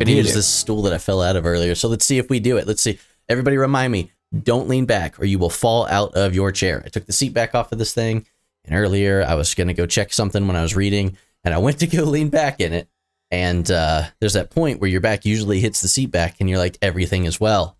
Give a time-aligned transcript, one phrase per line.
[0.00, 0.34] gonna need use it.
[0.34, 1.74] this stool that I fell out of earlier.
[1.74, 2.66] So let's see if we do it.
[2.66, 2.98] Let's see.
[3.28, 4.10] Everybody remind me,
[4.42, 6.82] don't lean back or you will fall out of your chair.
[6.84, 8.26] I took the seat back off of this thing,
[8.64, 11.78] and earlier I was gonna go check something when I was reading, and I went
[11.80, 12.88] to go lean back in it.
[13.30, 16.58] And uh, there's that point where your back usually hits the seat back and you're
[16.58, 17.76] like, everything is well.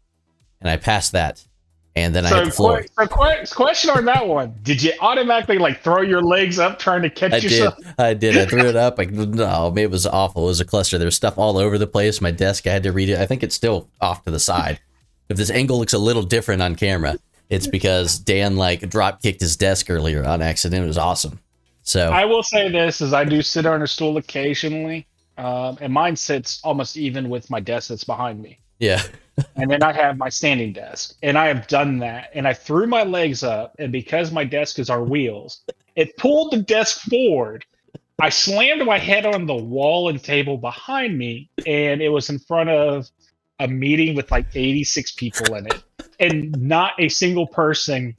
[0.60, 1.44] And I passed that.
[1.96, 2.82] And then I hit the floor.
[2.82, 6.78] que- so que- question on that one: Did you automatically like throw your legs up
[6.78, 7.72] trying to catch I did.
[7.98, 8.36] I did.
[8.38, 8.96] I threw it up.
[8.98, 10.44] Like no, it was awful.
[10.44, 10.98] It was a cluster.
[10.98, 12.20] There was stuff all over the place.
[12.20, 12.66] My desk.
[12.66, 13.18] I had to read it.
[13.18, 14.78] I think it's still off to the side.
[15.28, 17.16] If this angle looks a little different on camera,
[17.48, 20.84] it's because Dan like drop kicked his desk earlier on accident.
[20.84, 21.40] It was awesome.
[21.82, 25.06] So I will say this: is I do sit on a stool occasionally,
[25.38, 28.58] um, and mine sits almost even with my desk that's behind me.
[28.78, 29.02] yeah,
[29.56, 32.86] and then I have my standing desk, and I have done that, and I threw
[32.86, 35.62] my legs up, and because my desk is our wheels,
[35.96, 37.64] it pulled the desk forward.
[38.20, 42.38] I slammed my head on the wall and table behind me, and it was in
[42.38, 43.08] front of
[43.58, 45.82] a meeting with like 86 people in it,
[46.18, 48.14] and not a single person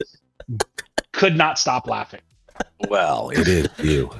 [1.12, 2.20] could not stop laughing.
[2.88, 4.10] Well, it is you.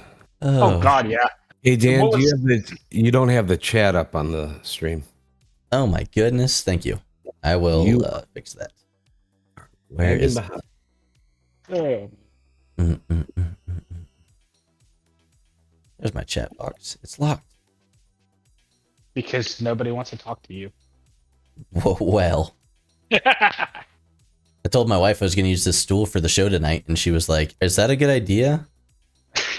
[0.41, 1.27] Oh, oh God, yeah.
[1.63, 4.53] Hey Dan, What do you have the you don't have the chat up on the
[4.63, 5.05] stream?
[5.73, 6.63] Oh my goodness!
[6.63, 7.01] Thank you.
[7.43, 8.73] I will You- uh, fix that.
[9.89, 10.37] Where is?
[10.37, 10.63] Hanging behind.
[11.71, 12.11] Oh,
[12.79, 14.05] Mm, mm, mm, mm, mm.
[15.99, 16.99] There's my chat box.
[17.03, 17.47] It's locked.
[19.15, 20.71] because nobody wants to talk to you.
[21.71, 22.55] Whoa, well.
[23.13, 26.85] I told my wife I was going to use this stool for the show tonight,
[26.89, 28.69] and she was like, "Is that a good idea?"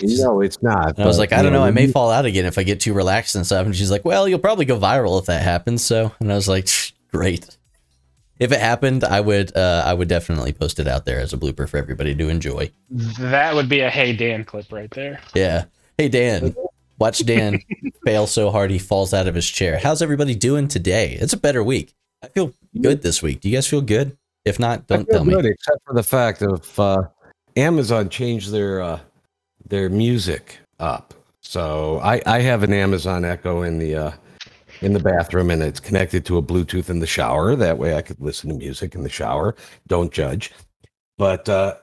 [0.02, 1.00] No, it's not.
[1.00, 1.64] I was like, "I don't know.
[1.64, 4.04] I may fall out again if I get too relaxed and stuff." And she's like,
[4.06, 6.68] "Well, you'll probably go viral if that happens." So, and I was like,
[7.12, 7.58] "Great."
[8.40, 11.38] If it happened, I would, uh, I would definitely post it out there as a
[11.38, 12.72] blooper for everybody to enjoy.
[13.20, 15.22] that would be a Hey Dan clip right there.
[15.34, 15.66] Yeah.
[15.98, 16.56] Hey Dan,
[16.98, 17.60] watch Dan
[18.06, 19.78] fail so hard he falls out of his chair.
[19.78, 21.18] How's everybody doing today?
[21.22, 21.94] It's a better week.
[22.24, 23.40] I feel good this week.
[23.42, 24.18] Do you guys feel good?
[24.44, 25.34] If not, don't feel tell me.
[25.36, 27.04] good, except for the fact of uh,
[27.56, 29.00] Amazon changed their uh,
[29.68, 31.14] their music up.
[31.42, 34.12] So I, I have an Amazon Echo in the uh,
[34.82, 37.56] in the bathroom, and it's connected to a Bluetooth in the shower.
[37.56, 39.56] That way, I could listen to music in the shower.
[39.88, 40.52] Don't judge.
[41.18, 41.76] But uh,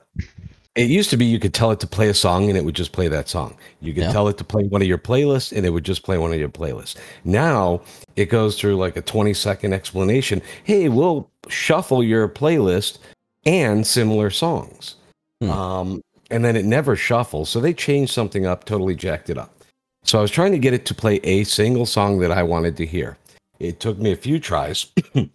[0.75, 2.75] it used to be you could tell it to play a song, and it would
[2.75, 3.55] just play that song.
[3.81, 4.11] You could Yeah.
[4.11, 6.39] tell it to play one of your playlists, and it would just play one of
[6.39, 6.95] your playlists.
[7.23, 7.81] Now
[8.15, 10.41] it goes through like a 20 second explanation.
[10.63, 12.97] Hey, we'll shuffle your playlist
[13.45, 14.95] and similar songs.
[15.41, 15.49] Hmm.
[15.49, 17.49] Um, and then it never shuffles.
[17.49, 19.53] So they changed something up, totally jacked it up.
[20.03, 22.77] So I was trying to get it to play a single song that I wanted
[22.77, 23.17] to hear.
[23.59, 24.87] It took me a few tries.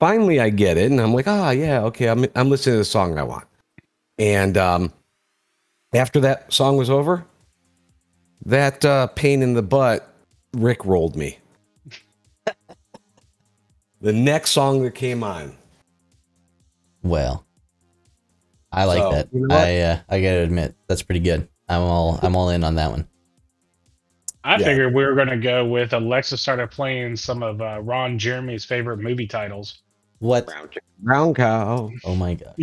[0.00, 2.84] Finally, I get it, and I'm like, ah, yeah, okay, I'm, I'm listening to the
[2.84, 3.46] song I want.
[4.18, 4.92] And um,
[5.94, 7.24] after that song was over,
[8.44, 10.14] that uh, pain in the butt
[10.54, 11.38] Rick rolled me.
[14.00, 15.54] the next song that came on,
[17.02, 17.45] Well,
[18.76, 19.28] I like So, that.
[19.32, 19.56] you know?
[19.56, 21.48] I uh, I gotta admit that's pretty good.
[21.68, 23.08] I'm all I'm all in on that one.
[24.44, 24.64] I Yeah.
[24.66, 28.64] figured we were going to go with Alexa started playing some of uh, Ron Jeremy's
[28.64, 29.82] favorite movie titles.
[30.20, 30.46] What?
[30.46, 30.68] brown,
[31.00, 31.90] brown cow.
[32.04, 32.56] Oh my gosh.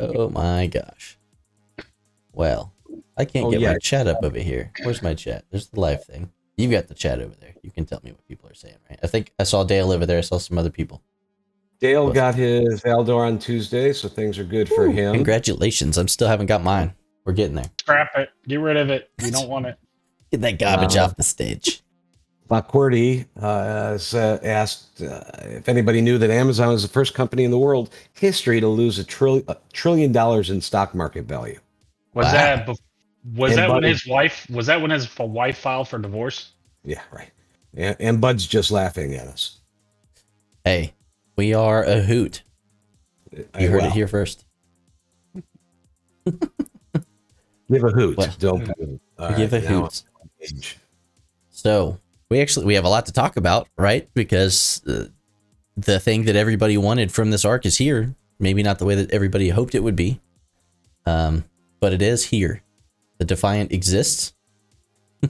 [0.00, 1.18] oh my gosh.
[2.32, 2.72] Well,
[3.18, 3.72] I can't Oh, get yeah.
[3.72, 4.72] my chat up over here.
[4.82, 5.44] Where's my chat?
[5.50, 6.30] There's the live thing.
[6.56, 7.54] You've got the chat over there.
[7.62, 8.98] You can tell me what people are saying, right?
[9.02, 10.18] I think I saw Dale over there.
[10.18, 11.02] I saw some other people.
[11.80, 15.14] Dale got his Aldor on Tuesday, so things are good for him.
[15.14, 15.96] Congratulations.
[15.96, 16.92] I'm still haven't got mine.
[17.24, 17.70] We're getting there.
[17.80, 18.28] Scrap it.
[18.46, 19.10] Get rid of it.
[19.22, 19.78] You don't want it.
[20.30, 21.82] Get that garbage Uh, off the stage.
[22.50, 27.44] Backwardy uh, has uh, asked uh, if anybody knew that Amazon was the first company
[27.44, 31.58] in the world history to lose a, trill- a trillion dollars in stock market value.
[32.14, 32.32] Was Wow.
[32.32, 32.78] that bef-
[33.36, 36.52] was And that when his wife was that when his wife filed for divorce?
[36.82, 37.30] Yeah, right.
[37.74, 39.60] And, and Bud's just laughing at us.
[40.64, 40.92] Hey,
[41.36, 42.42] we are a hoot.
[43.54, 44.44] I- You heard well, it here first.
[47.70, 48.18] Give a hoot.
[48.38, 48.64] Don't.
[48.64, 50.02] Give right, a hoot.
[50.16, 50.78] I'm on page.
[51.50, 51.98] So
[52.30, 54.08] we actually we have a lot to talk about, right?
[54.14, 55.06] Because uh,
[55.76, 58.14] the thing that everybody wanted from this arc is here.
[58.38, 60.20] Maybe not the way that everybody hoped it would be,
[61.04, 61.44] um,
[61.78, 62.62] but it is here.
[63.18, 64.32] The Defiant exists.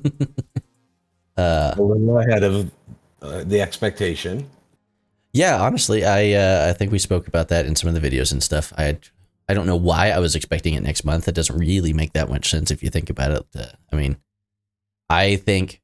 [1.36, 2.70] uh, A little ahead of
[3.20, 4.48] uh, the expectation.
[5.32, 8.32] Yeah, honestly, I uh, I think we spoke about that in some of the videos
[8.32, 8.72] and stuff.
[8.76, 8.98] I
[9.48, 11.28] I don't know why I was expecting it next month.
[11.28, 13.46] It doesn't really make that much sense if you think about it.
[13.56, 14.16] Uh, I mean,
[15.08, 15.82] I think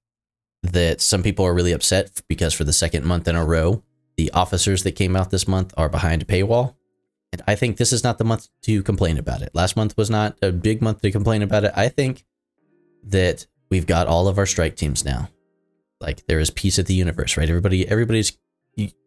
[0.63, 3.83] that some people are really upset because for the second month in a row,
[4.17, 6.75] the officers that came out this month are behind a paywall.
[7.33, 9.51] And I think this is not the month to complain about it.
[9.53, 11.73] Last month was not a big month to complain about it.
[11.75, 12.25] I think
[13.05, 15.29] that we've got all of our strike teams now.
[16.01, 17.49] Like there is peace at the universe, right?
[17.49, 18.37] Everybody, everybody's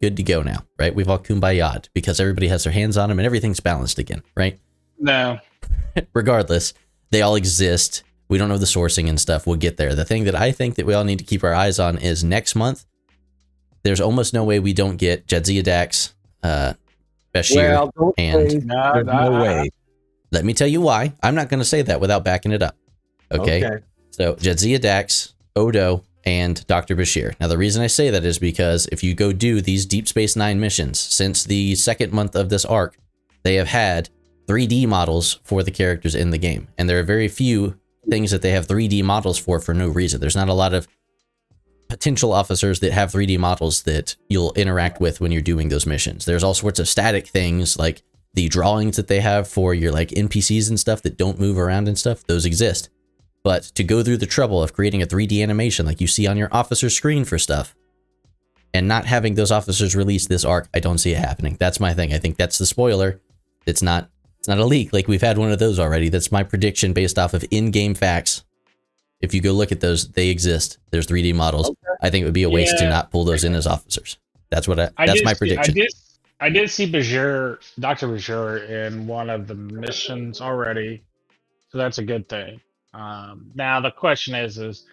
[0.02, 0.94] good to go now, right?
[0.94, 4.60] We've all kumbaya'd because everybody has their hands on them and everything's balanced again, right?
[5.00, 5.40] No.
[6.14, 6.74] Regardless,
[7.12, 8.04] they all exist.
[8.28, 9.46] We don't know the sourcing and stuff.
[9.48, 9.96] We'll get there.
[9.96, 12.24] The thing that I think that we all need to keep our eyes on is
[12.24, 12.86] next month.
[13.84, 16.14] There's almost no way we don't get Jadzia Dax,
[16.44, 16.74] uh,
[17.34, 19.70] Bashir, Well, don't and- say No, there's no I- way.
[20.32, 21.14] Let me tell you why.
[21.24, 22.76] I'm not going to say that without backing it up.
[23.32, 23.68] Okay.
[24.12, 26.96] So Jadzia Dax, Odo, and Dr.
[26.96, 27.34] Bashir.
[27.40, 30.36] Now, the reason I say that is because if you go do these Deep Space
[30.36, 32.98] Nine missions since the second month of this arc,
[33.44, 34.10] they have had
[34.48, 36.68] 3D models for the characters in the game.
[36.78, 37.80] And there are very few
[38.10, 40.20] things that they have 3D models for for no reason.
[40.20, 40.88] There's not a lot of
[41.88, 46.26] potential officers that have 3D models that you'll interact with when you're doing those missions.
[46.26, 50.10] There's all sorts of static things like the drawings that they have for your like
[50.10, 52.24] NPCs and stuff that don't move around and stuff.
[52.26, 52.90] Those exist.
[53.44, 56.38] But to go through the trouble of creating a 3D animation like you see on
[56.38, 57.76] your officer screen for stuff
[58.74, 61.56] and not having those officers release this arc, I don't see it happening.
[61.60, 62.14] That's my thing.
[62.14, 63.22] I think that's the spoiler.
[63.66, 64.10] It's not
[64.40, 66.10] it's not a leak like we've had one of those already.
[66.10, 68.44] That's my prediction based off of in-game facts.
[69.22, 70.78] If you go look at those, they exist.
[70.92, 71.72] There's 3D models.
[72.02, 74.18] I think it would be a waste to not pull those in as officers.
[74.50, 75.74] That's what I, I that's my see- prediction.
[75.74, 75.92] I did.
[76.42, 81.04] I did see Bashir, Doctor Bashir, in one of the missions already,
[81.70, 82.62] so that's a good thing.
[82.94, 84.86] Um, now the question is, is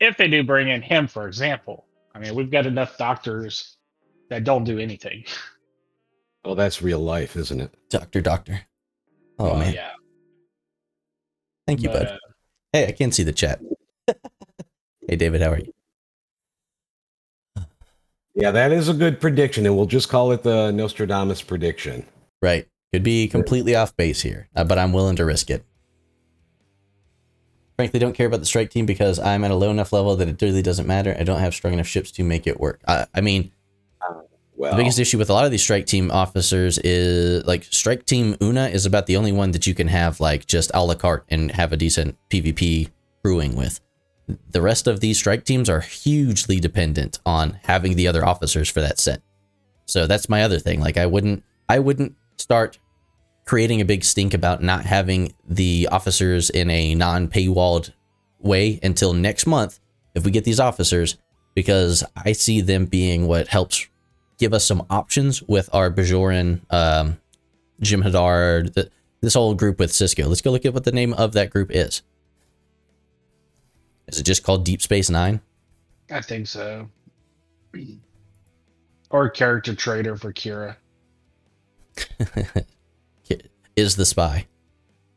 [0.00, 1.86] if they do bring in him, for example.
[2.14, 3.76] I mean, we've got enough doctors
[4.30, 5.24] that don't do anything.
[6.44, 7.74] Well, that's real life, isn't it?
[7.90, 8.62] Doctor, doctor.
[9.38, 9.90] Oh Well, man, yeah.
[11.66, 12.12] thank you, but, bud.
[12.12, 12.18] uh,
[12.72, 13.60] Hey, I can't see the chat.
[15.08, 15.72] hey, David, how are you?
[18.34, 22.06] Yeah, that is a good prediction, and we'll just call it the Nostradamus prediction.
[22.40, 22.66] Right.
[22.92, 25.64] Could be completely off base here, uh, but I'm willing to risk it.
[27.80, 30.28] Frankly, don't care about the strike team because I'm at a low enough level that
[30.28, 31.16] it really doesn't matter.
[31.18, 32.78] I don't have strong enough ships to make it work.
[32.86, 33.52] I, I mean,
[34.54, 38.04] Well, the biggest issue with a lot of these strike team officers is like strike
[38.04, 40.94] team Una is about the only one that you can have like just a la
[40.94, 42.90] carte and have a decent PvP
[43.24, 43.80] crewing with.
[44.50, 48.82] The rest of these strike teams are hugely dependent on having the other officers for
[48.82, 49.22] that set.
[49.86, 50.80] So that's my other thing.
[50.80, 52.78] Like I wouldn't I wouldn't start
[53.44, 57.92] creating a big stink about not having the officers in a non-paywalled
[58.38, 59.80] way until next month
[60.14, 61.16] if we get these officers
[61.54, 63.86] because I see them being what helps
[64.38, 67.20] give us some options with our Bajoran, um,
[67.82, 68.88] Jem'Hadar, th-
[69.20, 70.26] this whole group with Sisko.
[70.26, 72.02] Let's go look at what the name of that group is.
[74.08, 75.40] Is it just called Deep Space Nine?
[76.10, 76.88] I think so.
[79.10, 80.76] Or character trader for Kira.
[83.76, 84.46] is the spy.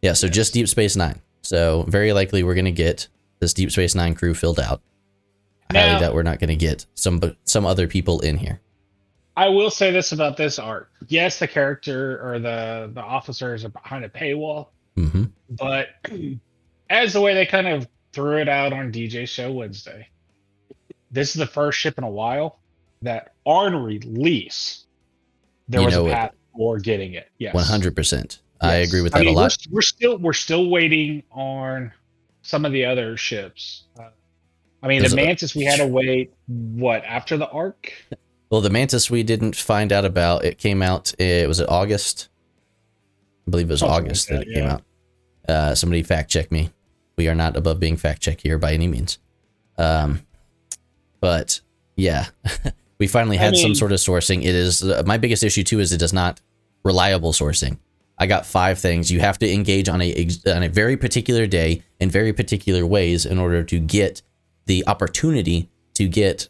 [0.01, 1.21] Yeah, so just Deep Space Nine.
[1.41, 3.07] So very likely we're gonna get
[3.39, 4.81] this Deep Space Nine crew filled out.
[5.69, 8.59] I highly doubt we're not gonna get some some other people in here.
[9.35, 10.91] I will say this about this arc.
[11.07, 15.87] Yes, the character or the the officers are behind a paywall, hmm but
[16.89, 20.07] as the way they kind of threw it out on DJ Show Wednesday,
[21.11, 22.59] this is the first ship in a while
[23.01, 24.85] that on release
[25.67, 26.11] there You was a it.
[26.13, 27.29] path for getting it.
[27.39, 28.39] Yes, One hundred percent.
[28.63, 29.57] I agree with I that mean, a lot.
[29.69, 31.91] We're, we're still we're still waiting on
[32.41, 33.83] some of the other ships.
[33.99, 34.09] Uh,
[34.81, 37.93] I mean, There's the a- Mantis we had to wait what after the arc.
[38.49, 40.45] Well, the Mantis we didn't find out about.
[40.45, 41.13] It came out.
[41.19, 42.29] It was it August.
[43.47, 44.83] I believe it was Something like August that, that, it came out.
[45.47, 46.69] Uh, somebody fact check me.
[47.17, 49.19] We are not above being fact checked here by any means.
[49.77, 50.21] Um,
[51.19, 51.61] but
[51.95, 52.27] yeah,
[52.99, 54.39] we finally I had some sort of sourcing.
[54.39, 56.41] It is uh, my biggest issue too is it does not
[56.83, 57.77] reliable sourcing.
[58.17, 59.11] I got five things.
[59.11, 63.25] You have to engage on a on a very particular day in very particular ways
[63.25, 64.21] in order to get
[64.65, 66.47] the opportunity to get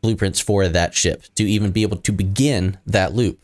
[0.00, 3.38] blueprints for that ship to even be able to begin that loop.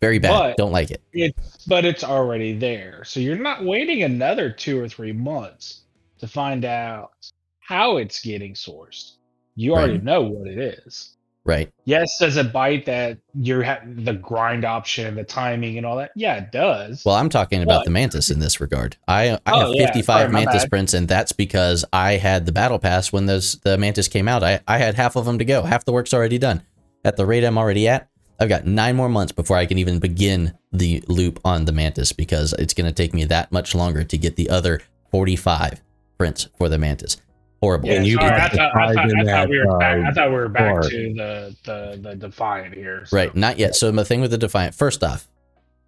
[0.00, 0.30] Very bad.
[0.30, 1.00] But- Don't like it.
[1.12, 5.82] It's but it's already there, so you're not waiting another two or three months
[6.18, 7.12] to find out
[7.60, 9.12] how it's getting sourced.
[9.54, 10.04] You already Right.
[10.04, 11.11] know what it is.
[11.44, 11.72] Right.
[11.84, 16.12] Yes, does it bite that you're ha- the grind option, the timing, and all that?
[16.14, 17.02] Yeah, it does.
[17.04, 18.96] Well, I'm talking about the Mantis in this regard.
[19.08, 19.86] I I Oh, have yeah.
[19.86, 23.76] 55 Sorry, Mantis prints, and that's because I had the battle pass when those the
[23.76, 24.44] Mantis came out.
[24.44, 25.62] I I had half of them to go.
[25.64, 26.62] Half the work's already done.
[27.04, 28.08] At the rate I'm already at,
[28.38, 32.12] I've got nine more months before I can even begin the loop on the Mantis
[32.12, 34.80] because it's going to take me that much longer to get the other
[35.10, 35.82] 45
[36.18, 37.16] prints for the Mantis.
[37.62, 37.88] Horrible.
[37.88, 39.96] yeah, and you sorry, I thought, I thought, I thought we were back.
[40.04, 43.06] I uh, thought we were back to the the the Defiant here.
[43.06, 43.76] so- Right, not yet.
[43.76, 45.28] So the thing with the Defiant, first off,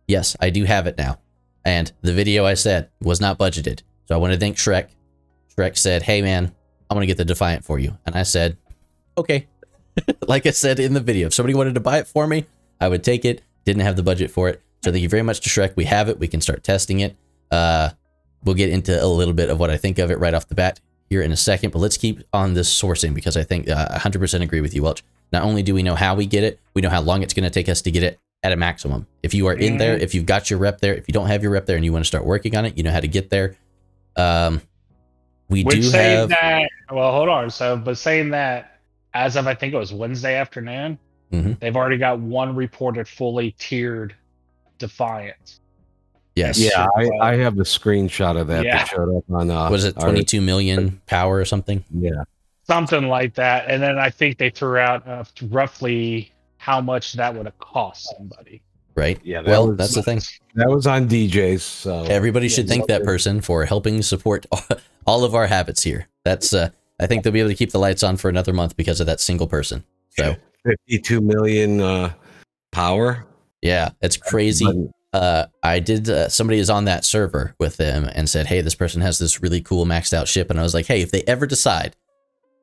[0.07, 1.19] yes, I do have it now.
[1.65, 3.83] And the video I said was not budgeted.
[4.07, 4.87] So I want to thank Shrek.
[5.57, 6.55] Shrek said, Hey man,
[6.89, 7.99] I'm gonna get the Defiant for you.
[8.07, 8.57] And I said,
[9.19, 9.49] okay.
[10.29, 12.47] like I said in the video, if somebody wanted to buy it for me,
[12.81, 13.43] I would take it.
[13.65, 14.63] Didn't have the budget for it.
[14.85, 15.75] So thank you very much to Shrek.
[15.75, 16.21] We have it.
[16.21, 17.17] We can start testing it.
[17.51, 17.91] Uh,
[18.45, 20.55] we'll get into a little bit of what I think of it right off the
[20.55, 20.79] bat
[21.11, 21.71] here in a second.
[21.71, 25.03] But let's keep on this sourcing because I think uh, 100% agree with you, Welch.
[25.33, 27.45] Not only do we know how we get it, we know how long it's going
[27.45, 29.07] to take us to get it at a maximum.
[29.23, 31.43] If you are in there, if you've got your rep there, if you don't have
[31.43, 33.09] your rep there and you want to start working on it, you know how to
[33.09, 33.57] get there.
[34.17, 34.61] Um,
[35.49, 36.29] we Which do have.
[36.29, 37.51] that, well, hold on.
[37.51, 38.81] So, but saying that,
[39.15, 40.99] as of I think it was Wednesday afternoon,
[41.33, 41.59] Mhm.
[41.59, 44.15] they've already got one reported fully tiered
[44.79, 45.61] Defiant.
[46.37, 46.59] Yes.
[46.59, 48.79] Yeah, I, I have the screenshot of that Yeah.
[48.79, 49.51] that showed up on.
[49.51, 51.85] Uh, Was it our- 22 million power or something?
[51.91, 52.11] Yeah,
[52.67, 53.69] something like that.
[53.69, 58.09] And then I think they threw out uh, roughly how much that would have cost
[58.17, 58.63] somebody.
[58.97, 59.19] Right.
[59.25, 59.43] yeah.
[59.43, 60.21] That Well, was, that's the thing.
[60.55, 61.61] that was on DJs.
[61.61, 64.47] So Everybody should Yeah, thank that person for helping support
[65.07, 66.07] all of our habits here.
[66.25, 66.69] That's uh
[67.01, 69.07] I think they'll be able to keep the lights on for another month because of
[69.07, 69.83] that single person.
[70.11, 72.13] So, 52 million uh,
[72.71, 73.27] power.
[73.63, 74.65] yeah, it's crazy.
[75.15, 78.75] Uh I did uh, somebody is on that server with them and said, "Hey, this
[78.75, 81.23] person has this really cool maxed out ship." And I was like, "Hey, if they
[81.23, 81.95] ever decide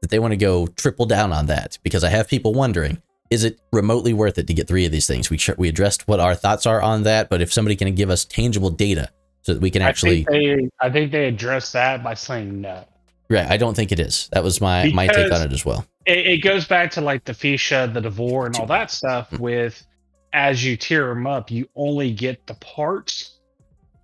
[0.01, 3.45] that they want to go triple down on that because I have people wondering, is
[3.45, 6.35] it remotely worth it to get 3 of these things?" We we addressed what our
[6.35, 9.09] thoughts are on that, but if somebody can give us tangible data
[9.43, 12.59] so that we can actually I think they, I think they addressed that by saying
[12.59, 12.83] no.
[13.29, 14.27] Right, I don't think it is.
[14.33, 15.85] That was my my take on it as well.
[16.05, 19.31] It, it goes back to like the Feesha, the D'Vor, and all that stuff.
[19.39, 19.87] With
[20.33, 23.37] as you tier them up, you only get the parts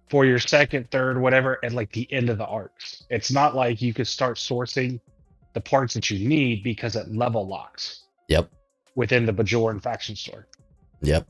[0.10, 3.04] for your second, third, whatever, at like the end of the arcs.
[3.10, 5.00] It's not like you could start sourcing
[5.54, 8.52] the parts that you need because it level locks Yep,
[8.96, 10.48] within the Bajoran faction store.
[11.02, 11.28] yep.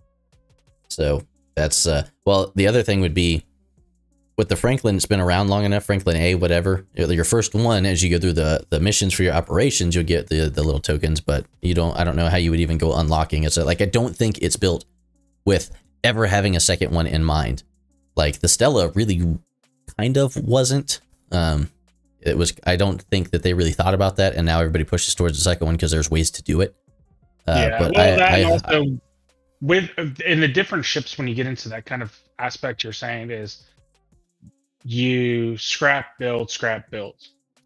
[0.89, 1.21] So
[1.55, 3.43] that's uh well, the other thing would be
[4.37, 6.85] with the Franklin, it's been around long enough, Franklin A, whatever.
[6.93, 10.27] Your first one, as you go through the the missions for your operations, you'll get
[10.27, 12.95] the the little tokens, but you don't I don't know how you would even go
[12.95, 13.53] unlocking it.
[13.53, 14.85] So like I don't think it's built
[15.43, 15.71] with
[16.03, 17.63] ever having a second one in mind.
[18.15, 19.39] Like the Stella really
[19.97, 21.01] kind of wasn't.
[21.31, 21.71] Um
[22.21, 25.15] it was I don't think that they really thought about that and now everybody pushes
[25.15, 26.75] towards the second one because there's ways to do it.
[27.47, 28.99] Uh, yeah, but well, I, that I, also
[29.61, 29.89] with
[30.21, 33.63] in the different ships when you get into that kind of aspect, you're saying is
[34.87, 37.15] you scrap build, scrap build.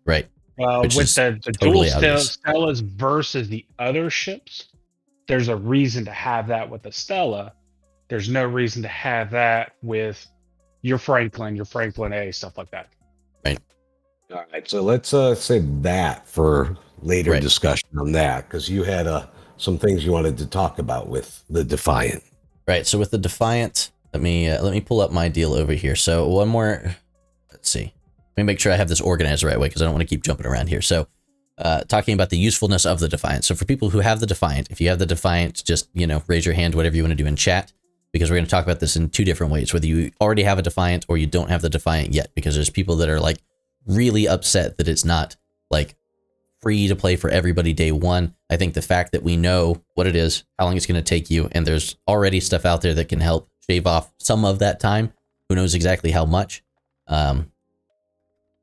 [0.05, 0.27] right.
[0.59, 2.37] Uh, with is the, the totally dual obvious.
[2.37, 4.65] Stellas versus the other ships,
[5.27, 7.53] there's a reason to have that with the Stella.
[8.09, 10.27] There's no reason to have that with
[10.81, 12.89] your Franklin, your Franklin A, stuff like that.
[13.45, 13.59] Right.
[14.33, 17.41] All right, so let's uh, save that for later Right.
[17.41, 19.25] discussion on that because you had uh,
[19.57, 22.23] some things you wanted to talk about with the Defiant.
[22.67, 22.85] Right.
[22.85, 25.95] So with the Defiant, let me uh, let me pull up my deal over here.
[25.95, 26.95] So one more.
[27.61, 27.93] Let's see.
[28.35, 30.01] Let me make sure I have this organized the right way because I don't want
[30.01, 30.81] to keep jumping around here.
[30.81, 31.07] So,
[31.59, 33.45] uh, talking about the usefulness of the Defiant.
[33.45, 36.23] So for people who have the Defiant, if you have the Defiant, just you know
[36.25, 37.71] raise your hand, whatever you want to do in chat,
[38.11, 39.71] because we're going to talk about this in two different ways.
[39.71, 42.71] Whether you already have a Defiant or you don't have the Defiant yet, because there's
[42.71, 43.37] people that are like
[43.85, 45.35] really upset that it's not
[45.69, 45.95] like
[46.61, 48.33] free to play for everybody day one.
[48.49, 51.07] I think the fact that we know what it is, how long it's going to
[51.07, 54.57] take you, and there's already stuff out there that can help shave off some of
[54.59, 55.13] that time.
[55.47, 56.63] Who knows exactly how much?
[57.07, 57.50] Um,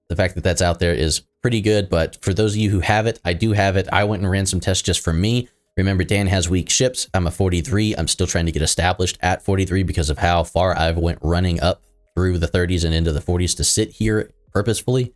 [0.09, 1.89] the fact that that's out there is pretty good.
[1.89, 3.89] But for those of you who have it, I do have it.
[3.93, 5.49] I went and ran some tests just for me.
[5.77, 7.09] Remember, Dan has weak ships.
[7.15, 7.95] I'm a 43.
[7.97, 11.21] I'm still trying to get established at 43 because of how far I have went
[11.23, 11.83] running up
[12.17, 15.15] through the 30s and into the 40s to sit here purposefully.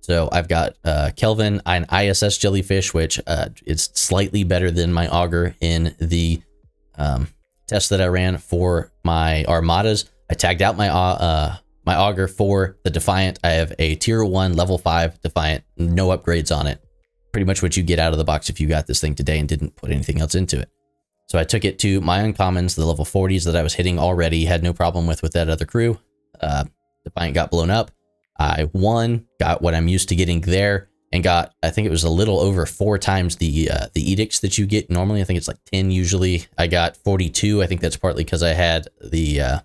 [0.00, 5.08] So I've got uh, Kelvin, an ISS jellyfish, which uh, is slightly better than my
[5.08, 6.42] Augur in the
[6.96, 7.28] um,
[7.66, 10.10] test that I ran for my armadas.
[10.30, 13.38] I tagged out my uh, uh, my Augur for the Defiant.
[13.44, 16.82] I have a tier one, level five Defiant, no upgrades on it.
[17.32, 19.38] Pretty much what you get out of the box if you got this thing today
[19.38, 20.70] and didn't put anything else into it.
[21.26, 24.44] So I took it to my uncommons, the level 40s that I was hitting already,
[24.44, 25.98] had no problem with with that other crew.
[26.40, 26.64] Uh,
[27.04, 27.90] Defiant got blown up.
[28.38, 32.04] I won, got what I'm used to getting there, and got I think it was
[32.04, 35.20] a little over four times the uh, the edicts that you get normally.
[35.20, 36.46] I think it's like ten usually.
[36.58, 37.62] I got 42.
[37.62, 39.58] I think that's partly because I had the uh,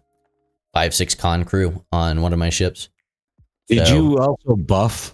[0.73, 2.89] five six con crew on one of my ships.
[3.67, 5.13] Did So- you also buff?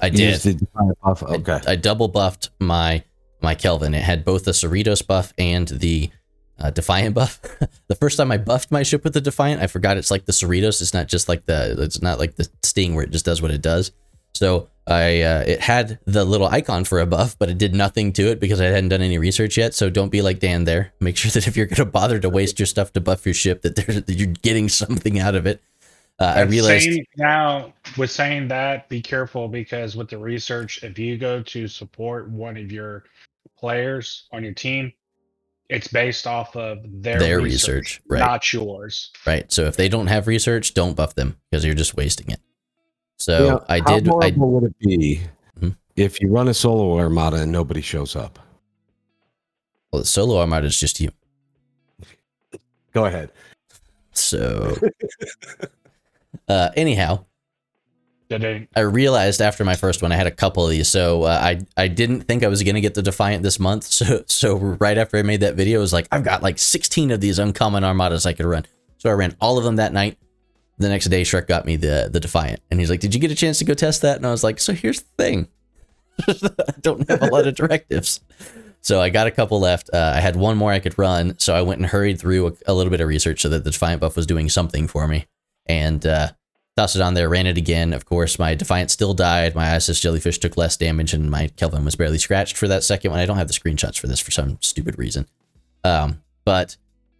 [0.00, 0.40] I did.
[0.40, 1.22] the Defiant buff?
[1.22, 1.60] I- Okay.
[1.66, 3.02] I, double buffed my
[3.40, 3.94] my Kelvin.
[3.94, 6.10] It had both the Cerritos buff and the
[6.58, 7.40] uh, Defiant buff.
[7.88, 10.32] the first time I buffed my ship with the Defiant, I forgot it's like the
[10.32, 10.80] Cerritos.
[10.82, 13.50] It's not just like the it's not like the Sting where it just does what
[13.50, 13.92] it does.
[14.34, 18.12] So I uh, it had the little icon for a buff, but it did nothing
[18.14, 19.74] to it because I hadn't done any research yet.
[19.74, 20.92] So don't be like Dan there.
[21.00, 23.34] Make sure that if you're going to bother to waste your stuff to buff your
[23.34, 25.62] ship, that, that you're getting something out of it.
[26.18, 26.88] Uh, I realized.
[27.16, 32.28] now with saying that, be careful because with the research, if you go to support
[32.28, 33.04] one of your
[33.56, 34.92] players on your team,
[35.68, 38.18] it's based off of their, Their research, research, right.
[38.20, 39.10] not yours.
[39.26, 39.50] Right.
[39.50, 42.40] So if they don't have research, don't buff them because you're just wasting it.
[43.18, 44.08] So know, I how did.
[44.08, 45.20] I, horrible would it be
[45.60, 45.76] Mhm.
[45.96, 48.38] if you run a solo armada and nobody shows up?
[49.92, 51.10] well, the solo armada is just you.
[52.92, 53.30] Go ahead.
[54.12, 54.76] So,
[56.48, 57.24] uh, anyhow,
[58.74, 60.88] I realized after my first one, I had a couple of these.
[60.88, 63.84] So uh, I I didn't think I was gonna get the Defiant this month.
[63.92, 67.10] So so right after I made that video, I was like, I've got like 16
[67.12, 68.66] of these uncommon armadas I could run.
[68.98, 70.18] So I ran all of them that night.
[70.78, 73.30] The next day, Shrek got me the the Defiant, and he's like, "Did you get
[73.30, 75.48] a chance to go test that?" And I was like, "So here's the thing,
[76.28, 78.20] I don't have a lot of directives."
[78.80, 79.88] So I got a couple left.
[79.92, 82.52] Uh, I had one more I could run, so I went and hurried through a,
[82.66, 85.26] a little bit of research so that the Defiant buff was doing something for me,
[85.66, 86.32] and uh,
[86.76, 87.92] tossed it on there, ran it again.
[87.92, 89.54] Of course, my Defiant still died.
[89.54, 93.12] My ISS Jellyfish took less damage, and my Kelvin was barely scratched for that second
[93.12, 93.20] one.
[93.20, 95.28] I don't have the screenshots for this for some stupid reason.
[95.84, 96.76] Um, but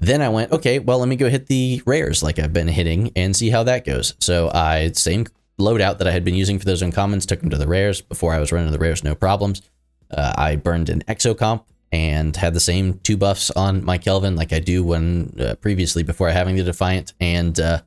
[0.07, 3.13] then I went, okay, well, let me go hit the rares like I've been hitting
[3.15, 4.15] and see how that goes.
[4.21, 5.27] So I same
[5.59, 8.01] loadout that I had been using for those uncommons, took them to the rares.
[8.01, 9.63] Before I was running the rares, no problems.
[10.11, 14.53] Uh, I burned an Exocomp and had the same two buffs on my Kelvin like
[14.53, 17.83] I do when uh, previously before having the Defiant, and uh,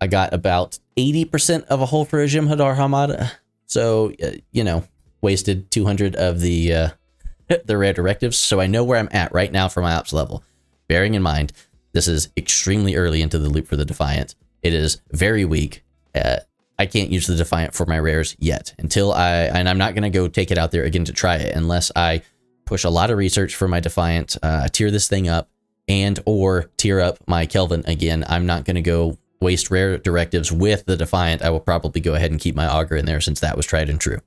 [0.00, 3.32] I got about 80% of a hole for a Jem'Hadar Hamada.
[3.66, 4.84] So, uh, you know,
[5.22, 6.88] wasted 200 of the uh,
[7.64, 8.36] the rare directives.
[8.38, 10.44] So I know where I'm at right now for my ops level.
[10.92, 11.54] Bearing in mind,
[11.94, 14.34] this is extremely early into the loop for the Defiant.
[14.60, 15.84] It is very weak.
[16.14, 16.40] Uh,
[16.78, 20.02] I can't use the Defiant for my rares yet until I, and I'm not going
[20.02, 22.20] to go take it out there again to try it unless I
[22.66, 25.48] push a lot of research for my Defiant, uh, this thing up,
[25.88, 28.22] and or tier up my Kelvin again.
[28.28, 31.40] I'm not going to go waste rare directives with the Defiant.
[31.40, 33.88] I will probably go ahead and keep my Augur in there since that was tried
[33.88, 34.18] and true.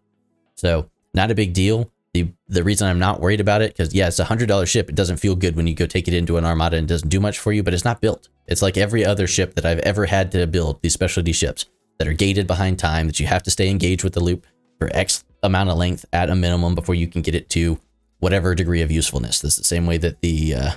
[0.55, 1.91] So not a big deal.
[2.15, 4.87] The the reason I'm not worried about it because yeah, it's a hundred dollar ship.
[4.87, 7.19] It doesn't feel good when you go take it into an armada and doesn't do
[7.19, 8.29] much for you, but it's not built.
[8.47, 10.81] It's like every other ship that I've ever had to build.
[10.81, 11.65] These specialty ships
[11.99, 14.47] that are gated behind time that you have to stay engaged with the loop
[14.79, 17.77] for X amount of length at a minimum before you can get it to
[18.19, 19.41] whatever degree of usefulness.
[19.41, 20.71] This is the same way that the uh,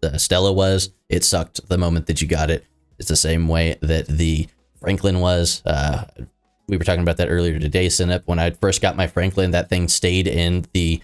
[0.00, 0.90] the Stella was.
[1.08, 2.64] It sucked the moment that you got it.
[3.00, 4.46] It's the same way that the
[4.78, 5.60] Franklin was.
[5.66, 6.04] Uh,
[6.68, 8.22] we were talking about that earlier today, Synap.
[8.26, 11.02] When I first got my Franklin, that thing stayed in the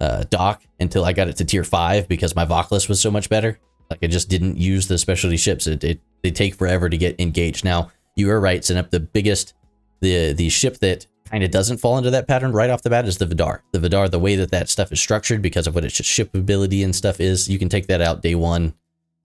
[0.00, 3.28] uh, dock until I got it to tier five because my Vocalist was so much
[3.28, 3.58] better.
[3.90, 5.66] Like I just didn't use the specialty ships.
[5.66, 7.64] It, it they take forever to get engaged.
[7.64, 8.90] Now you are right, Synap.
[8.90, 9.54] The biggest,
[10.00, 13.06] the the ship that kind of doesn't fall into that pattern right off the bat
[13.06, 13.62] is the Vidar.
[13.72, 16.82] The Vidar, the way that that stuff is structured because of what its ship ability
[16.82, 18.74] and stuff is, you can take that out day one,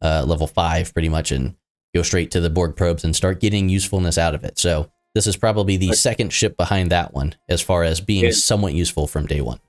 [0.02, 1.56] uh, level five, pretty much, and
[1.94, 4.58] go straight to the Borg probes and start getting usefulness out of it.
[4.58, 8.32] So this is probably the second ship behind that one as far as being Yeah.
[8.32, 9.60] somewhat useful from day one.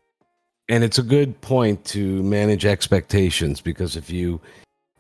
[0.69, 4.43] And it's a good point to manage expectations because if you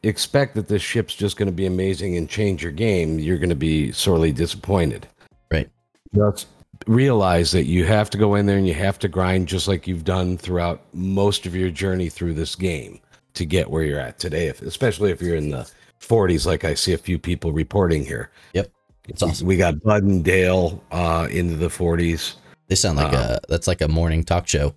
[0.02, 3.50] expect that this ship's just going to be amazing and change your game, you're going
[3.50, 5.06] to be sorely disappointed.
[5.52, 5.68] Right.
[6.14, 6.46] Just
[6.86, 9.86] realize that you have to go in there and you have to grind just like
[9.86, 13.00] you've done throughout most of your journey through this game
[13.34, 16.72] to get where you're at today, if, especially if you're in the 40s, like I
[16.72, 18.30] see a few people reporting here.
[18.54, 18.70] Yep.
[19.08, 19.46] It's awesome.
[19.46, 22.34] We got Bud and Dale uh, into the 40s.
[22.68, 23.38] They sound like Uh-huh.
[23.42, 24.74] a that's like a morning talk show.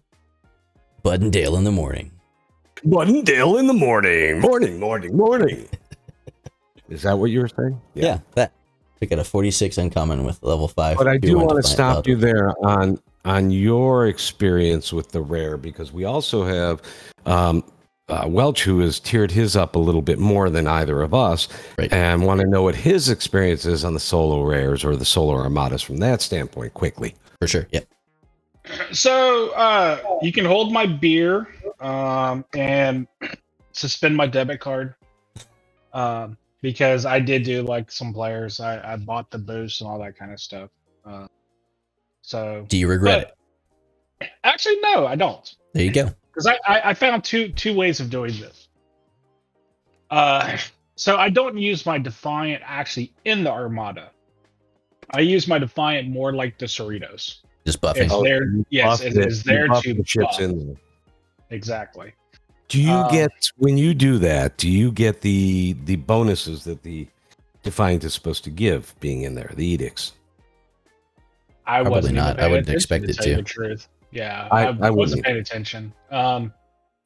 [1.04, 2.12] Bud and Dale in the morning.
[2.86, 4.40] Bud and Dale in the morning.
[4.40, 5.68] Morning, morning, morning.
[6.90, 7.80] Is that what you were saying?
[7.94, 8.54] Yeah, that.
[9.00, 10.98] We got a 46 uncommon with level five.
[10.98, 12.08] But I do want to stop out.
[12.08, 16.82] you there on on your experience with the rare because we also have
[17.26, 17.64] um,
[18.12, 21.48] uh, Welch who has tiered his up a little bit more than either of us,
[21.78, 21.92] Right.
[21.92, 25.34] and want to know what his experience is on the solo rares or the solo
[25.36, 26.74] armadas from that standpoint.
[26.74, 27.68] Quickly, for sure.
[27.72, 27.86] Yep.
[28.92, 31.48] So uh, you can hold my beer
[31.80, 33.08] um, and
[33.72, 34.94] suspend my debit card
[35.94, 38.60] um, because I did do like some players.
[38.60, 40.70] I, I bought the boost and all that kind of stuff.
[41.06, 41.28] Uh,
[42.22, 43.34] so Do you regret
[44.20, 44.32] but- it?
[44.44, 46.12] actually, no, I don't There you go.
[46.34, 48.68] Because I, I, I found two two ways of doing this.
[50.10, 50.58] Uh,
[50.96, 54.12] so I don't use my Defiant actually in the Armada.
[55.12, 57.38] I use my Defiant more like the Cerritos.
[57.66, 58.04] Just buffing.
[58.06, 58.54] It's Oh, there.
[58.70, 59.26] Yes, it it.
[59.26, 60.42] is there to the chips buff.
[60.42, 60.76] in there.
[61.50, 62.14] Exactly.
[62.70, 64.58] Do you Um, get when you do that?
[64.58, 67.08] Do you get the the bonuses that the
[67.64, 69.52] Defiant is supposed to give being in there?
[69.56, 70.14] The edicts.
[71.68, 72.40] I Probably wasn't not.
[72.40, 73.78] I wouldn't attention, expect it tell you to.
[74.12, 74.28] The truth.
[74.28, 75.94] Yeah, I- I, I wasn't paying attention.
[76.12, 76.54] Um,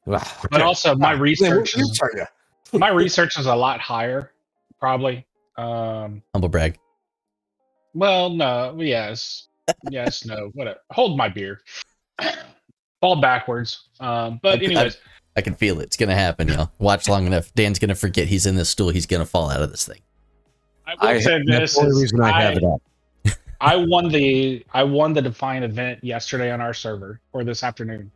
[0.06, 2.26] but also my research you is tell ya.
[2.72, 4.32] my research is a lot higher,
[4.78, 5.26] probably.
[5.56, 6.78] Um, Humble brag.
[7.94, 9.48] well, no, yes,
[9.90, 10.78] yes, no, whatever.
[10.92, 11.60] Hold my beer.
[13.00, 13.88] fall backwards.
[14.00, 14.98] Um, but anyways,
[15.36, 15.84] I can feel it.
[15.84, 16.70] It's gonna happen, y'all.
[16.78, 17.52] Watch long enough.
[17.54, 18.90] Dan's gonna forget he's in this stool.
[18.90, 20.00] He's gonna fall out of this thing.
[20.86, 22.80] I will I, say that's this: the only is reason I, have it up.
[23.60, 28.10] I won the I won the Defiant event yesterday on our server or this afternoon.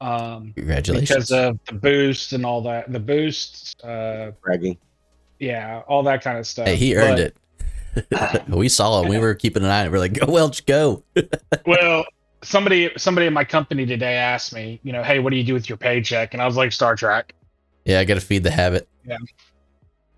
[0.00, 1.08] Um, Congratulations.
[1.10, 4.76] because of the boost and all that, the boosts, uh, Bragging.
[5.38, 6.66] yeah, all that kind of stuff.
[6.66, 8.48] hey, he earned But- it.
[8.48, 9.08] we saw him.
[9.10, 9.92] We were keeping an eye on it.
[9.92, 11.04] We're like, go Welch, go.
[11.66, 12.04] well
[12.42, 15.54] somebody somebody in my company today asked me you know hey what do you do
[15.54, 17.34] with your paycheck and i was like star trek
[17.84, 18.88] Yeah, I gotta feed the habit.
[19.06, 19.16] Yeah.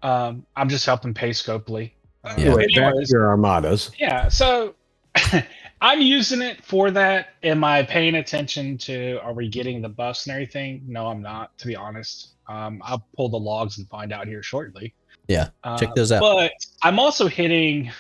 [0.03, 1.91] Um i'm just helping pay scopely
[2.25, 2.33] Yeah.
[2.39, 3.91] Anyway, to anyways, your armadas.
[3.99, 4.75] yeah so
[5.81, 7.29] i'm using it for that.
[7.43, 10.83] Am i paying attention to are we getting the buffs and everything?
[10.87, 12.29] No i'm not to be honest.
[12.49, 14.95] Um i'll pull the logs and find out here shortly.
[15.29, 16.21] Yeah, Uh, check those out.
[16.21, 17.91] but i'm also hitting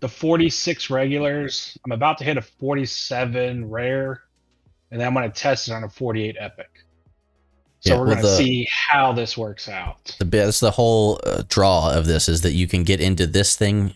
[0.00, 1.78] the 46 regulars.
[1.84, 4.22] I'm about to hit a 47 rare
[4.90, 6.84] and then i'm going to test it on a 48 epic
[7.80, 11.20] so Yeah, we're well, going to see how this works out The that's the whole
[11.24, 13.94] uh, draw of this is that you can get into this thing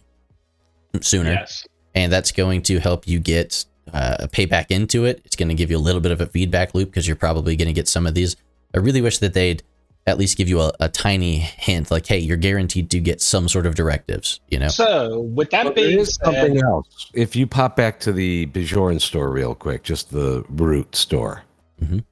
[1.01, 5.21] sooner, yes and that's going to help you get uh, a payback into it.
[5.25, 7.57] It's going to give you a little bit of a feedback loop because you're probably
[7.57, 8.37] going to get some of these.
[8.75, 9.63] I really wish that they'd
[10.07, 13.49] at least give you a, a tiny hint, like, "Hey, you're guaranteed to get some
[13.49, 17.11] sort of directives." You know, so with that But being said, something else.
[17.13, 21.43] If you pop back to the Bajoran store real quick, just the root store,
[21.83, 22.05] Mhm.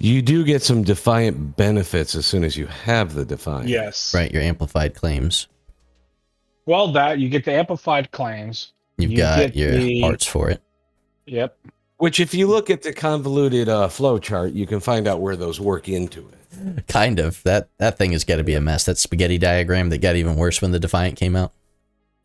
[0.00, 3.68] You do get some Defiant benefits as soon as you have the Defiant.
[3.68, 4.32] yes right?
[4.32, 5.46] Your amplified claims.
[6.66, 10.60] well that you get the amplified claims You've You got your the- parts for it.
[11.26, 11.56] yep
[11.96, 15.36] Which, if you look at the convoluted uh, flow chart, you can find out where
[15.36, 16.86] those work into it.
[16.88, 17.42] Kind of.
[17.44, 18.84] That that thing has got to be a mess.
[18.84, 21.52] That spaghetti diagram that got even worse when the Defiant came out.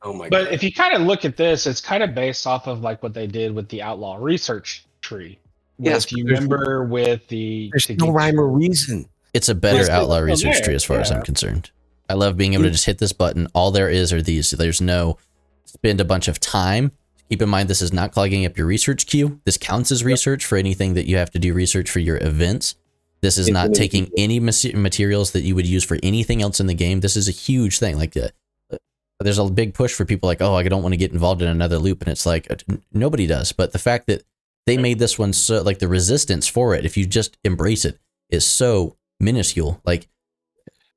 [0.02, 0.32] Oh my god.
[0.32, 0.54] But god!
[0.54, 3.14] if you kind of look at this, it's kind of based off of like what
[3.14, 5.38] they did with the outlaw research tree.
[5.78, 9.06] Yes, if you remember with the There's no rhyme or reason.
[9.34, 11.72] It's a better Yes, outlaw it's research tree as far as I'm concerned.
[12.10, 13.48] I love being able to just hit this button.
[13.54, 14.52] All there is are these.
[14.52, 15.18] There's no
[15.66, 16.92] spend a bunch of time.
[17.30, 19.42] Keep in mind this is not clogging up your research queue.
[19.44, 22.76] This counts as research for anything that you have to do research for your events.
[23.22, 26.76] This is not taking any materials that you would use for anything else in the
[26.76, 27.00] game.
[27.00, 27.98] This is a huge thing.
[27.98, 28.28] Like uh,
[28.72, 28.78] uh,
[29.20, 31.48] there's a big push for people like, oh, I don't want to get involved in
[31.48, 33.52] another loop, and it's like uh, nobody does.
[33.52, 34.24] But the fact that
[34.65, 37.99] they made this one so like the resistance for it, if you just embrace it,
[38.30, 39.82] is so minuscule.
[39.86, 40.08] Like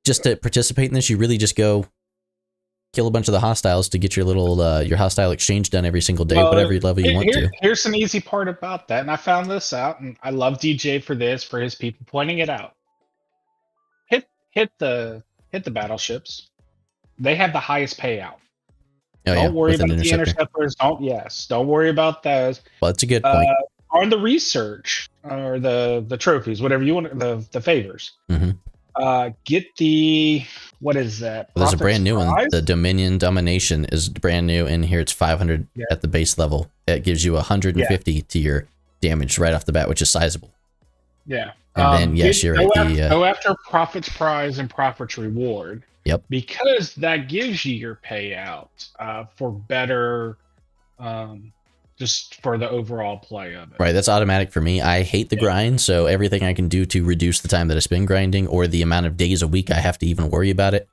[0.05, 1.85] just to participate in this, you really just go
[2.93, 5.85] kill a bunch of the hostiles to get your little uh, your hostile exchange done
[5.85, 7.49] every single day, Well, whatever level you Here- want to.
[7.61, 11.03] Here's an easy part about that, and I found this out, and I love DJ
[11.03, 12.75] for this, for his people pointing it out.
[14.07, 16.49] Hit hit the hit the battleships.
[17.19, 18.37] They have the highest payout.
[19.31, 20.75] Oh don't worry with an about the interceptors.
[20.75, 22.61] Don't yes, don't worry about those.
[22.81, 23.49] Well, that's a good Uh, point.
[23.91, 28.11] on the research or the the trophies, whatever you want, the the favors.
[28.29, 28.57] Mhm.
[28.95, 30.43] Uh, get the
[30.79, 31.49] what is that?
[31.55, 32.47] Well, there's a brand new one.
[32.49, 35.85] The Dominion Domination is brand new, and here it's 500 Yeah.
[35.91, 36.69] at the base level.
[36.87, 38.65] It gives you 150 to your
[39.01, 40.49] damage right off the bat, which is sizable.
[41.25, 41.51] Yeah.
[41.75, 45.17] And then, yes, you're go at after, the, uh, go after Prophet's Prize and Prophet's
[45.17, 45.83] Reward.
[46.05, 46.23] Yep.
[46.29, 50.37] Because that gives you your payout uh, for better,
[50.97, 51.51] um,
[51.97, 53.79] just for the overall play of it.
[53.79, 54.81] Right, that's automatic for me.
[54.81, 55.41] I hate the Yeah.
[55.41, 58.67] grind, so everything I can do to reduce the time that I spend grinding or
[58.67, 60.87] the amount of days a week I have to even worry about it,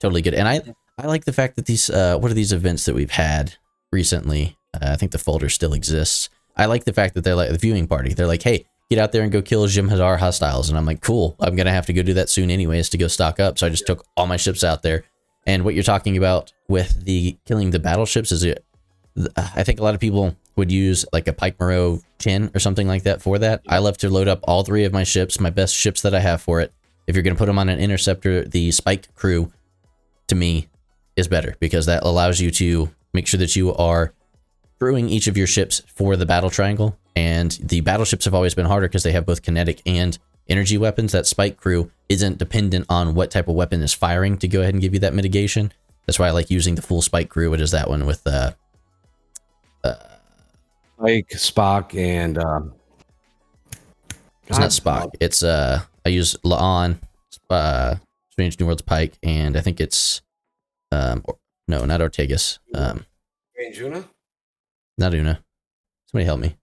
[0.00, 0.34] totally good.
[0.34, 0.60] And I
[0.98, 3.54] I like the fact that these uh, what are these events that we've had
[3.90, 4.56] recently?
[4.74, 6.28] Uh, I think the folder still exists.
[6.56, 8.12] I like the fact that they're like the viewing party.
[8.12, 11.36] They're like, hey, get out there and go kill Jem'Hadar hostiles, and I'm like, cool.
[11.40, 13.58] I'm gonna have to go do that soon anyways to go stock up.
[13.58, 15.04] So I just took all my ships out there.
[15.46, 18.64] And what you're talking about with the killing the battleships is it.
[19.36, 22.86] I think a lot of people would use like a Pike Moreau Chen or something
[22.86, 23.62] like that for that.
[23.66, 26.20] I love to load up all three of my ships, my best ships that I
[26.20, 26.72] have for it.
[27.06, 29.50] If you're going to put them on an interceptor, the Spike crew
[30.28, 30.68] to me
[31.16, 34.12] is better because that allows you to make sure that you are
[34.78, 36.96] crewing each of your ships for the battle triangle.
[37.20, 41.12] And the battleships have always been harder because they have both kinetic and energy weapons.
[41.12, 44.72] That Spike crew isn't dependent on what type of weapon is firing to go ahead
[44.72, 45.70] and give you that mitigation.
[46.06, 47.52] That's why I like using the full Spike crew.
[47.52, 48.52] It is that one with uh,
[50.96, 52.72] Like Spock and um,
[54.46, 55.10] It's not Spock.
[55.20, 57.00] It's uh, I use La'an,
[57.50, 57.96] uh,
[58.30, 60.22] Strange New Worlds Pike, and I think it's
[60.90, 61.36] um, or,
[61.68, 62.60] no, not Ortegas.
[62.74, 63.04] Um,
[63.52, 64.04] Strange Una?
[64.96, 65.44] not Una.
[66.06, 66.56] Somebody help me.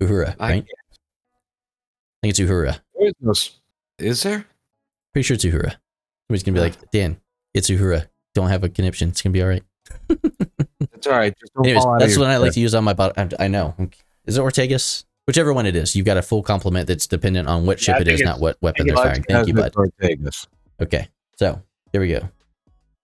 [0.00, 0.64] Uhura, I right?
[0.64, 2.80] I think it's Uhura.
[2.98, 3.32] There's no
[3.98, 4.46] Is there?
[5.12, 5.76] Pretty sure it's Uhura.
[6.28, 7.20] Somebody's gonna be like, Dan,
[7.54, 8.06] it's Uhura.
[8.34, 9.10] Don't have a conniption.
[9.10, 9.64] It's gonna be all right.
[10.08, 11.34] That's all right.
[11.38, 12.94] Just don't Anyways, fall out of that's your what I like to use on my
[12.94, 13.18] bot.
[13.18, 13.74] I, I know.
[14.26, 15.04] Is it Ortegas?
[15.30, 15.94] whichever one it is.
[15.94, 18.60] You've got a full complement that's dependent on what ship Yeah, it is, not what
[18.60, 19.22] weapon they're firing.
[19.22, 19.72] Thank you, bud.
[20.00, 20.48] Vegas.
[20.82, 22.28] Okay, so here we go.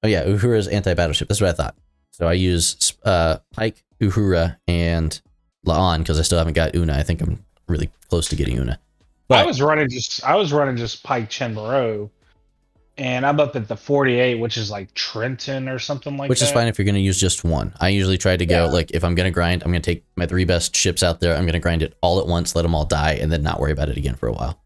[0.02, 1.28] Oh yeah, Uhura's anti-battleship.
[1.28, 1.76] That's what I thought.
[2.10, 5.20] So I use uh, Pike, Uhura, and
[5.66, 6.94] La'an because I still haven't got Una.
[6.96, 8.78] I think I'm really close to getting Una.
[9.30, 12.08] I was running just I was running just Pike Chenbaro,
[12.96, 16.30] and I'm up at the 48, which is like Trenton or something like that.
[16.30, 17.74] which is fine if you're going to use just one.
[17.80, 18.70] I usually try to go Yeah.
[18.70, 21.18] like if I'm going to grind, I'm going to take my three best ships out
[21.20, 21.34] there.
[21.34, 23.58] I'm going to grind it all at once, let them all die, and then not
[23.60, 24.60] worry about it again for a while.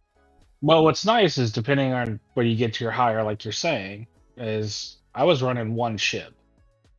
[0.63, 4.07] Well, what's nice is depending on where you get to your higher, like you're saying,
[4.37, 6.35] is I was running one ship,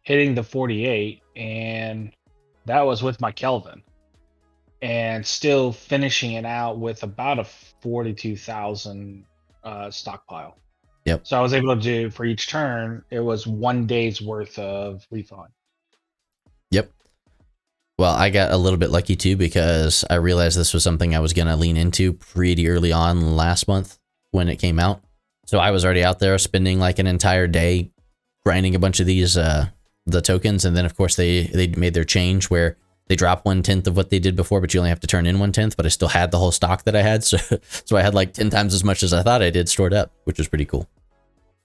[0.01, 2.11] hitting the 48, and
[2.65, 3.83] that was with my Kelvin,
[4.81, 9.25] and still finishing it out with about a 42,000
[9.63, 10.57] uh, stockpile.
[11.05, 11.25] Yep.
[11.25, 15.05] So I was able to do for each turn, it was one day's worth of
[15.11, 15.49] refund.
[16.71, 16.91] Yep.
[17.97, 21.19] Well, I got a little bit lucky too because I realized this was something I
[21.19, 23.99] was going to lean into pretty early on last month
[24.31, 25.03] when it came out.
[25.45, 27.91] So I was already out there spending like an entire day
[28.45, 29.67] grinding a bunch of these uh
[30.07, 32.77] the tokens and then of course they they made their change where
[33.11, 35.25] they drop one tenth of what they did before, but you only have to turn
[35.25, 35.75] in one tenth.
[35.75, 37.37] But I still had the whole stock that I had, so
[37.83, 40.13] so I had like ten times as much as I thought I did stored up,
[40.23, 40.87] which was pretty cool.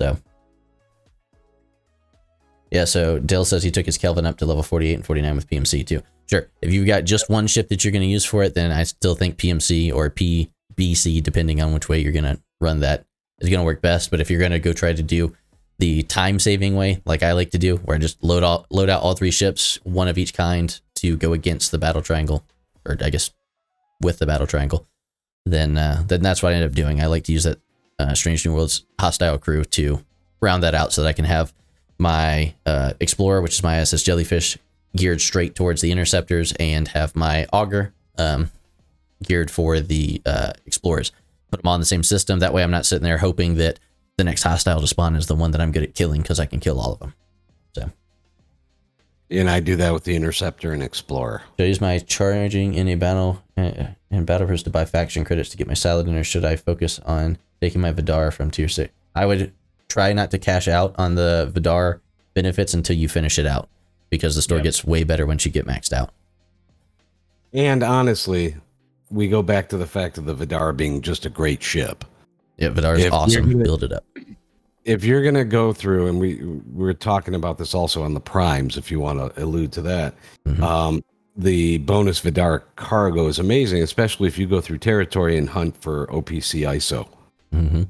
[0.00, 0.18] So
[2.72, 5.48] yeah, so Dale says he took his Kelvin up to level 48 and 49 with
[5.48, 6.02] PMC too.
[6.28, 6.48] Sure.
[6.60, 8.82] If you've got just one ship that you're going to use for it, then I
[8.82, 13.04] still think PMC or PBC, depending on which way you're going to run that,
[13.38, 14.10] is going to work best.
[14.10, 15.36] But if you're going to go try to do
[15.78, 18.90] the time saving way, like I like to do, where I just load all, load
[18.90, 22.44] out all three ships, one of each kind, to go against the battle triangle,
[22.86, 23.30] or I guess
[24.00, 24.86] with the battle triangle,
[25.44, 27.00] then uh, then that's what I end up doing.
[27.00, 27.58] I like to use that
[27.98, 30.04] uh, Strange New Worlds hostile crew to
[30.40, 31.52] round that out so that I can have
[31.98, 34.58] my uh, Explorer, which is my SS Jellyfish,
[34.94, 38.50] geared straight towards the interceptors, and have my Augur um,
[39.22, 41.12] geared for the uh, Explorers.
[41.50, 42.40] Put them in the same system.
[42.40, 43.78] That way, I'm not sitting there hoping that
[44.16, 46.46] the next hostile to spawn is the one that I'm good at killing because I
[46.46, 47.14] can kill all of them.
[49.30, 51.42] And I do that with the Interceptor and Explorer.
[51.56, 55.24] Should I use my charging in a battle uh, in battle first to buy faction
[55.24, 58.68] credits to get my Saladin, or should I focus on taking my Vidar from tier
[58.68, 58.92] six?
[59.16, 59.52] I would
[59.88, 62.00] try not to cash out on the Vidar
[62.34, 63.68] benefits until you finish it out,
[64.10, 64.64] because the store Yep.
[64.64, 66.10] gets way better once you get maxed out.
[67.52, 68.56] And honestly,
[69.10, 72.04] we go back to the fact of the Vidar being just a great ship.
[72.58, 73.50] Yeah, Vidar is awesome.
[73.50, 74.04] gonna- Build it up.
[74.86, 76.36] If you're going to go through, and we
[76.72, 80.14] we're talking about this also on the primes, if you want to allude to that,
[80.46, 80.60] Mhm.
[80.62, 81.04] um,
[81.36, 86.06] the bonus Vidar cargo is amazing, especially if you go through territory and hunt for
[86.10, 87.08] OPC ISO.
[87.52, 87.82] hmm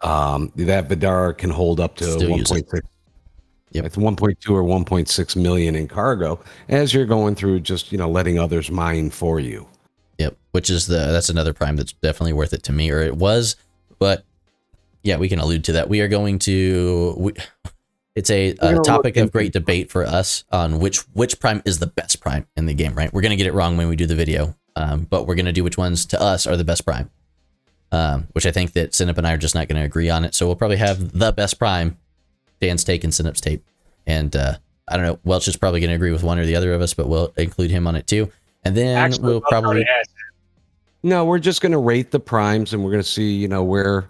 [0.00, 2.66] Um, that Vidar can hold up to Still use it.
[2.66, 2.82] 1.6.
[3.70, 3.84] Yep.
[3.86, 8.38] It's 1.2 or 1.6 million in cargo as you're going through just, you know, letting
[8.38, 9.66] others mine for you.
[10.18, 10.36] Yep.
[10.52, 13.56] Which is the that's another prime that's definitely worth it to me, or it was,
[13.98, 14.24] but
[15.04, 15.88] yeah, we can allude to that.
[15.88, 17.14] We are going to.
[17.16, 17.32] We,
[18.16, 21.86] it's a, a topic of great debate for us on which which prime is the
[21.86, 22.94] best prime in the game.
[22.94, 23.12] Right?
[23.12, 25.62] We're gonna get it wrong when we do the video, um, but we're gonna do
[25.62, 27.10] which ones to us are the best prime.
[27.92, 30.24] Um, which I think that Synap and I are just not going to agree on
[30.24, 30.34] it.
[30.34, 31.96] So we'll probably have the best prime,
[32.60, 33.64] Dan's take and Synap's tape,
[34.04, 34.56] and uh,
[34.88, 35.20] I don't know.
[35.22, 37.32] Welch is probably going to agree with one or the other of us, but we'll
[37.36, 38.32] include him on it too.
[38.64, 40.08] And then Actually, we'll probably has.
[41.04, 43.62] No, we're just going to rate the primes and we're going to see, you know,
[43.62, 44.08] where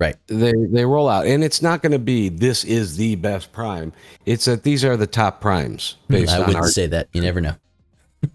[0.00, 0.16] Right.
[0.28, 1.26] they they roll out.
[1.26, 3.92] And it's not going to be this is the best prime.
[4.24, 7.08] It's that these are the top primes hmm, based I on wouldn't our say that.
[7.12, 7.54] You never know.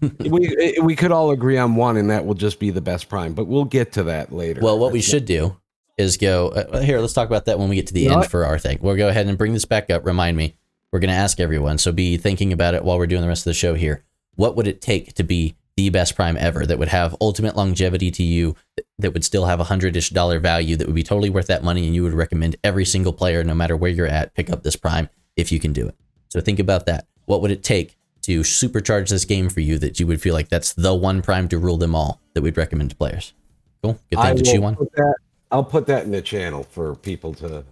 [0.20, 3.08] we eh, we could all agree on one and that will just be the best
[3.08, 4.60] prime, but we'll get to that later.
[4.62, 5.56] Well, what we should do
[5.98, 7.00] is go uh, uh, here.
[7.00, 8.78] Let's talk about that when we get to the You end for our thing.
[8.80, 10.06] We'll go ahead and bring this back up.
[10.06, 10.56] Remind me.
[10.92, 11.78] We're going to ask everyone.
[11.78, 14.04] So be thinking about it while we're doing the rest of the show here.
[14.36, 18.10] What would it take to be the best prime ever that would have ultimate longevity
[18.10, 18.56] to you,
[18.98, 21.62] that would still have a hundred ish dollar value, that would be totally worth that
[21.62, 24.62] money, and you would recommend every single player, no matter where you're at, pick up
[24.62, 25.94] this prime if you can do it.
[26.28, 27.06] So think about that.
[27.26, 30.48] What would it take to supercharge this game for you that you would feel like
[30.48, 33.34] that's the one prime to rule them all that we'd recommend to players?
[33.82, 33.98] Cool.
[34.10, 34.74] Good I thing to chew on.
[34.94, 35.14] that
[35.50, 37.64] I'll put that in the channel for people to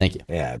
[0.00, 0.20] Thank you.
[0.28, 0.56] yeah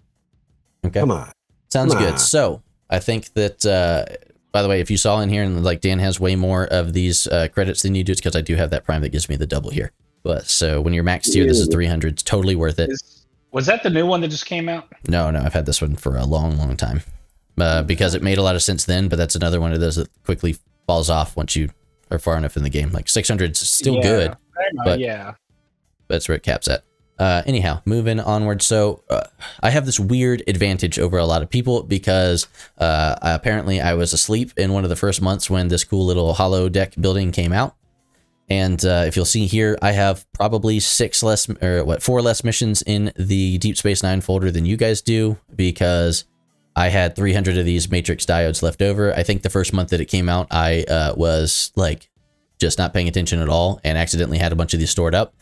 [0.84, 1.00] Okay.
[1.00, 1.32] Come on.
[1.72, 2.10] Sounds Come on.
[2.10, 2.20] good.
[2.20, 4.04] So I think that, uh,
[4.52, 6.92] by the way, if you saw in here and like Dan has way more of
[6.92, 9.28] these uh, credits than you do, it's because I do have that prime that gives
[9.28, 9.92] me the double here.
[10.22, 12.14] But so when you're max tier, this is 300.
[12.14, 12.90] It's totally worth it.
[12.90, 13.12] Is-
[13.52, 14.88] was that the new one that just came out?
[15.08, 17.00] No, no, I've had this one for a long, long time
[17.58, 19.08] uh, because it made a lot of sense then.
[19.08, 20.56] But that's another one of those that quickly
[20.86, 21.70] falls off once you
[22.10, 22.90] are far enough in the game.
[22.92, 24.36] Like 600 is still Yeah, good,
[24.84, 25.34] but- yeah.
[26.08, 26.82] that's where it caps at.
[27.18, 28.60] Uh, anyhow, moving onward.
[28.60, 29.22] So uh,
[29.62, 34.12] I have this weird advantage over a lot of people because uh, apparently I was
[34.12, 37.74] asleep in one of the first months when this cool little holodeck building came out.
[38.48, 42.44] And uh, if you'll see here, I have probably six less or what four less
[42.44, 46.24] missions in the Deep Space Nine folder than you guys do because
[46.76, 49.12] I had 300 of these matrix diodes left over.
[49.14, 52.10] I think the first month that it came out, I uh, was like
[52.58, 55.34] just not paying attention at all and accidentally had a bunch of these stored up.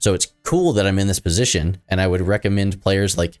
[0.00, 3.38] So it's cool that I'm in this position, and I would recommend players like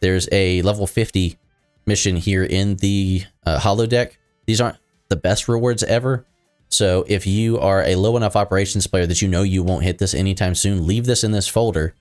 [0.00, 1.38] there's a level 50
[1.86, 4.12] mission here in the uh, holodeck.
[4.46, 4.76] These aren't
[5.08, 6.26] the best rewards ever.
[6.68, 9.98] So if you are a low enough operations player that you know you won't hit
[9.98, 11.94] this anytime soon, leave this in this folder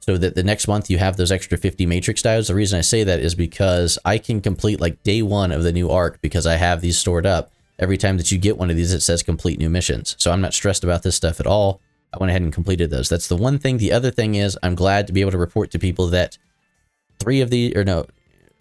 [0.00, 2.48] so that the next month you have those extra 50 matrix diodes.
[2.48, 5.72] The reason I say that is because I can complete like day one of the
[5.72, 7.52] new arc because I have these stored up.
[7.78, 10.16] Every time that you get one of these, it says complete new missions.
[10.18, 11.80] So I'm not stressed about this stuff at all.
[12.12, 13.08] I went ahead and completed those.
[13.08, 13.78] That's the one thing.
[13.78, 16.38] The other thing is I'm glad to be able to report to people that
[17.18, 18.06] three of the, or no,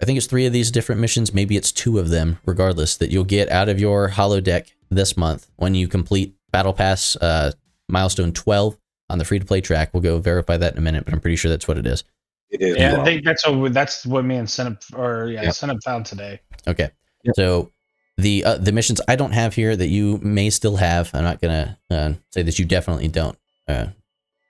[0.01, 1.33] I think it's three of these different missions.
[1.33, 5.47] Maybe it's two of them, regardless, that you'll get out of your holodeck this month
[5.55, 7.51] when you complete Battle Pass uh,
[7.87, 8.77] milestone 12
[9.09, 9.91] on the free to play track.
[9.93, 12.03] We'll go verify that in a minute, but I'm pretty sure that's what it is.
[12.49, 12.77] It is.
[12.77, 13.01] Yeah, well.
[13.01, 15.53] I think that's what that's what me and Senate or yeah, Yep.
[15.53, 16.39] Senate found today.
[16.67, 16.89] Okay.
[17.23, 17.35] Yep.
[17.35, 17.71] So
[18.17, 21.11] the uh, the missions I don't have here that you may still have.
[21.13, 23.37] I'm not gonna uh, say that you definitely don't.
[23.67, 23.87] Uh,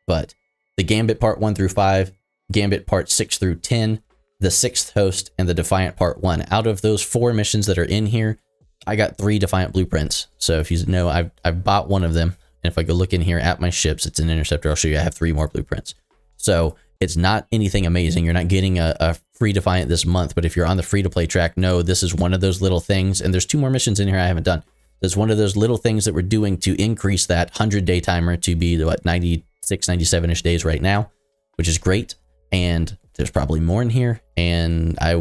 [0.08, 0.36] but
[0.78, 2.12] the Gambit part one through five,
[2.52, 4.02] Gambit part six through ten,
[4.40, 6.46] the sixth host, and the Defiant part one.
[6.52, 8.38] Out of those four missions that are in here,
[8.86, 10.28] I got three Defiant blueprints.
[10.38, 12.36] So if you know, I've I've bought one of them.
[12.64, 14.70] And if I go look in here at my ships, it's an interceptor.
[14.70, 14.98] I'll show you.
[14.98, 15.94] I have three more blueprints.
[16.38, 18.26] So it's not anything amazing.
[18.26, 21.04] You're not getting a, a free Defiant this month, but if you're on the free
[21.04, 23.22] to play track, no, this is one of those little things.
[23.22, 24.64] And there's two more missions in here I haven't done.
[25.02, 28.38] There's one of those little things that we're doing to increase that 100 day timer
[28.38, 31.12] to be what 96, 97 ish days right now,
[31.56, 32.16] which is great.
[32.52, 34.22] And there's probably more in here.
[34.38, 35.14] And I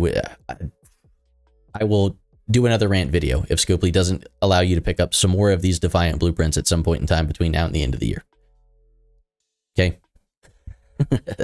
[1.74, 2.16] I will
[2.50, 5.62] do another rant video if Scopely doesn't allow you to pick up some more of
[5.62, 8.06] these Defiant blueprints at some point in time between now and the end of the
[8.06, 8.22] year.
[9.76, 9.98] Okay.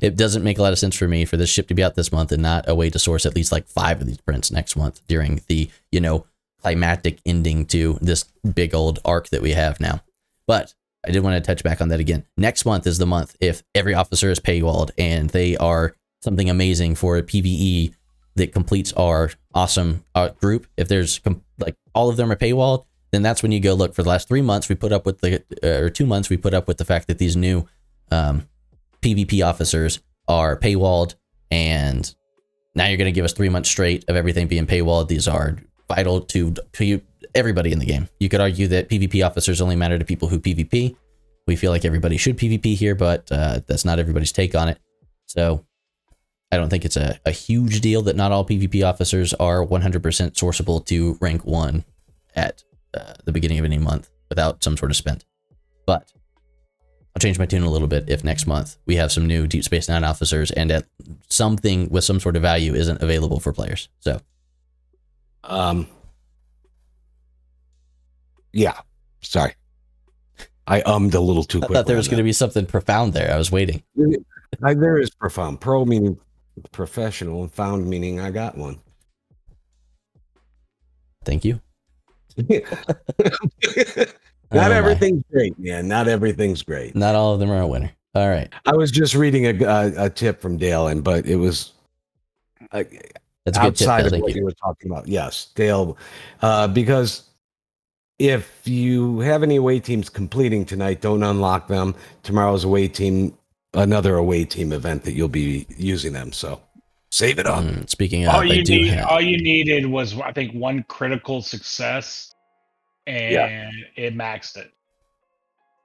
[0.00, 1.94] it doesn't make a lot of sense for me for this ship to be out
[1.94, 4.50] this month and not a way to source at least like five of these prints
[4.50, 6.26] next month during the, you know,
[6.60, 10.02] climactic ending to this big old arc that we have now.
[10.46, 10.74] But
[11.06, 12.24] I did want to touch back on that again.
[12.36, 16.96] Next month is the month if every officer is paywalled and they are something amazing
[16.96, 17.94] for a PVE
[18.34, 20.66] that completes our awesome uh, group.
[20.76, 23.94] If there's com- like all of them are paywalled, then that's when you go look.
[23.94, 26.36] For the last three months, we put up with the uh, or two months, we
[26.36, 27.68] put up with the fact that these new
[28.10, 28.48] um,
[29.02, 31.14] PvP officers are paywalled,
[31.50, 32.14] and
[32.74, 35.08] now you're going to give us three months straight of everything being paywalled.
[35.08, 35.56] These are
[35.88, 36.54] vital to,
[37.34, 38.08] everybody in the game.
[38.20, 40.96] You could argue that PvP officers only matter to people who PvP.
[41.46, 44.78] We feel like everybody should PvP here, but uh, that's not everybody's take on it.
[45.26, 45.64] So
[46.50, 50.00] I don't think it's a, a huge deal that not all PvP officers are 100%
[50.00, 51.84] sourceable to rank one
[52.34, 52.62] at
[52.94, 55.24] uh, the beginning of any month without some sort of spend.
[55.86, 56.12] But
[57.18, 59.64] I'll change my tune a little bit if next month we have some new Deep
[59.64, 60.84] Space Nine officers and at
[61.28, 63.88] something with some sort of value isn't available for players.
[63.98, 64.20] So
[65.42, 65.88] Um.
[68.52, 68.78] Yeah.
[69.20, 69.54] Sorry.
[70.68, 73.34] I ummed a little too I thought there was going to be something profound there.
[73.34, 73.82] I was waiting.
[74.60, 75.60] There is profound.
[75.60, 76.20] Pro meaning
[76.70, 78.78] professional, and found meaning I got one.
[81.24, 81.60] Thank you.
[84.52, 85.88] Not Oh, everything's great, man.
[85.88, 86.94] Not everything's great.
[86.96, 87.90] Not all of them are a winner.
[88.14, 88.48] All right.
[88.66, 91.72] I was just reading a, a, a tip from Dale, and but it was
[92.72, 92.82] uh,
[93.44, 93.88] That's a good tip.
[93.88, 94.14] outside Bill.
[94.14, 94.38] of what you.
[94.40, 95.06] you were talking about.
[95.06, 95.96] Yes, Dale,
[96.42, 97.24] uh, because
[98.18, 101.94] if you have any away teams completing tonight, don't unlock them.
[102.22, 103.36] Tomorrow's away team,
[103.74, 106.32] another away team event that you'll be using them.
[106.32, 106.60] So
[107.10, 107.62] save it up.
[107.62, 109.06] Mm, speaking of, all I you do need, have.
[109.06, 112.27] all you needed was I think one critical success,
[113.08, 114.70] and it maxed it.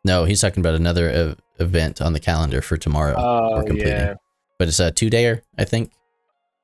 [0.06, 3.16] No, he's talking about another ev- event on the calendar for tomorrow.
[3.18, 3.88] Oh we're completing.
[3.88, 4.14] yeah,
[4.60, 5.92] But it's a two dayer, I think.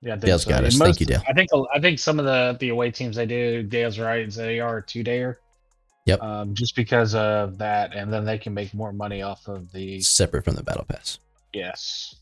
[0.02, 0.12] yeah.
[0.14, 0.78] I think Dale's got And us.
[0.78, 1.24] Thank you, Dale.
[1.28, 3.64] I think I think some of the the away teams they do.
[3.64, 4.30] Dale's right.
[4.30, 5.36] They are two dayer.
[6.06, 6.22] Yep.
[6.24, 10.02] Um, just because of that, and then they can make more money off of the
[10.02, 11.20] Separate from the battle pass.
[11.54, 12.16] yes.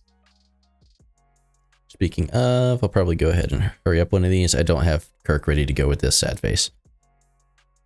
[1.90, 4.54] Speaking of, I'll probably go ahead and hurry up one of these.
[4.54, 6.70] I don't have Kirk ready to go with this sad face.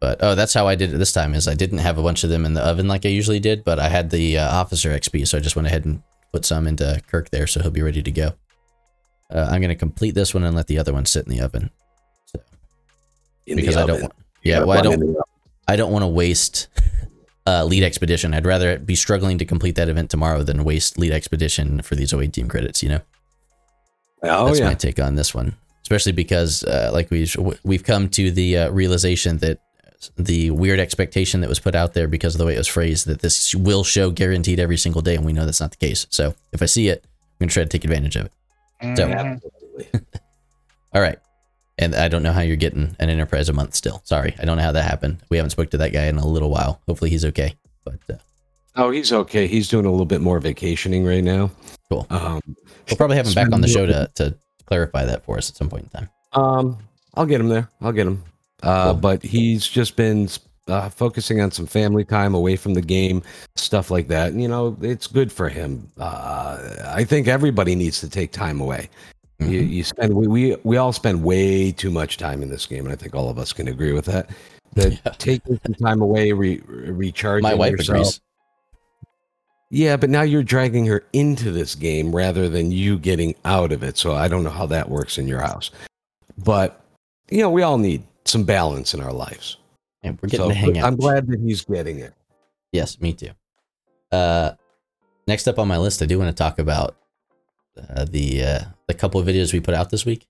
[0.01, 1.33] But oh, that's how I did it this time.
[1.33, 3.63] Is I didn't have a bunch of them in the oven like I usually did,
[3.63, 6.01] but I had the uh, officer XP, so I just went ahead and
[6.33, 8.33] put some into Kirk there, so he'll be ready to go.
[9.33, 11.69] Uh, I'm gonna complete this one and let the other one sit in the oven
[13.45, 14.13] In the because I don't want.
[14.43, 15.17] Yeah, well, I don't.
[15.67, 16.67] I don't want to waste
[17.45, 18.33] uh, lead expedition.
[18.33, 22.11] I'd rather be struggling to complete that event tomorrow than waste lead expedition for these
[22.11, 22.81] away team credits.
[22.81, 23.01] You know,
[24.23, 24.65] Oh that's yeah.
[24.65, 25.55] my take on this one.
[25.83, 27.27] Especially because, uh, like we
[27.63, 29.59] we've come to the uh, realization that
[30.17, 33.07] the weird expectation that was put out there because of the way it was phrased
[33.07, 36.07] that this will show guaranteed every single day, and we know that's not the case.
[36.09, 38.31] So if I see it, I'm gonna try to take advantage of it.
[38.97, 39.35] So- Mhm.
[39.35, 40.01] Absolutely.
[40.93, 41.19] All right.
[41.77, 44.01] And I don't know how you're getting an enterprise a month still.
[44.03, 45.17] Sorry, I don't know how that happened.
[45.29, 46.79] We haven't spoke to that guy in a little while.
[46.87, 47.55] Hopefully he's okay.
[47.83, 48.15] But uh,
[48.75, 49.47] Oh, he's okay.
[49.47, 51.49] He's doing a little bit more vacationing right now.
[51.89, 52.05] Cool.
[52.09, 52.39] Um,
[52.89, 54.35] we'll probably have him back on the show to, to
[54.65, 56.09] clarify that for us at some point in time.
[56.33, 56.77] um,
[57.15, 57.67] I'll get him there.
[57.81, 58.23] I'll get him.
[58.63, 58.93] Uh, Cool.
[59.01, 60.29] but he's just been
[60.67, 63.21] uh, focusing on some family time away from the game,
[63.55, 64.31] stuff like that.
[64.31, 65.87] And, you know, it's good for him.
[65.99, 68.89] Uh, I think everybody needs to take time away.
[69.39, 69.69] You, Mhm.
[69.71, 72.93] you spend we, we we all spend way too much time in this game, and
[72.93, 74.29] I think all of us can agree with that.
[74.75, 75.11] That Yeah.
[75.17, 78.21] taking some time away, re, recharging My wife yourself, agrees.
[79.71, 83.81] Yeah, but now you're dragging her into this game rather than you getting out of
[83.83, 83.97] it.
[83.97, 85.71] So I don't know how that works in your house.
[86.37, 86.79] But
[87.31, 89.57] you know, we all need some balance in our lives.
[90.03, 90.85] Yeah, we're getting So to hang out.
[90.85, 92.13] I'm glad that he's getting it.
[92.71, 93.31] Yes, me too.
[94.11, 94.51] Uh,
[95.27, 96.95] next up on my list, I do want to talk about
[97.77, 100.27] uh, the uh, the couple of videos we put out this week.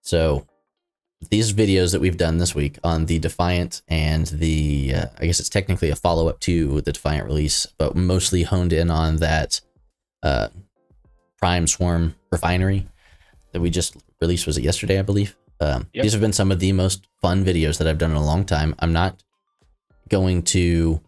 [0.00, 0.46] So
[1.30, 5.40] these videos that we've done this week on the Defiant and the uh, I guess
[5.40, 9.60] it's technically a follow up to the Defiant release, but mostly honed in on that
[10.22, 10.48] uh,
[11.38, 12.88] Prime Swarm refinery
[13.52, 14.46] that we just released.
[14.46, 14.98] Was it yesterday?
[14.98, 15.36] I believe.
[15.62, 16.02] Um, Yep.
[16.02, 18.44] These have been some of the most fun videos that I've done in a long
[18.44, 18.74] time.
[18.78, 19.22] I'm not
[20.08, 21.00] going to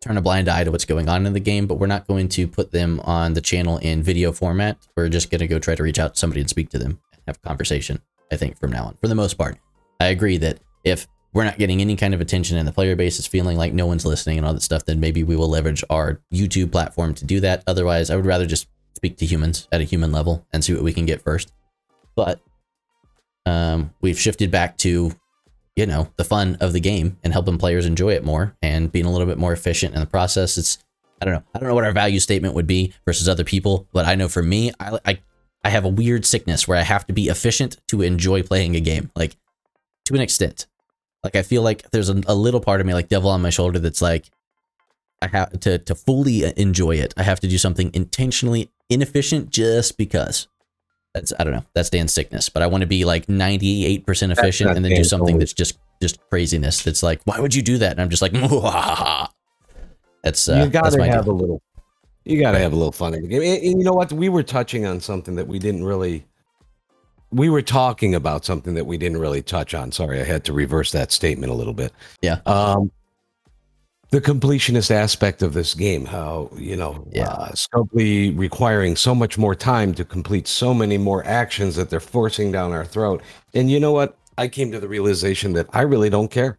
[0.00, 2.28] turn a blind eye to what's going on in the game, but we're not going
[2.28, 4.76] to put them on the channel in video format.
[4.96, 7.00] We're just going to go try to reach out to somebody and speak to them,
[7.12, 8.00] and have a conversation.
[8.30, 9.56] I think from now on, for the most part,
[10.00, 13.18] I agree that if we're not getting any kind of attention and the player base
[13.18, 15.82] is feeling like no one's listening and all that stuff, then maybe we will leverage
[15.90, 17.64] our YouTube platform to do that.
[17.66, 20.82] Otherwise, I would rather just speak to humans at a human level and see what
[20.82, 21.52] we can get first.
[22.14, 22.40] But
[23.46, 25.12] um, we've shifted back to
[25.76, 29.06] you know the fun of the game and helping players enjoy it more and being
[29.06, 30.56] a little bit more efficient in the process.
[30.56, 30.78] It's
[31.20, 31.42] i don't know.
[31.54, 34.28] I don't know what our value statement would be versus other people but i know
[34.28, 35.18] for me i i,
[35.62, 38.80] I have a weird sickness where i have to be efficient to enjoy playing a
[38.80, 39.36] game like
[40.06, 40.66] to an extent.
[41.22, 43.50] Like i feel like there's a, a little part of me like devil on my
[43.50, 44.30] shoulder that's like
[45.22, 47.14] i have to to fully enjoy it.
[47.16, 50.48] I have to do something intentionally inefficient just because
[51.14, 51.64] that's I don't know.
[51.74, 55.34] That's Dan's sickness, but I want to be like 98% efficient and then do something
[55.34, 56.82] only- that's just just craziness.
[56.82, 57.92] That's like, why would you do that?
[57.92, 59.28] And I'm just like, "Mwahaha."
[60.24, 61.32] that's uh, you gotta have deal.
[61.32, 61.62] a little
[62.24, 63.42] you gotta have a little fun in the game.
[63.42, 64.12] And, and you know what?
[64.12, 66.26] We were touching on something that we didn't really
[67.30, 69.92] we were talking about something that we didn't really touch on.
[69.92, 71.92] Sorry, I had to reverse that statement a little bit.
[72.22, 72.40] Yeah.
[72.46, 72.90] Um
[74.14, 77.26] the completionist aspect of this game, how you know, Yeah.
[77.30, 81.98] uh, Scopely requiring so much more time to complete so many more actions that they're
[81.98, 83.22] forcing down our throat.
[83.54, 84.16] And you know what?
[84.38, 86.58] I came to the realization that I really don't care.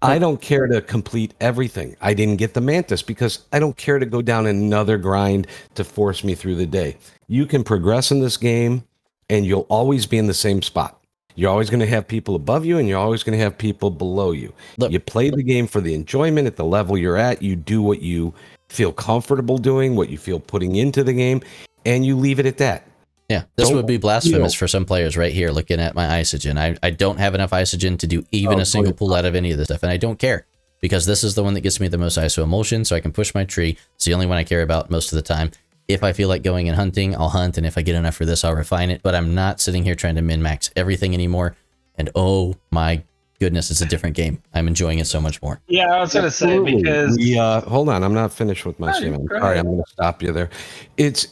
[0.00, 1.94] I don't care to complete everything.
[2.00, 5.84] I didn't get the mantis because I don't care to go down another grind to
[5.84, 6.96] force me through the day.
[7.26, 8.82] You can progress in this game
[9.28, 10.97] and you'll always be in the same spot.
[11.38, 13.90] You're always going to have people above you and you're always going to have people
[13.92, 14.52] below you.
[14.76, 17.42] Look- you play the game for the enjoyment at the level you're at.
[17.42, 18.34] You do what you
[18.68, 21.40] feel comfortable doing, what you feel putting into the game,
[21.86, 22.88] and you leave it at that.
[23.28, 26.58] Yeah, this Don't- would be blasphemous for some players right here looking at my isogen.
[26.58, 29.36] I, I don't have enough isogen to do even Oh, a single pull out of
[29.36, 30.44] any of this stuff, and I don't care
[30.80, 33.12] because this is the one that gets me the most ISO emulsion, so I can
[33.12, 33.76] push my tree.
[33.94, 35.52] It's the only one I care about most of the time.
[35.88, 38.26] If I feel like going and hunting, I'll hunt, and if I get enough for
[38.26, 39.00] this, I'll refine it.
[39.02, 41.56] But I'm not sitting here trying to min max everything anymore.
[41.96, 43.02] And oh my
[43.40, 44.42] goodness, it's a different game.
[44.52, 45.60] I'm enjoying it so much more.
[45.66, 48.88] Yeah, I was gonna say because we, uh, hold on, I'm not finished with my
[48.88, 49.22] No, statement.
[49.32, 49.58] I'm sorry, ahead.
[49.58, 50.50] I'm going to stop you there.
[50.96, 51.28] It's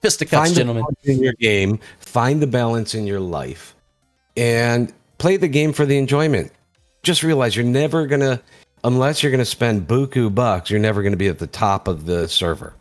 [0.00, 0.84] Fisticuffs, find gentlemen.
[0.88, 3.74] the balance in your game, find the balance in your life,
[4.36, 6.50] and play the game for the enjoyment.
[7.02, 8.40] Just realize you're never gonna,
[8.82, 12.26] unless you're gonna spend buku bucks, you're never gonna be at the top of the
[12.28, 12.72] server.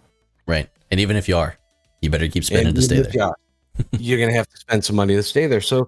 [0.50, 0.68] Right.
[0.90, 1.56] And even if you are,
[2.02, 3.12] you better keep spending And to stay there.
[3.14, 3.36] you are,
[4.00, 5.62] you're gonna have to spend some money to stay there.
[5.62, 5.88] So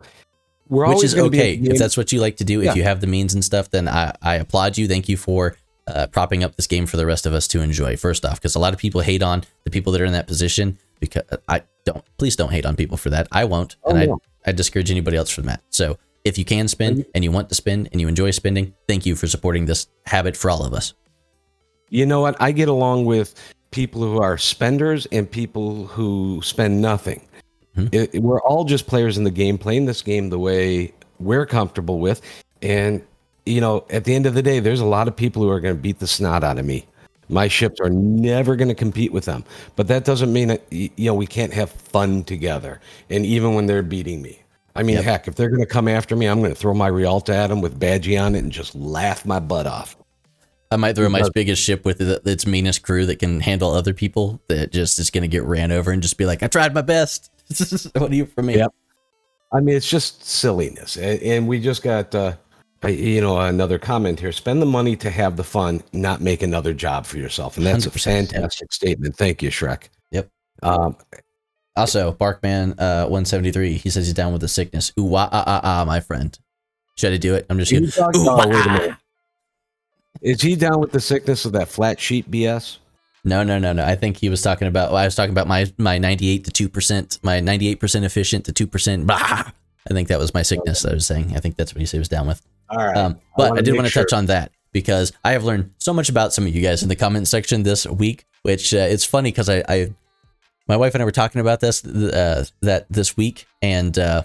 [0.70, 2.62] we're which always is okay if that's what you like to do.
[2.62, 2.70] Yeah.
[2.72, 4.88] If you have the means and stuff, then I, I applaud you.
[4.88, 5.56] Thank you for
[5.88, 7.98] uh, propping up this game for the rest of us to enjoy.
[7.98, 10.28] First off, because a lot of people hate on the people that are in that
[10.28, 10.78] position.
[11.00, 13.28] Because I don't, please don't hate on people for that.
[13.32, 14.16] I won't, Oh, and I.
[14.50, 15.62] I discourage anybody else from that.
[15.72, 19.06] So if you can spend and you want to spend and you enjoy spending, thank
[19.08, 20.94] you for supporting this habit for all of us.
[21.90, 22.36] You know what?
[22.40, 23.34] I get along with
[23.72, 27.22] people who are spenders and people who spend nothing.
[27.78, 27.90] Mhm.
[27.94, 31.46] It- it- we're all just players in the game, playing this game the way we're
[31.46, 32.22] comfortable with.
[32.62, 33.02] And
[33.48, 35.60] you know, at the end of the day, there's a lot of people who are
[35.60, 36.86] going to beat the snot out of me.
[37.28, 39.44] My ships are never going to compete with them,
[39.76, 42.80] but that doesn't mean that you know we can't have fun together.
[43.10, 44.38] And even when they're beating me,
[44.76, 45.06] I mean, Yep.
[45.06, 47.48] heck, if they're going to come after me, I'm going to throw my Realta at
[47.48, 49.96] them with Badgey on it and just laugh my butt off.
[50.72, 54.42] I might throw my biggest ship with its meanest crew that can handle other people
[54.48, 56.82] that just is going to get ran over and just be like, I tried my
[56.82, 57.30] best.
[57.98, 58.56] what do you for me?
[58.56, 58.74] Yep.
[59.54, 62.36] I mean, it's just silliness, and, and we just got, uh,
[62.88, 64.32] you know, another comment here.
[64.32, 67.86] Spend the money to have the fun, not make another job for yourself, and that's
[67.86, 68.30] a 100%, yep.
[68.32, 69.18] fantastic statement.
[69.18, 69.90] Thank you, Shrek.
[70.12, 70.30] Yep.
[70.64, 70.96] Um,
[71.76, 74.94] Also, Barkman uh, 173, he says he's down with the sickness.
[74.98, 76.38] Ooh, ah, ah, ah, my friend.
[76.98, 77.46] Should I do it?
[77.50, 77.86] I'm just kidding.
[77.86, 78.98] He's talking- Ooh, oh, wait a minute.
[80.22, 82.78] Is he down with the sickness of that flat sheet BS?
[83.24, 83.84] No, no, no, no.
[83.84, 84.92] I think he was talking about.
[84.92, 88.46] Well, I was talking about my my 98 to two percent, my 98 percent efficient
[88.46, 89.10] to two percent.
[89.10, 90.86] I think that was my sickness.
[90.86, 91.36] I was saying.
[91.36, 92.42] I think that's what he was down with.
[92.70, 92.98] All right.
[92.98, 94.04] Um, but I, wanna did want to sure.
[94.04, 96.90] touch on that because I have learned so much about some of you guys in
[96.90, 98.26] the comment section this week.
[98.44, 99.94] Which uh, it's funny because I, I,
[100.68, 104.24] my wife and I were talking about this uh, that this week, and uh,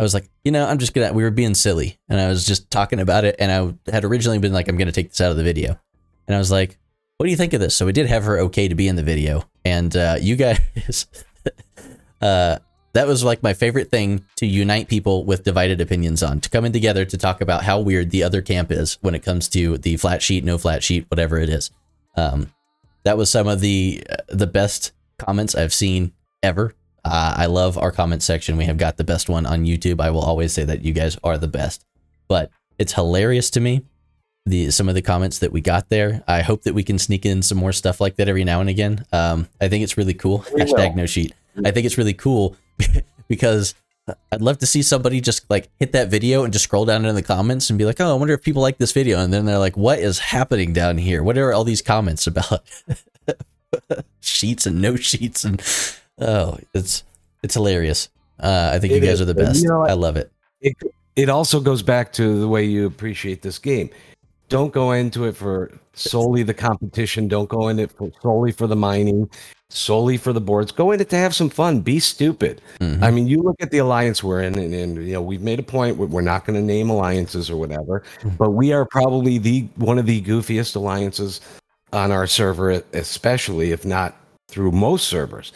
[0.00, 1.12] I was like, you know, I'm just gonna.
[1.12, 4.38] We were being silly, and I was just talking about it, and I had originally
[4.38, 5.78] been like, I'm gonna take this out of the video,
[6.26, 6.78] and I was like,
[7.18, 7.76] what do you think of this?
[7.76, 11.06] So we did have her okay to be in the video, and uh, you guys,
[12.22, 12.56] uh,
[12.94, 16.64] that was like my favorite thing to unite people with divided opinions on, to come
[16.64, 19.76] in together to talk about how weird the other camp is when it comes to
[19.76, 21.70] the flat sheet, no flat sheet, whatever it is.
[22.16, 22.50] Um,
[23.02, 26.74] that was some of the uh, the best comments I've seen ever.
[27.04, 28.56] Uh, I love our comment section.
[28.56, 30.00] We have got the best one on YouTube.
[30.00, 31.84] I will always say that you guys are the best,
[32.28, 33.82] but it's hilarious to me
[34.46, 36.22] the some of the comments that we got there.
[36.26, 38.68] I hope that we can sneak in some more stuff like that every now and
[38.70, 39.04] again.
[39.12, 40.44] Um, I think it's really cool.
[40.54, 40.96] We Hashtag will.
[40.96, 41.34] no sheet.
[41.64, 42.56] I think it's really cool
[43.28, 43.74] because
[44.32, 47.14] I'd love to see somebody just like hit that video and just scroll down in
[47.14, 49.44] the comments and be like, "Oh, I wonder if people like this video." And then
[49.44, 51.22] they're like, "What is happening down here?
[51.22, 52.62] What are all these comments about?"
[54.20, 55.60] sheets and no sheets and
[56.20, 57.04] oh, it's
[57.42, 58.08] it's hilarious.
[58.38, 59.22] Uh, I think you guys is.
[59.22, 59.62] are the best.
[59.62, 59.86] you know?
[59.86, 60.30] I love it.
[60.60, 60.76] it
[61.16, 63.90] it also goes back to the way you appreciate this game.
[64.48, 67.28] Don't go into it for solely the competition.
[67.28, 69.30] Don't go in it for solely for the mining,
[69.68, 70.72] solely for the boards.
[70.72, 71.80] Go in it to have some fun.
[71.82, 72.60] Be stupid.
[72.80, 73.02] Mhm.
[73.02, 75.60] I mean, you look at the alliance we're in, and, and you know we've made
[75.60, 75.98] a point.
[75.98, 78.02] We're not going to name alliances or whatever,
[78.38, 81.40] but we are probably the one of the goofiest alliances
[81.92, 84.16] on our server, especially if not
[84.48, 85.52] through most servers.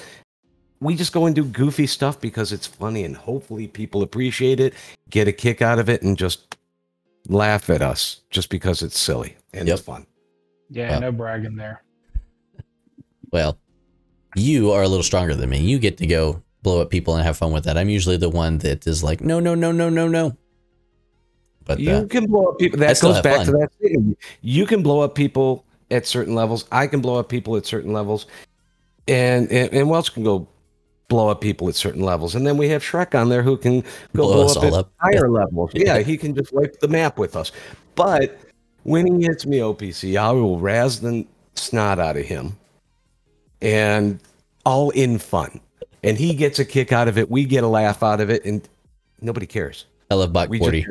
[0.84, 4.74] We just go and do goofy stuff because it's funny, and hopefully people appreciate it,
[5.08, 6.56] get a kick out of it, and just
[7.26, 9.78] laugh at us just because it's silly and Yep.
[9.78, 10.06] it's fun.
[10.68, 11.00] Yeah, Well.
[11.00, 11.82] no bragging there.
[13.32, 13.56] Well,
[14.36, 15.60] you are a little stronger than me.
[15.60, 17.78] You get to go blow up people and have fun with that.
[17.78, 20.36] I'm usually the one that is like, no, no, no, no, no, no.
[21.64, 22.78] But you uh, can blow up people.
[22.78, 23.46] That goes back fun.
[23.46, 24.16] to that thing.
[24.42, 26.66] You can blow up people at certain levels.
[26.70, 28.26] I can blow up people at certain levels,
[29.08, 30.46] and and, and Welch can go
[31.08, 32.34] blow up people at certain levels.
[32.34, 34.68] And then we have Shrek on there who can go Blow blow, us up all
[34.68, 34.92] at up.
[34.98, 35.70] higher levels.
[35.74, 35.96] Yeah.
[35.96, 37.52] Yeah, he can just wipe the map with us.
[37.94, 38.38] But
[38.84, 42.56] when he hits me OPC, I will razz the snot out of him,
[43.62, 44.18] and
[44.64, 45.60] all in fun.
[46.02, 47.30] And he gets a kick out of it.
[47.30, 48.66] We get a laugh out of it, and
[49.20, 49.86] nobody cares.
[50.10, 50.86] I love Bach 40.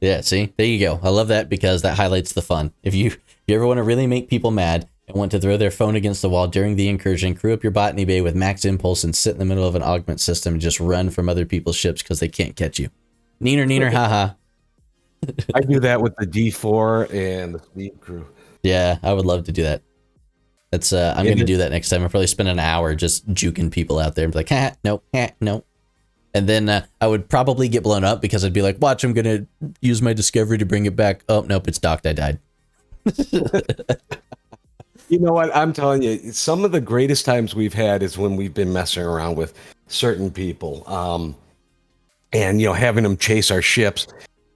[0.00, 1.00] Yeah, see, there you go.
[1.02, 2.72] I love that because that highlights the fun.
[2.82, 5.56] If you if you ever want to really make people mad and want to throw
[5.56, 8.64] their phone against the wall during the incursion, crew up your botany bay with max
[8.64, 11.44] impulse and sit in the middle of an augment system and just run from other
[11.46, 12.88] people's ships because they can't catch you.
[13.42, 14.34] Neener, neener, haha.
[15.54, 18.26] I do that with the D4 and the speed crew.
[18.62, 19.82] Yeah, I would love to do that.
[20.70, 22.02] That's uh, I'm It gonna is- do that next time.
[22.02, 25.02] I'll probably spend an hour just juking people out there and be like, ha, no,
[25.14, 25.64] ha, no.
[26.34, 29.14] And then uh, I would probably get blown up because I'd be like, watch, I'm
[29.14, 29.46] gonna
[29.80, 31.24] use my discovery to bring it back.
[31.28, 32.06] Oh nope, it's docked.
[32.06, 32.38] I died.
[35.08, 35.54] You know what?
[35.56, 39.02] I'm telling you, some of the greatest times we've had is when we've been messing
[39.04, 39.54] around with
[39.86, 41.34] certain people, um,
[42.32, 44.06] and you know, having them chase our ships.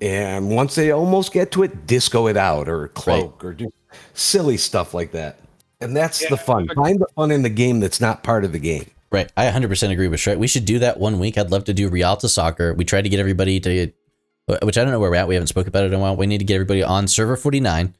[0.00, 3.72] And once they almost get to it, disco it out or cloak or do
[4.14, 5.38] silly stuff like that.
[5.80, 6.66] And that's Yeah, the fun.
[6.66, 8.86] but- Find the fun in the game that's not part of the game.
[9.10, 9.30] Right.
[9.36, 10.38] I 100% agree with Shrek.
[10.38, 11.36] We should do that one week.
[11.38, 12.72] I'd love to do Realta Soccer.
[12.74, 13.92] We tried to get everybody to,
[14.62, 15.28] which I don't know where we're at.
[15.28, 16.16] We haven't spoken about it in a while.
[16.16, 17.94] We need to get everybody on server 49.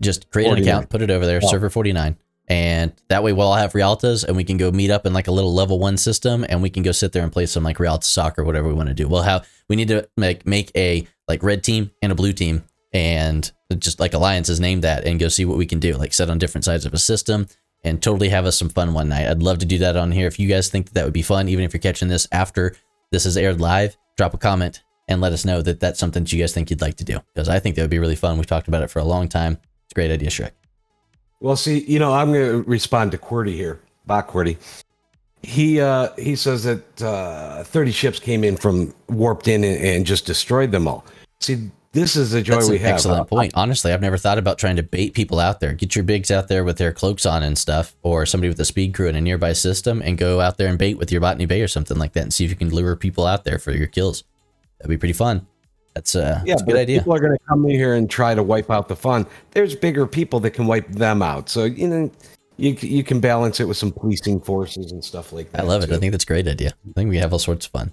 [0.00, 1.48] Just create an account, put it over there, Oh.
[1.48, 2.16] server 49.
[2.46, 5.28] And that way we'll all have Realtas and we can go meet up in like
[5.28, 7.78] a little level one system and we can go sit there and play some like
[7.78, 9.08] Realta Soccer, whatever we want to do.
[9.08, 12.64] We'll have, we need to make, make a like red team and a blue team
[12.92, 15.96] and just like alliances name that and go see what we can do.
[15.96, 17.46] Like set on different sides of a system
[17.82, 19.26] and totally have us some fun one night.
[19.26, 20.26] I'd love to do that on here.
[20.26, 22.76] If you guys think that, that would be fun, even if you're catching this after
[23.10, 26.32] this is aired live, drop a comment and let us know that that's something that
[26.32, 28.36] you guys think you'd like to do because I think that would be really fun.
[28.36, 29.58] We've talked about it for a long time.
[29.94, 30.50] A great idea, Shrek.
[31.38, 33.80] Well, see, you know, I'm going to respond to QWERTY here.
[34.06, 34.56] Bach QWERTY.
[35.42, 40.06] He uh, he says that uh, 30 ships came in from warped in and, and
[40.06, 41.04] just destroyed them all.
[41.40, 42.94] See, this is the joy That's we an have.
[42.94, 43.52] excellent point.
[43.54, 45.74] Honestly, I've never thought about trying to bait people out there.
[45.74, 48.64] Get your bigs out there with their cloaks on and stuff, or somebody with a
[48.64, 51.44] speed crew in a nearby system, and go out there and bait with your botany
[51.44, 53.70] bay or something like that, and see if you can lure people out there for
[53.70, 54.24] your kills.
[54.78, 55.46] That'd be pretty fun.
[55.94, 56.98] That's uh, Yeah, that's a good idea.
[57.00, 59.26] people are going to come in here and try to wipe out the fun.
[59.52, 61.48] There's bigger people that can wipe them out.
[61.48, 62.10] So you know,
[62.56, 65.60] you you can balance it with some policing forces and stuff like that.
[65.62, 65.86] I love it.
[65.88, 65.94] too.
[65.94, 66.72] I think that's a great idea.
[66.88, 67.92] I think we have all sorts of fun.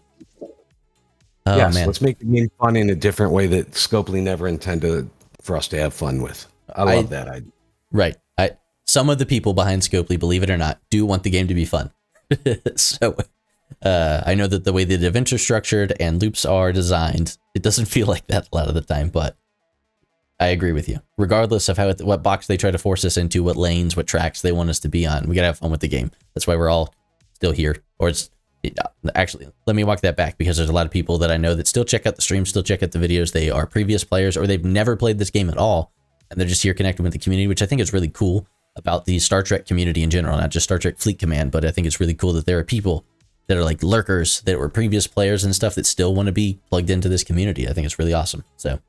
[1.45, 4.47] Oh yes, man, let's make the game fun in a different way that Scopely never
[4.47, 5.10] intended
[5.41, 6.45] for us to have fun with.
[6.76, 7.52] I I- love that idea.
[7.91, 8.16] right.
[8.38, 8.52] I
[8.86, 11.54] some of the people behind Scopely, believe it or not, do want the game to
[11.56, 11.91] be fun.
[12.76, 13.16] so
[13.84, 17.63] uh, I know that the way the events are structured and loops are designed, it
[17.63, 19.09] doesn't feel like that a lot of the time.
[19.09, 19.38] But
[20.39, 20.99] I agree with you.
[21.17, 24.07] Regardless of how it, what box they try to force us into, what lanes, what
[24.07, 26.11] tracks they want us to be on, we gotta have fun with the game.
[26.34, 26.93] That's why we're all
[27.34, 27.77] still here.
[27.99, 28.29] Or it's
[29.15, 31.55] actually let me walk that back because there's a lot of people that I know
[31.55, 33.32] that still check out the stream, still check out the videos.
[33.32, 35.91] They are previous players or they've never played this game at all,
[36.29, 39.05] and they're just here connecting with the community, which I think is really cool about
[39.05, 41.88] the Star Trek community in general, not just Star Trek Fleet Command, but I think
[41.88, 43.05] it's really cool that there are people
[43.47, 46.59] that are like lurkers that were previous players and stuff that still want to be
[46.69, 47.67] plugged into this community.
[47.67, 48.43] I think it's really awesome.
[48.57, 48.79] So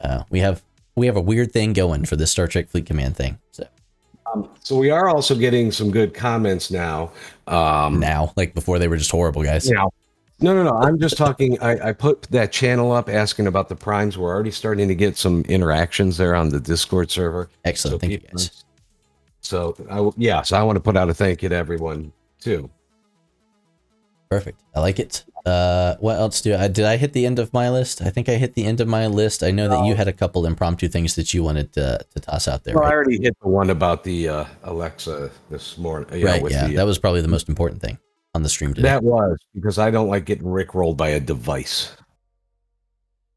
[0.00, 0.62] uh, we have
[0.94, 3.38] we have a weird thing going for this Star Trek Fleet Command thing.
[3.52, 3.66] So
[4.32, 7.12] Um, so we are also getting some good comments now.
[7.46, 9.68] Um, now, like before, they were just horrible guys.
[9.70, 9.90] now.
[10.40, 10.76] No, no, no.
[10.76, 11.60] I'm just talking.
[11.60, 14.16] I, I put that channel up asking about the primes.
[14.16, 17.50] We're already starting to get some interactions there on the Discord server.
[17.64, 18.00] Excellent.
[18.00, 18.64] Thank you guys.
[19.40, 22.70] So, I, yeah, so I want to put out a thank you to everyone too.
[24.30, 24.60] Perfect.
[24.74, 25.24] I like it.
[25.46, 28.02] Uh, what else do I did I hit the end of my list?
[28.02, 29.42] I think I hit the end of my list.
[29.42, 32.46] I know that you had a couple impromptu things that you wanted to, to toss
[32.46, 32.74] out there.
[32.74, 36.08] Well, I already hit the one about the uh, Alexa this morning.
[36.12, 36.42] Yeah, right.
[36.42, 37.98] with Yeah, the, that was probably the most important thing
[38.34, 38.88] on the stream today.
[38.88, 41.96] that was because I don't like getting rickrolled by a device.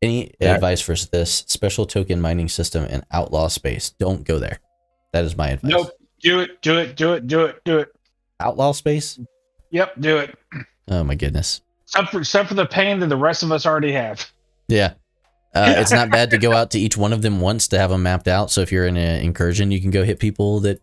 [0.01, 3.91] Any that- advice for this special token mining system in outlaw space?
[3.91, 4.59] Don't go there.
[5.13, 5.71] That is my advice.
[5.71, 5.91] Nope.
[6.21, 6.61] Do it.
[6.61, 6.95] Do it.
[6.97, 7.27] Do it.
[7.27, 7.61] Do it.
[7.63, 7.89] Do it.
[8.39, 9.19] Outlaw space?
[9.69, 9.93] Yep.
[9.99, 10.37] Do it.
[10.87, 11.61] Oh my goodness.
[11.85, 14.31] Except for, except for the pain that the rest of us already have.
[14.67, 14.93] Yeah.
[15.53, 17.89] Uh, it's not bad to go out to each one of them once to have
[17.89, 18.51] them mapped out.
[18.51, 20.81] So if you're in an incursion, you can go hit people that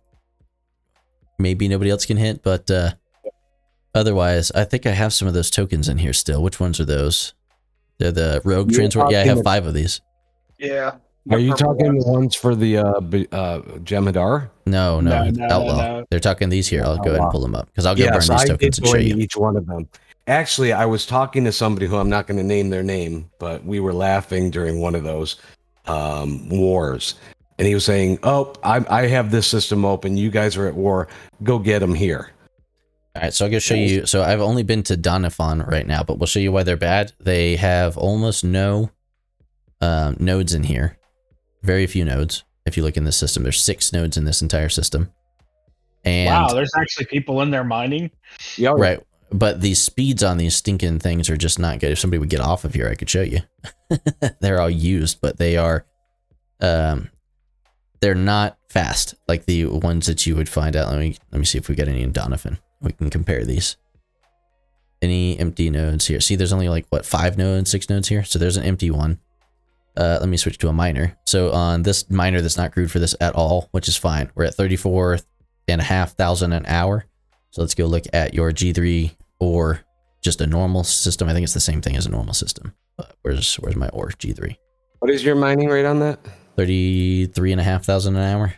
[1.38, 2.42] maybe nobody else can hit.
[2.42, 2.92] But uh,
[3.94, 6.42] otherwise, I think I have some of those tokens in here still.
[6.42, 7.34] Which ones are those?
[7.99, 9.11] They're the rogue You're transport.
[9.11, 10.01] Yeah, I have five of these.
[10.59, 10.96] Yeah.
[11.30, 12.04] Are you talking ones.
[12.04, 14.50] the ones for the uh, B- uh, Jem'Hadar?
[14.66, 15.76] No, no, No, no, outlaw.
[15.76, 16.04] no.
[16.10, 16.84] They're talking these here.
[16.84, 18.78] I'll go ahead and pull them up because I'll go burn Yes, these I tokens
[18.78, 19.16] and show you.
[19.16, 19.88] each one of them.
[20.26, 23.64] Actually, I was talking to somebody who I'm not going to name their name, but
[23.64, 25.36] we were laughing during one of those
[25.86, 27.14] um, wars,
[27.58, 30.18] and he was saying, "Oh, I, I have this system open.
[30.18, 31.08] You guys are at war.
[31.42, 32.30] Go get them here."
[33.16, 34.04] All right, so I'll go show you.
[34.04, 37.12] So I've only been to Doniphan right now, but we'll show you why they're bad.
[37.18, 38.90] They have almost no
[39.80, 40.97] um, nodes in here.
[41.62, 42.44] Very few nodes.
[42.66, 45.11] If you look in the system, there's six nodes in this entire system.
[46.04, 46.54] And wow.
[46.54, 48.11] There's actually people in there mining.
[48.56, 49.00] Yeah, right,
[49.30, 51.90] but these speeds on these stinking things are just not good.
[51.92, 53.40] If somebody would get off of here, I could show you.
[54.40, 55.84] they're all used, but they are,
[56.61, 57.11] um,
[58.00, 60.90] they're not fast like the ones that you would find out.
[60.90, 62.59] Let me let me see if we get any in Donovan.
[62.80, 63.76] We can compare these.
[65.00, 66.20] Any empty nodes here?
[66.20, 68.24] See, there's only like what five nodes, six nodes here.
[68.24, 69.20] So there's an empty one.
[69.99, 71.16] Uh, let me switch to a miner.
[71.26, 74.30] So on this miner that's not crewed for this at all, which is fine.
[74.36, 75.18] We're at 34
[75.66, 77.05] and a half thousand an hour.
[77.51, 79.80] So let's go look at your G3 or
[80.22, 81.28] just a normal system.
[81.28, 82.74] I think it's the same thing as a normal system.
[82.96, 84.57] But where's where's my ore G3?
[85.01, 86.20] What is your mining rate on that?
[86.57, 88.55] 33 and a half thousand an hour.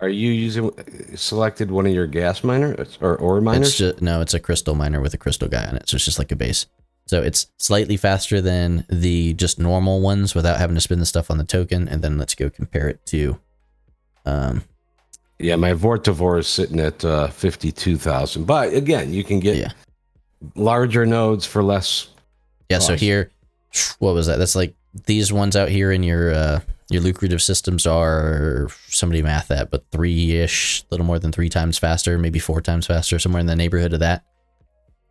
[0.00, 0.70] Are you using
[1.14, 3.68] selected one of your gas miners or ore miners?
[3.68, 5.88] It's just, no, it's a crystal miner with a crystal guy on it.
[5.88, 6.66] So it's just like a base.
[7.06, 11.30] So it's slightly faster than the just normal ones without having to spend the stuff
[11.30, 11.88] on the token.
[11.88, 13.38] And then let's go compare it to
[14.26, 14.64] um
[15.38, 18.44] yeah, my Vortivore is sitting at uh, fifty-two thousand.
[18.44, 19.72] But again, you can get Yeah.
[20.54, 22.08] larger nodes for less.
[22.70, 23.30] Yeah, so here,
[23.98, 24.38] what was that?
[24.38, 24.74] That's like
[25.06, 29.84] these ones out here in your uh, your lucrative systems are somebody math that, but
[29.90, 33.46] three ish, a little more than three times faster, maybe four times faster, somewhere in
[33.46, 34.24] the neighborhood of that.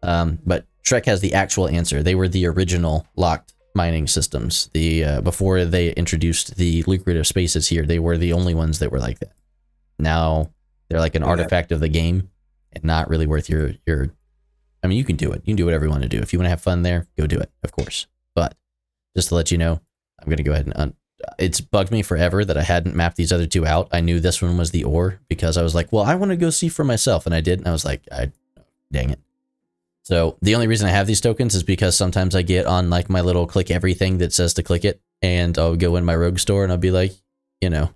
[0.02, 2.04] Um, but Shrek has the actual answer.
[2.04, 4.70] They were the original locked mining systems.
[4.74, 8.92] The uh, before they introduced the lucrative spaces here, they were the only ones that
[8.92, 9.32] were like that.
[9.98, 10.52] Now
[10.90, 12.30] they're like an artifact of the game
[12.72, 14.10] and not really worth your your
[14.84, 15.42] I mean, you can do it.
[15.46, 16.20] You can do whatever you want to do.
[16.20, 18.06] If you want to have fun there, go do it, of course.
[18.36, 18.56] But
[19.16, 19.80] just to let you know,
[20.20, 20.96] I'm gonna go ahead and un-
[21.40, 23.88] it's bugged me forever that I hadn't mapped these other two out.
[23.94, 26.36] I knew this one was the ore because I was like, well, I want to
[26.36, 28.32] go see for myself, and I did, and I was like, I
[28.92, 29.20] dang it.
[30.04, 33.10] So the only reason I have these tokens is because sometimes I get on like
[33.10, 36.40] my little click everything that says to click it, and I'll go in my rogue
[36.40, 37.14] store and I'll be like,
[37.62, 37.90] you know,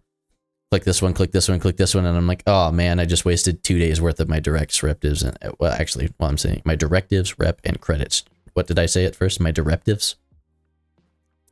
[0.72, 3.05] click this one, click this one, click this one, and I'm like, oh man, I
[3.05, 6.38] just wasted two days worth of my directs, directives, and uh, well, actually, what I'm
[6.38, 8.24] saying, my directives, rep, and credits.
[8.53, 9.41] What did I say at first?
[9.41, 10.16] My directives.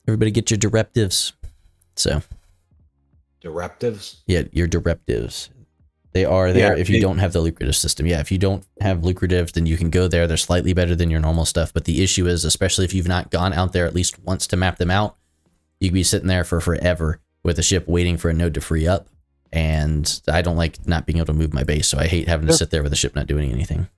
[0.07, 1.33] Everybody get your directives.
[1.95, 2.21] So
[3.41, 4.23] Directives.
[4.25, 5.49] yeah, your directives.
[6.15, 8.07] They are there Yeah, if you they- don't have the lucrative system.
[8.07, 10.27] Yeah, if you don't have lucrative, then you can go there.
[10.27, 11.73] They're slightly better than your normal stuff.
[11.73, 14.55] But the issue is, especially if you've not gone out there at least once to
[14.55, 15.17] map them out,
[15.81, 18.61] you could be sitting there for forever with a ship waiting for a node to
[18.61, 19.07] free up.
[19.51, 22.47] And I don't like not being able to move my base, so I hate having
[22.47, 23.89] to sit there with a ship not doing anything.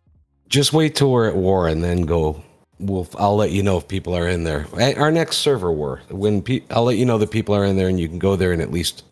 [0.50, 2.44] Just wait till we're at war and then go.
[2.80, 3.08] We'll.
[3.16, 4.66] I'll let you know if people are in there.
[4.80, 6.02] At Our next server war.
[6.10, 8.36] When pe- I'll let you know that people are in there and you can go
[8.36, 9.04] there and at least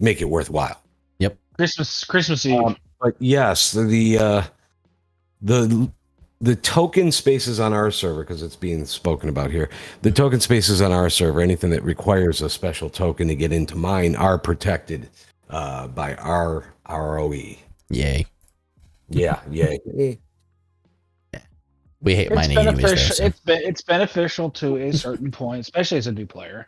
[0.00, 0.80] make it worthwhile.
[1.56, 2.60] Christmas Christmas Eve.
[2.60, 4.42] Um, But yes, the uh,
[5.42, 5.90] the
[6.40, 9.70] the token spaces on our server because it's being spoken about here.
[10.02, 13.76] The token spaces on our server, anything that requires a special token to get into
[13.76, 15.08] mine, are protected
[15.50, 17.56] uh, by our ROE.
[17.90, 18.26] Yay.
[19.08, 19.76] Yeah, yeah.
[22.00, 23.16] We hate it's mining anyways, though, beneficial.
[23.16, 23.24] so.
[23.24, 26.66] It's be, it's beneficial to a certain point, especially as a new player.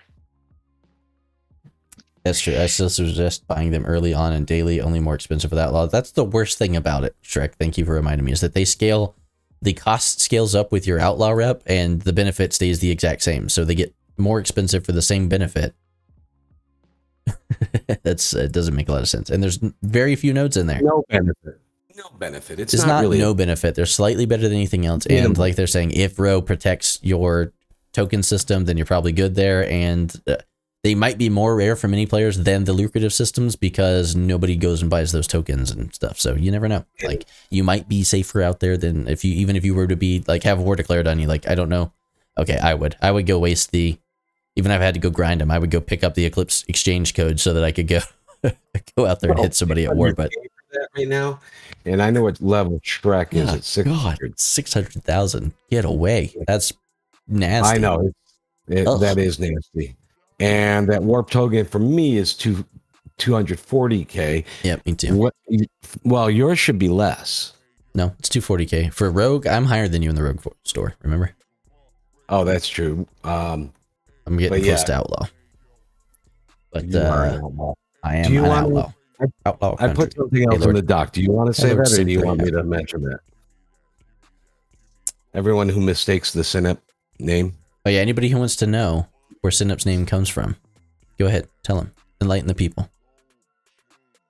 [2.26, 2.56] That's true.
[2.58, 5.86] I still suggest buying them early on and daily, only more expensive without law.
[5.86, 7.54] That's the worst thing about it, Shrek.
[7.54, 8.32] Thank you for reminding me.
[8.32, 9.14] Is that they scale,
[9.62, 13.48] the cost scales up with your outlaw rep, and the benefit stays the exact same.
[13.48, 15.76] So they get more expensive for the same benefit.
[18.02, 19.30] That's it doesn't make a lot of sense.
[19.30, 20.80] And there's very few nodes in there.
[20.82, 21.60] No benefit.
[21.96, 22.58] No benefit.
[22.58, 23.18] It's, It's not, not, really.
[23.20, 23.76] no benefit.
[23.76, 25.06] They're slightly better than anything else.
[25.08, 25.26] Yeah.
[25.26, 27.52] And like they're saying, if ROE protects your
[27.92, 29.70] token system, then you're probably good there.
[29.70, 30.38] And uh,
[30.86, 34.82] they might be more rare for many players than the lucrative systems because nobody goes
[34.82, 36.20] and buys those tokens and stuff.
[36.20, 36.84] So you never know.
[37.02, 39.96] Like you might be safer out there than if you even if you were to
[39.96, 41.26] be like have war declared on you.
[41.26, 41.92] Like I don't know.
[42.38, 42.94] Okay, I would.
[43.02, 43.98] I would go waste the.
[44.54, 46.64] Even if I had to go grind them, I would go pick up the Eclipse
[46.68, 47.98] exchange code so that I could go
[48.96, 50.14] go out there and hit somebody at war.
[50.14, 50.30] But
[50.96, 51.40] right now,
[51.84, 54.38] and I know what level Shrek is at six hundred.
[54.38, 55.52] six hundred thousand.
[55.68, 56.32] Get away.
[56.46, 56.72] That's
[57.26, 57.74] nasty.
[57.74, 58.12] I know
[58.68, 59.96] it, that is nasty,
[60.40, 62.64] and that warp token for me is two
[63.18, 64.44] two hundred forty k.
[64.62, 65.16] Yeah, me too.
[65.16, 65.34] What?
[66.04, 67.52] Well, yours should be less.
[67.94, 69.46] No, it's two forty k for Rogue.
[69.46, 70.94] I'm higher than you in the Rogue store.
[71.02, 71.34] Remember,
[72.28, 73.06] Oh, that's true.
[73.24, 73.72] Um,
[74.26, 74.84] I'm getting close yeah.
[74.84, 75.26] to outlaw.
[76.72, 77.74] But uh, outlaw.
[78.02, 78.92] I am Do you an want- outlaw.
[79.20, 79.76] I- outlaw.
[79.78, 80.70] I put something else Lord.
[80.70, 81.12] in the doc.
[81.12, 83.20] Do you want to say that, or do you want me to mention that?
[85.32, 86.78] Everyone who mistakes the Synap
[87.18, 87.54] name.
[87.86, 89.06] Oh yeah, anybody who wants to know
[89.46, 90.56] where Synapse name comes from,
[91.20, 91.92] go ahead, tell him.
[92.20, 92.90] enlighten the people.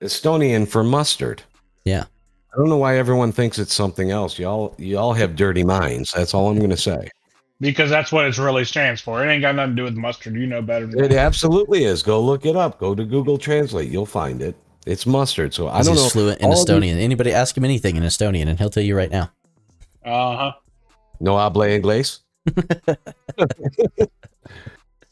[0.02, 1.42] Estonian for mustard.
[1.86, 2.04] Yeah.
[2.52, 4.38] I don't know why everyone thinks it's something else.
[4.38, 6.12] Y'all, y'all have dirty minds.
[6.14, 7.08] That's all I'm going to say.
[7.62, 9.24] Because that's what it really stands for.
[9.26, 10.34] It ain't got nothing to do with mustard.
[10.34, 11.18] You know better than It that.
[11.18, 12.02] absolutely is.
[12.02, 12.78] Go look it up.
[12.78, 13.90] Go to Google Translate.
[13.90, 14.54] You'll find it.
[14.86, 15.54] It's mustard.
[15.54, 16.08] So I He's don't know.
[16.10, 17.00] fluent in all of Estonian.
[17.00, 19.30] Anybody ask him anything in Estonian, and he'll tell you right now.
[20.04, 20.52] Uh huh.
[21.20, 22.18] No hable inglés.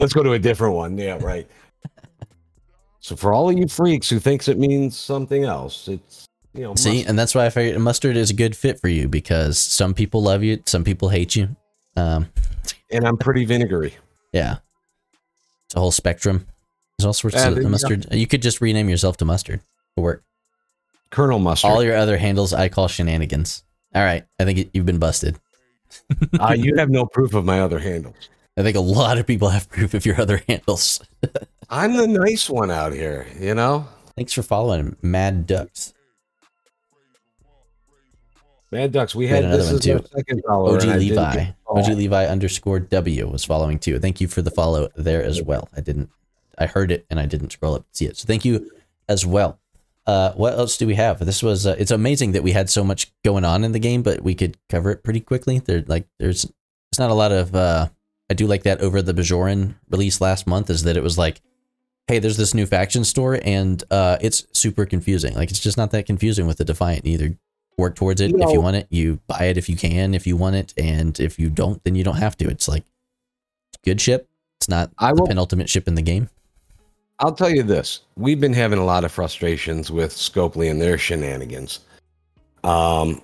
[0.05, 0.99] Let's go to a different one.
[0.99, 1.49] Yeah, right.
[3.01, 6.75] So for all of you freaks who thinks it means something else, it's you know
[6.75, 7.09] See, mustard.
[7.09, 10.23] and that's why I figured mustard is a good fit for you because some people
[10.23, 11.57] love you, some people hate you.
[11.97, 12.29] Um,
[12.91, 13.95] and I'm pretty vinegary.
[14.35, 14.59] yeah,
[15.65, 16.47] it's a whole spectrum.
[16.99, 18.07] There's all sorts Yeah, of you mustard.
[18.13, 19.63] You could just rename yourself to mustard.
[19.97, 20.23] It'll work.
[21.09, 21.71] Colonel Mustard.
[21.71, 23.65] All your other handles I call shenanigans.
[23.95, 25.39] All right, I think you've been busted.
[26.39, 28.29] uh, you have no proof of my other handles.
[28.57, 31.01] I think a lot of people have proof of your other handles.
[31.71, 33.89] I'm the nice one out here, you know?
[34.17, 35.93] Thanks for following Mad Ducks.
[38.71, 40.77] Mad Ducks, we had had, another this one, is our second follower.
[40.77, 41.47] OG and I didn't Levi.
[41.67, 41.89] OG.
[41.97, 43.99] Levi underscore W was following too.
[43.99, 45.69] Thank you for the follow there as well.
[45.77, 46.11] I didn't,
[46.57, 48.17] I heard it and I didn't scroll up to see it.
[48.17, 48.71] So thank you
[49.09, 49.59] as well.
[50.07, 51.25] Uh, what else do we have?
[51.25, 54.03] This was, uh, it's amazing that we had so much going on in the game,
[54.03, 55.59] but we could cover it pretty quickly.
[55.59, 57.89] There, like, there's, there's not a lot of, uh,
[58.35, 61.41] I do like that over the Bajoran release last month is that it was like,
[62.09, 65.35] hey, there's this new faction store and uh, it's super confusing.
[65.35, 67.07] Like, it's just not that confusing with the Defiant.
[67.07, 67.39] You either
[67.79, 70.27] work towards it You if you want it, you buy it if you can, if
[70.27, 72.49] you want it, and if you don't, then you don't have to.
[72.49, 72.83] It's like
[73.85, 74.29] good ship.
[74.59, 76.29] It's not I the will penultimate ship in the game.
[77.21, 78.01] I'll tell you this.
[78.17, 81.79] We've been having a lot of frustrations with Scopely and their shenanigans.
[82.65, 83.23] Um,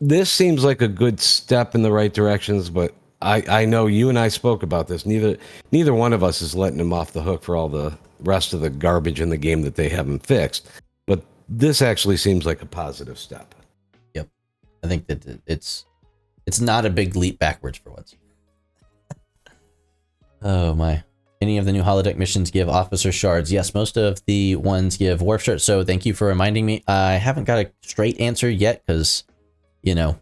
[0.00, 4.08] this seems like a good step in the right directions, but I I know you
[4.08, 5.06] and I spoke about this.
[5.06, 5.36] Neither
[5.72, 8.60] neither one of us is letting them off the hook for all the rest of
[8.60, 10.68] the garbage in the game that they haven't fixed.
[11.06, 13.54] But this actually seems like a positive step.
[14.14, 14.28] Yep,
[14.84, 15.86] I think that it's
[16.46, 18.16] it's not a big leap backwards for once.
[20.42, 21.02] oh my.
[21.42, 23.52] Any of the new holodeck missions give officer shards?
[23.52, 25.64] Yes, most of the ones give Worf shards.
[25.64, 26.82] So thank you for reminding me.
[26.88, 29.24] I haven't got a straight answer yet because,
[29.82, 30.18] you know,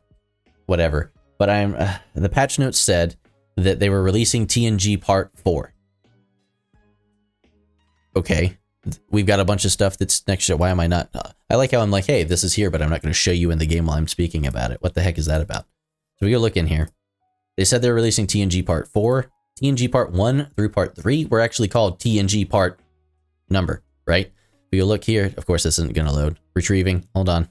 [0.67, 1.13] whatever.
[1.39, 3.17] But I'm uh, the patch notes said
[3.57, 5.73] that they were releasing TNG Part Four.
[8.17, 8.57] Okay,
[9.11, 10.57] we've got a bunch of stuff that's next year.
[10.57, 11.11] Why am I not?
[11.15, 13.19] uh, I like how I'm like, hey, this is here, but I'm not going to
[13.19, 14.83] show you in the game while I'm speaking about it.
[14.83, 15.65] What the heck is that about?
[16.19, 16.91] So we go look in here.
[17.57, 19.31] They said they're releasing TNG Part 4.
[19.61, 22.81] TNG Part 1 through Part 3 were actually called TNG Part
[23.49, 24.33] number, right?
[24.73, 25.33] We go look here.
[25.37, 26.39] Of course, this isn't going to load.
[26.55, 27.07] Retrieving.
[27.15, 27.49] Hold on.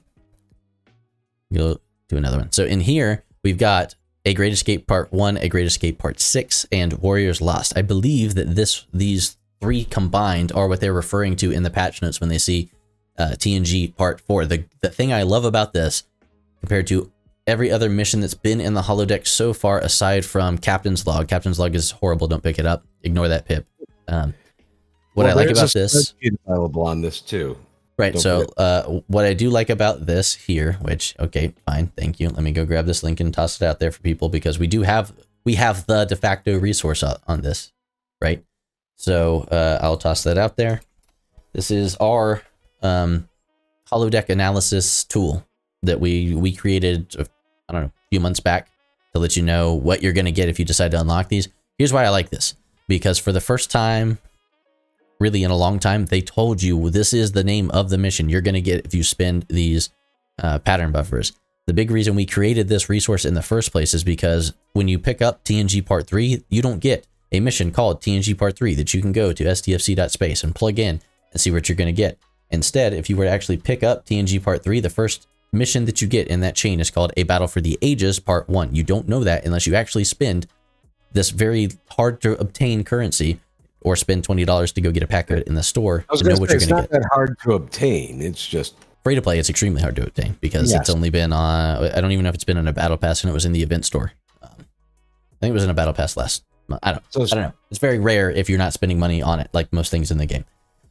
[1.52, 2.52] Go to another one.
[2.52, 6.66] So in here, we've got A Great Escape Part 1, A Great Escape Part 6,
[6.72, 7.76] and Warriors Lost.
[7.76, 12.02] I believe that this these three combined are what they're referring to in the patch
[12.02, 12.70] notes when they see
[13.18, 14.46] uh, TNG Part 4.
[14.46, 16.02] The, the thing I love about this,
[16.60, 17.10] compared to
[17.46, 21.58] every other mission that's been in the holodeck so far, aside from Captain's Log, Captain's
[21.58, 22.26] Log is horrible.
[22.26, 22.84] Don't pick it up.
[23.02, 23.66] Ignore that, Pip.
[24.08, 24.34] Um,
[25.14, 26.14] what Well, I like about a this.
[26.46, 27.56] available on this too.
[27.96, 28.12] Right.
[28.12, 32.28] Don't So, uh, what I do like about this here, which okay, fine, thank you.
[32.28, 34.66] Let me go grab this link and toss it out there for people because we
[34.66, 35.12] do have
[35.44, 37.72] we have the de facto resource on, on this,
[38.20, 38.44] right?
[38.96, 40.80] So uh, I'll toss that out there.
[41.52, 42.42] This is our
[42.82, 43.28] um,
[43.90, 45.46] holodeck analysis tool
[45.82, 47.14] that we we created.
[47.16, 47.24] uh,
[47.68, 48.68] I don't know, a few months back
[49.14, 51.48] to let you know what you're going to get if you decide to unlock these.
[51.78, 52.54] Here's why I like this
[52.88, 54.18] because for the first time
[55.20, 58.28] really in a long time, they told you this is the name of the mission
[58.28, 59.90] you're going to get if you spend these
[60.42, 61.32] uh, pattern buffers.
[61.66, 64.98] The big reason we created this resource in the first place is because when you
[64.98, 68.92] pick up TNG Part 3, you don't get a mission called TNG Part 3 that
[68.92, 71.00] you can go to stfc.space and plug in
[71.32, 72.18] and see what you're going to get.
[72.50, 76.02] Instead, if you were to actually pick up TNG Part 3, the first mission that
[76.02, 78.74] you get in that chain is called A Battle for the Ages Part 1.
[78.74, 80.46] You don't know that unless you actually spend
[81.12, 83.40] this very hard to obtain currency
[83.84, 86.36] or spend $20 to go get a pack of it in the store to know
[86.36, 88.20] what to you're say, going it's not that hard to obtain.
[88.20, 88.74] It's just
[89.04, 92.12] Free to play, it's extremely hard to obtain because it's only been on, I don't
[92.12, 93.84] even know if it's been in a battle pass and it was in the event
[93.84, 94.12] store.
[94.40, 96.42] Um, I think it was in a battle pass last.
[96.82, 97.52] I don't, so I don't know.
[97.70, 100.24] It's very rare if you're not spending money on it, like most things in the
[100.24, 100.46] game.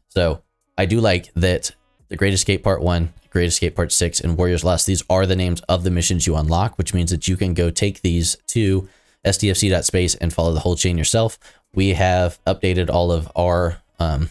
[0.09, 0.43] So
[0.77, 1.71] I do like that
[2.09, 5.35] the Great Escape Part 1, Great Escape Part 6, and Warriors Lost, these are the
[5.35, 8.87] names of the missions you unlock, which means that you can go take these to
[9.25, 11.37] stfc.space and follow the whole chain yourself.
[11.73, 14.29] We have updated all of our um,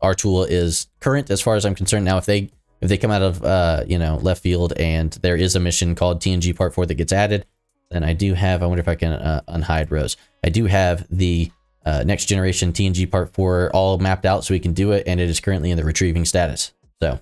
[0.00, 2.04] our tool is current as far as I'm concerned.
[2.04, 2.50] Now, if they
[2.80, 5.94] if they come out of uh, you know left field and there is a mission
[5.94, 7.46] called TNG Part Four that gets added,
[7.90, 8.62] then I do have.
[8.62, 10.16] I wonder if I can uh, unhide Rose.
[10.44, 11.50] I do have the
[11.84, 15.20] uh, next generation TNG Part Four all mapped out, so we can do it, and
[15.20, 16.72] it is currently in the retrieving status.
[17.00, 17.20] So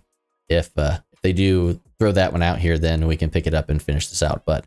[0.49, 3.55] if uh, if they do throw that one out here, then we can pick it
[3.55, 4.43] up and finish this out.
[4.45, 4.67] But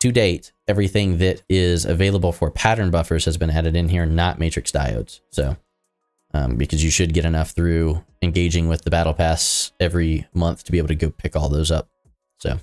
[0.00, 4.38] to date, everything that is available for pattern buffers has been added in here, not
[4.38, 5.20] matrix diodes.
[5.30, 5.56] So
[6.32, 10.72] um, because you should get enough through engaging with the battle pass every month to
[10.72, 11.88] be able to go pick all those up.
[12.38, 12.58] So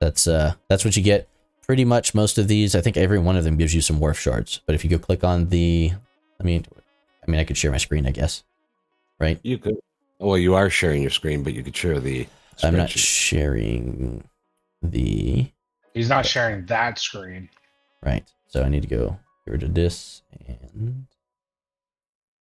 [0.00, 1.28] that's uh that's what you get.
[1.66, 4.18] Pretty much most of these, I think every one of them gives you some Worf
[4.18, 4.60] shards.
[4.64, 5.92] But if you go click on the,
[6.40, 6.64] I mean,
[7.26, 8.42] I mean, I could share my screen, I guess,
[9.20, 9.38] right?
[9.42, 9.76] you could.
[10.18, 12.26] Well, you are sharing your screen, but you could share the.
[12.62, 14.26] I'm not sharing
[14.82, 15.52] the
[15.94, 17.48] He's not sharing that screen.
[18.02, 18.24] right.
[18.46, 21.06] So I need to go get rid of this and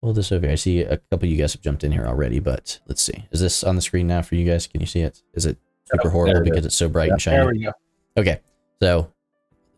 [0.01, 0.45] pull this over.
[0.45, 0.53] here.
[0.53, 3.25] I see a couple of you guys have jumped in here already, but let's see.
[3.31, 4.67] Is this on the screen now for you guys?
[4.67, 5.21] Can you see it?
[5.33, 5.57] Is it
[5.91, 7.37] super horrible there it because it's so bright and shiny?
[7.37, 7.71] There we go.
[8.17, 8.39] Okay,
[8.81, 9.11] so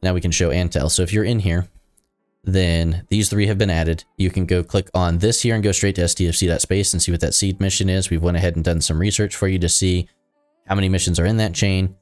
[0.03, 0.91] now we can show Antel.
[0.91, 1.67] So if you're in here,
[2.43, 4.03] then these three have been added.
[4.17, 7.22] You can go click on this here and go straight to stfc.space and see what
[7.22, 8.09] that seed mission is.
[8.09, 10.07] We've went ahead and done some research for you to see
[10.67, 11.95] how many missions are in that chain,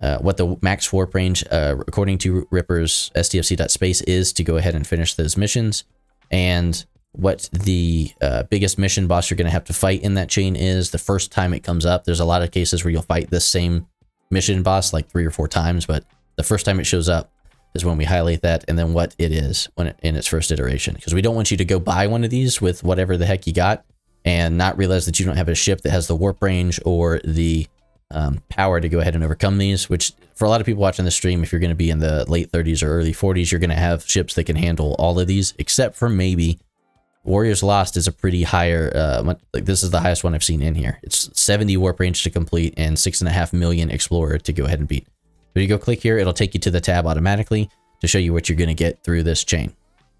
[0.00, 4.74] uh, what the max warp range, uh, according to Ripper's stfc.space, is to go ahead
[4.74, 5.84] and finish those missions,
[6.30, 10.28] and what the uh, biggest mission boss you're going to have to fight in that
[10.28, 12.04] chain is the first time it comes up.
[12.04, 13.86] There's a lot of cases where you'll fight this same
[14.30, 16.04] mission boss like three or four times, but
[16.36, 17.32] the first time it shows up
[17.74, 20.52] is when we highlight that and then what it is when it, in its first
[20.52, 20.94] iteration.
[20.94, 23.46] Because we don't want you to go buy one of these with whatever the heck
[23.46, 23.84] you got
[24.24, 27.20] and not realize that you don't have a ship that has the warp range or
[27.24, 27.66] the
[28.10, 29.88] um, power to go ahead and overcome these.
[29.88, 31.98] Which for a lot of people watching the stream, if you're going to be in
[31.98, 35.18] the late 30s or early 40s, you're going to have ships that can handle all
[35.18, 36.58] of these, except for maybe
[37.24, 38.92] Warriors Lost is a pretty higher.
[38.94, 41.00] Uh, like this is the highest one I've seen in here.
[41.02, 44.64] It's 70 warp range to complete and six and a half million explorer to go
[44.64, 45.06] ahead and beat.
[45.52, 47.70] But you go click here, it'll take you to the tab automatically.
[48.00, 49.74] to show you what you're going to get through this chain.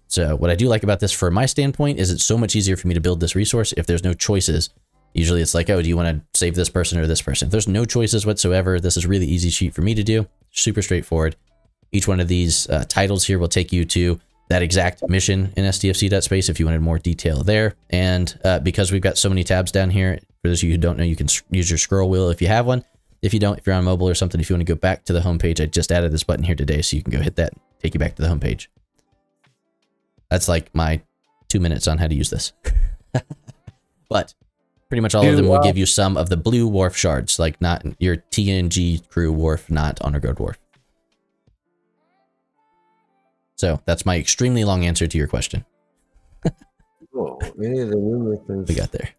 [0.07, 2.75] So what I do like about this from my standpoint is it's so much easier
[2.75, 4.71] for me to build this resource if there's no choices.
[5.13, 7.47] Usually it's like, oh, do you want to save this person or this person?
[7.47, 10.27] If there's no choices whatsoever, this is really easy sheet for me to do.
[10.51, 11.35] Super straightforward.
[11.91, 15.65] Each one of these uh, titles here will take you to that exact mission in
[15.65, 17.75] stfc.space if you wanted more detail there.
[17.89, 20.77] And uh, because we've got so many tabs down here, for those of you who
[20.77, 22.83] don't know, you can use your scroll wheel if you have one.
[23.21, 25.05] If you don't, if you're on mobile or something, if you want to go back
[25.05, 27.35] to the homepage, I just added this button here today, so you can go hit
[27.37, 28.67] that, take you back to the homepage.
[30.29, 31.01] That's like my
[31.49, 32.53] two minutes on how to use this.
[34.09, 34.33] but
[34.89, 37.59] pretty much all of them will give you some of the blue Worf shards, like
[37.61, 40.57] not your TNG crew Worf, not honor Worf.
[43.55, 45.65] So that's my extremely long answer to your question.
[46.45, 48.69] Any of the numerous things.
[48.69, 49.09] We got there.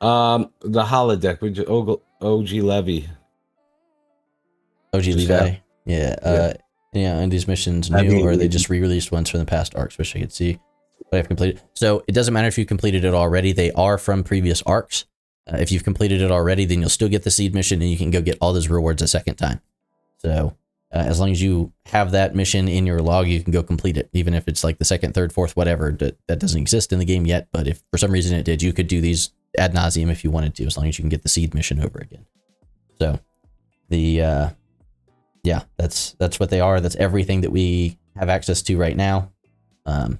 [0.00, 1.40] Um, the holodeck.
[1.42, 3.08] We just OG, OG Levy.
[4.94, 5.34] OG Just Levi.
[5.34, 6.16] have- Yeah.
[6.22, 6.52] Uh,
[6.94, 7.18] yeah.
[7.18, 9.98] And these missions I new, mean, or they just re-released ones from the past arcs.
[9.98, 10.58] Wish I could see
[11.14, 11.62] what I've completed.
[11.74, 13.52] So it doesn't matter if you completed it already.
[13.52, 15.06] They are from previous arcs.
[15.50, 17.96] Uh, if you've completed it already, then you'll still get the seed mission, and you
[17.96, 19.60] can go get all those rewards a second time.
[20.18, 20.56] So
[20.92, 23.96] uh, as long as you have that mission in your log, you can go complete
[23.96, 25.92] it, even if it's like the second, third, fourth, whatever.
[25.92, 27.48] That that doesn't exist in the game yet.
[27.52, 30.30] But if for some reason it did, you could do these ad nauseum if you
[30.30, 32.24] wanted to, as long as you can get the seed mission over again.
[32.98, 33.20] So
[33.90, 34.48] the uh,
[35.42, 36.80] yeah, that's that's what they are.
[36.80, 39.30] That's everything that we have access to right now.
[39.84, 40.18] Um,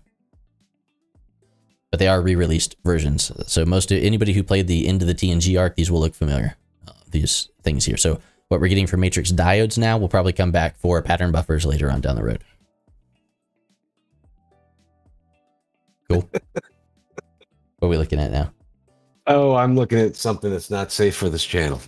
[1.94, 3.30] but they are re-released versions.
[3.46, 6.12] So most of, anybody who played the end of the TNG arc, these will look
[6.12, 6.56] familiar.
[6.88, 7.96] Uh, these things here.
[7.96, 11.64] So what we're getting for matrix diodes now will probably come back for pattern buffers
[11.64, 12.42] later on down the road.
[16.10, 16.28] Cool.
[16.32, 16.64] what
[17.80, 18.52] are we looking at now?
[19.28, 21.80] Oh, I'm looking at something that's not safe for this channel.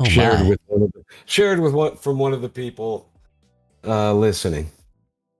[0.00, 3.08] Oh shared with one of the, shared with one from one of the people
[3.84, 4.68] uh listening.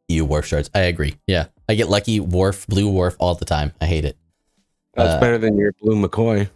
[0.08, 0.70] You Worf shards.
[0.74, 1.16] I agree.
[1.26, 3.72] Yeah, I get lucky Worf, blue Worf all the time.
[3.80, 4.16] I hate it.
[4.94, 6.48] That's Uh, better than your blue McCoy.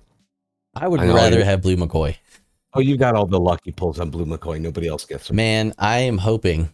[0.75, 2.17] I would I rather you- have blue McCoy.
[2.75, 4.59] Oh, you got all the lucky pulls on blue McCoy.
[4.59, 5.37] Nobody else gets them.
[5.37, 6.71] Man, I am hoping.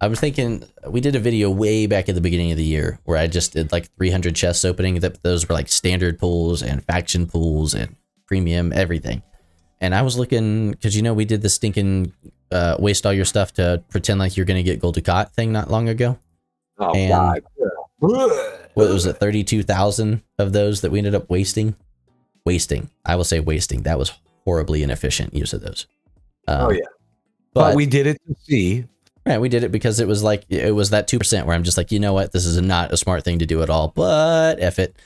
[0.00, 3.00] I was thinking we did a video way back at the beginning of the year
[3.04, 5.00] where I just did like 300 chests opening.
[5.00, 7.96] That those were like standard pulls and faction pulls and
[8.26, 9.22] premium everything.
[9.80, 12.12] And I was looking because you know we did the stinking
[12.52, 15.70] uh, waste all your stuff to pretend like you're gonna get gold Dukat thing not
[15.70, 16.18] long ago.
[16.78, 17.42] Oh and- God.
[18.74, 19.16] What was it?
[19.18, 21.76] 32,000 of those that we ended up wasting.
[22.44, 22.90] Wasting.
[23.04, 23.82] I will say wasting.
[23.82, 24.12] That was
[24.44, 25.86] horribly inefficient use of those.
[26.48, 26.80] Um, Oh yeah.
[27.54, 28.86] but, But we did it to see.
[29.24, 31.62] Right, we did it because it was like it was that two percent where I'm
[31.62, 33.92] just like, you know what, this is not a smart thing to do at all.
[33.94, 34.96] But f it.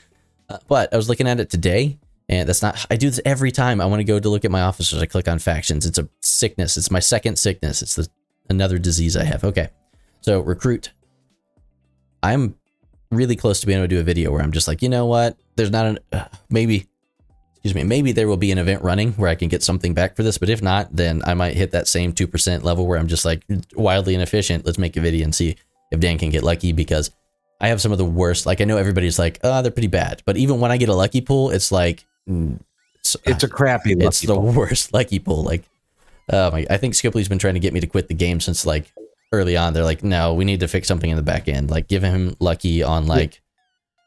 [0.49, 1.99] Uh, but I was looking at it today,
[2.29, 2.85] and that's not.
[2.89, 5.01] I do this every time I want to go to look at my officers.
[5.01, 5.85] I click on factions.
[5.85, 6.77] It's a sickness.
[6.77, 7.81] It's my second sickness.
[7.81, 8.07] It's the
[8.49, 9.43] another disease I have.
[9.43, 9.69] Okay,
[10.21, 10.91] so recruit.
[12.23, 12.55] I'm
[13.11, 15.05] really close to being able to do a video where I'm just like, you know
[15.05, 16.87] what, there's not an uh, maybe
[17.67, 20.15] excuse me, maybe there will be an event running where I can get something back
[20.15, 23.07] for this, but if not, then I might hit that same 2% level where I'm
[23.07, 23.43] just like
[23.75, 24.65] wildly inefficient.
[24.65, 25.57] Let's make a video and see
[25.91, 27.11] if Dan can get lucky because
[27.59, 28.45] I have some of the worst.
[28.45, 30.21] Like, I know everybody's like, oh, they're pretty bad.
[30.25, 34.07] But even when I get a lucky pull, it's like, it's, It's a crappy lucky
[34.07, 35.43] it's the worst lucky pull.
[35.43, 35.63] Like,
[36.29, 38.65] oh my, I think Scopely's been trying to get me to quit the game since
[38.65, 38.91] like
[39.31, 39.73] early on.
[39.73, 41.69] They're like, no, we need to fix something in the back end.
[41.69, 43.41] Like, give him lucky on like,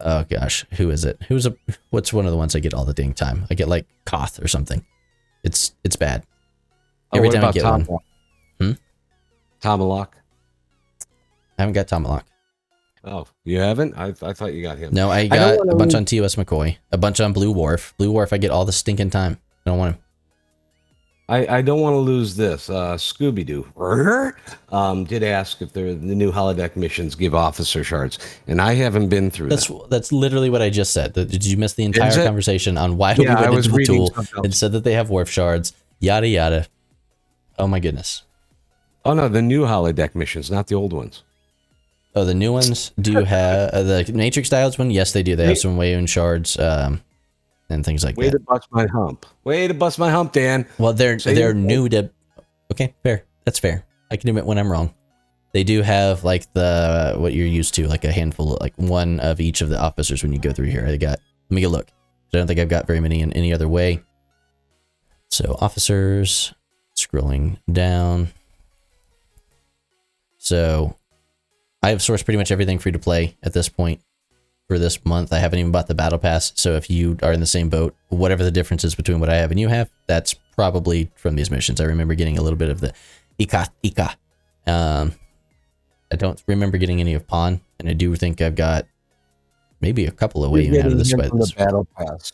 [0.00, 1.18] oh gosh, who is it?
[1.28, 1.56] Who's a,
[1.90, 3.46] what's one of the ones I get all the dang time?
[3.50, 4.84] I get like Koth or something.
[5.42, 6.24] It's, it's bad.
[7.12, 7.80] Oh, Every time I get one.
[7.84, 8.02] Tomahawk?
[8.60, 8.72] Hmm?
[9.60, 10.16] Tomahawk.
[11.58, 12.24] I haven't got Tomahawk.
[13.04, 13.96] Oh, you haven't?
[13.96, 14.92] I, I thought you got him.
[14.92, 17.94] No, I got wanna a bunch lose- on TOS McCoy, a bunch on Blue Worf.
[17.96, 19.38] Blue Worf, I get all the stinking time.
[19.66, 20.02] I don't want him.
[21.28, 22.68] I, I don't want to lose this.
[22.68, 23.64] Uh, Scooby Doo
[24.76, 29.30] um, did ask if the new holodeck missions give officer shards, and I haven't been
[29.30, 29.86] through That's that.
[29.90, 31.12] that's literally what I just said.
[31.12, 32.24] Did you miss the entire it?
[32.24, 34.82] conversation on why Yeah, we I went was into the tool something and said that
[34.82, 35.72] they have Worf shards?
[36.00, 36.66] Yada yada.
[37.60, 38.24] Oh my goodness.
[39.04, 41.22] Oh no, the new holodeck missions, not the old ones.
[42.14, 44.90] Oh, the new ones do have uh, the Matrix diodes one.
[44.90, 45.36] Yes, they do.
[45.36, 47.02] They have some Weyoun shards um,
[47.68, 48.34] and things like Way that.
[48.34, 49.26] Way to bust my hump.
[49.44, 50.66] Way to bust my hump, Dan.
[50.78, 52.10] Well, they're Say they're new to.
[52.72, 53.24] Okay, fair.
[53.44, 53.84] That's fair.
[54.10, 54.92] I can admit when I'm wrong.
[55.52, 59.40] They do have like the what you're used to, like a handful, like one of
[59.40, 60.86] each of the officers when you go through here.
[60.86, 61.18] I got.
[61.48, 61.88] Let me get a look.
[62.32, 64.02] I don't think I've got very many in any other way.
[65.30, 66.54] So officers,
[66.96, 68.28] scrolling down.
[70.38, 70.96] So,
[71.82, 74.02] I have sourced pretty much everything free to play at this point
[74.68, 75.32] for this month.
[75.32, 76.52] I haven't even bought the battle pass.
[76.54, 79.36] So if you are in the same boat, whatever the difference is between what I
[79.36, 81.80] have and you have, that's probably from these missions.
[81.80, 82.92] I remember getting a little bit of the
[83.38, 84.16] Ika Ika
[84.66, 85.12] Um,
[86.12, 88.86] I don't remember getting any of Pawn, and I do think I've got
[89.80, 92.32] maybe a couple away You're even out of this, the him the battle pass.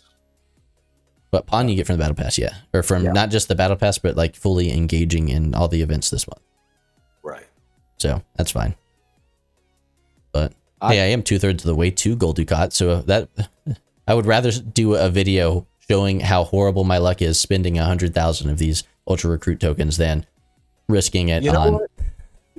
[1.30, 3.12] But Pawn you get from the battle pass, yeah, or from Yeah.
[3.12, 6.42] not just the battle pass, but like fully engaging in all the events this month.
[7.22, 7.46] Right.
[7.98, 8.74] So that's fine.
[10.36, 13.28] But I- hey, I am two thirds of the way to Gold Dukat, so that
[14.06, 18.14] I would rather do a video showing how horrible my luck is spending a hundred
[18.14, 20.26] thousand of these Ultra Recruit tokens than
[20.88, 21.90] risking it You know on what?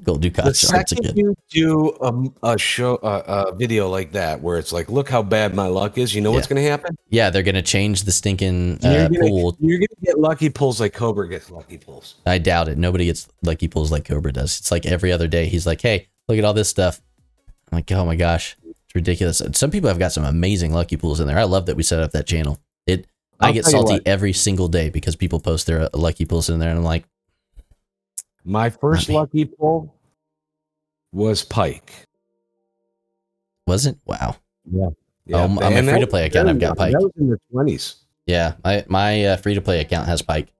[0.04, 4.42] Gold The Dukat shards second you do a, a show, a, a video like that,
[4.42, 6.14] where it's like, look how bad my luck is.
[6.14, 6.96] You know what's going to happen?
[7.10, 9.58] Yeah, they're gonna change the stinking you're uh, gonna, pool.
[9.60, 12.16] You're going to get lucky pulls like Cobra gets lucky pulls.
[12.26, 12.78] I doubt it.
[12.78, 14.60] Nobody gets lucky pulls like Cobra does.
[14.60, 15.48] It's like every other day.
[15.48, 17.02] He's like, "Hey, look at all this stuff."
[17.72, 21.20] I'm like, "Oh my gosh, it's ridiculous." Some people have got some amazing lucky pools
[21.20, 21.38] in there.
[21.38, 22.60] I love that we set up that channel.
[22.86, 23.08] It.
[23.40, 26.60] I I'll get salty every single day because people post their uh, lucky pools in
[26.60, 27.06] there, and I'm like,
[28.44, 29.94] My first lucky pull
[31.12, 31.92] was Pike.
[33.68, 33.98] "Was it?
[34.06, 34.38] Wow."
[34.72, 34.90] Yeah.
[35.34, 36.78] Oh, I'm- I'm a free-to-play was account, I've got.
[36.78, 36.94] Pike.
[36.94, 37.96] That was in the 20s.
[38.26, 40.54] Yeah, my my uh, free to play account has Pike,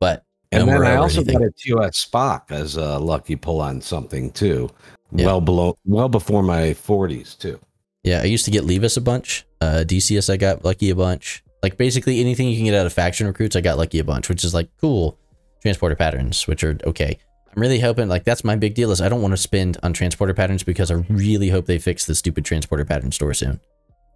[0.00, 1.38] but And then I also anything.
[1.38, 4.68] got a TOS Spock as a lucky pull on something too.
[5.14, 5.26] Yeah.
[5.26, 7.58] Well below, well before my 40s too.
[8.04, 9.46] Yeah, I used to get Levis a bunch.
[9.60, 11.44] Uh, DCS, I got lucky a bunch.
[11.62, 14.28] Like basically anything you can get out of faction recruits, I got lucky a bunch,
[14.28, 15.18] which is like cool.
[15.60, 17.18] Transporter patterns, which are okay.
[17.54, 19.92] I'm really hoping like that's my big deal is I don't want to spend on
[19.92, 23.60] transporter patterns because I really hope they fix the stupid transporter pattern store soon.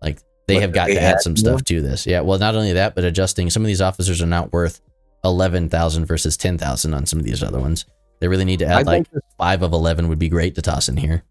[0.02, 0.18] Like
[0.48, 1.36] they What, have got they to add add some more?
[1.36, 2.06] stuff to this.
[2.06, 4.80] Yeah, well, not only that, but adjusting some of these officers are not worth
[5.22, 7.84] eleven thousand versus ten thousand on some of these other ones.
[8.20, 10.54] They really need to add I'd like like to, five of eleven would be great
[10.54, 11.22] to toss in here.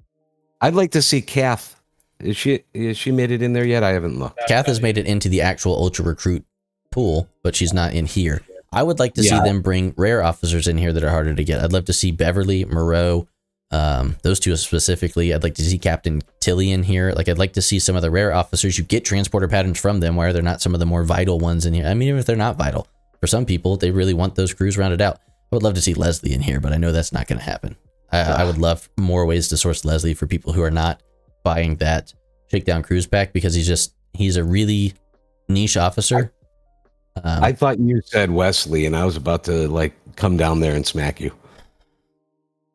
[0.61, 1.81] I'd like to see Kath.
[2.19, 3.83] Is she is she made it in there yet?
[3.83, 4.39] I haven't looked.
[4.47, 6.45] Kath has made it into the actual Ultra Recruit
[6.91, 8.41] pool, but she's not in here.
[8.71, 11.43] I would like to see them bring rare officers in here that are harder to
[11.43, 11.63] get.
[11.63, 13.27] I'd love to see Beverly, Moreau,
[13.71, 15.33] um, those two specifically.
[15.33, 17.13] I'd like to see Captain Tilly in here.
[17.13, 18.77] Like, I'd like to see some of the rare officers.
[18.77, 20.17] You get transporter patterns from them.
[20.17, 21.85] Why are there not some of the more vital ones in here?
[21.85, 22.87] I mean, even if they're not vital,
[23.21, 25.19] for some people, they really want those crews rounded out.
[25.55, 27.45] I would love to see Leslie in here, but I know that's not going to
[27.45, 27.77] happen.
[28.11, 31.01] I, I would love more ways to source Leslie for people who are not
[31.45, 32.13] buying that
[32.51, 34.95] shakedown cruise pack because he's just he's a really
[35.47, 36.33] niche officer.
[37.23, 40.75] Um, I thought you said Wesley, and I was about to like come down there
[40.75, 41.31] and smack you.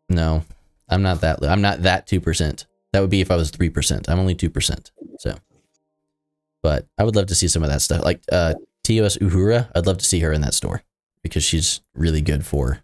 [0.08, 0.42] no,
[0.88, 1.44] I'm not that.
[1.44, 2.64] I'm not that two percent.
[2.94, 4.08] That would be if I was three percent.
[4.08, 4.90] I'm only two percent.
[5.18, 5.34] So,
[6.62, 8.02] but I would love to see some of that stuff.
[8.02, 8.54] Like uh,
[8.84, 10.82] TOS Uhura, I'd love to see her in that store
[11.22, 12.82] because she's really good for.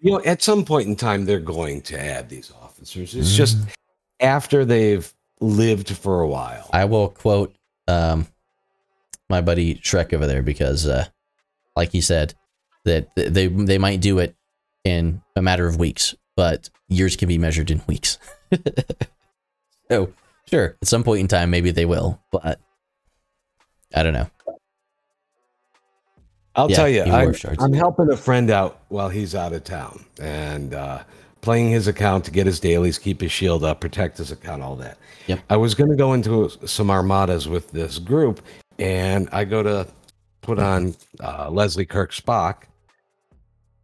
[0.00, 3.14] You know, at some point in time, they're going to add these officers.
[3.14, 3.36] It's Mm.
[3.36, 3.56] just
[4.20, 6.68] after they've lived for a while.
[6.72, 7.54] I will quote
[7.88, 8.26] um,
[9.30, 11.06] my buddy Shrek over there because, uh,
[11.74, 12.34] like he said,
[12.84, 14.34] that they they might do it
[14.84, 18.18] in a matter of weeks, but years can be measured in weeks.
[19.90, 20.12] so,
[20.48, 22.60] sure, at some point in time, maybe they will, but
[23.94, 24.28] I don't know.
[26.56, 27.34] I'll Yeah, tell you, I'm.
[27.58, 31.02] I'm helping a friend out while he's out of town and uh,
[31.40, 34.76] playing his account to get his dailies, keep his shield up, protect his account, all
[34.76, 34.98] that.
[35.26, 35.40] Yep.
[35.50, 38.40] I was going to go into some armadas with this group,
[38.78, 39.88] and I go to
[40.42, 42.64] put on uh, Leslie Kirk Spock.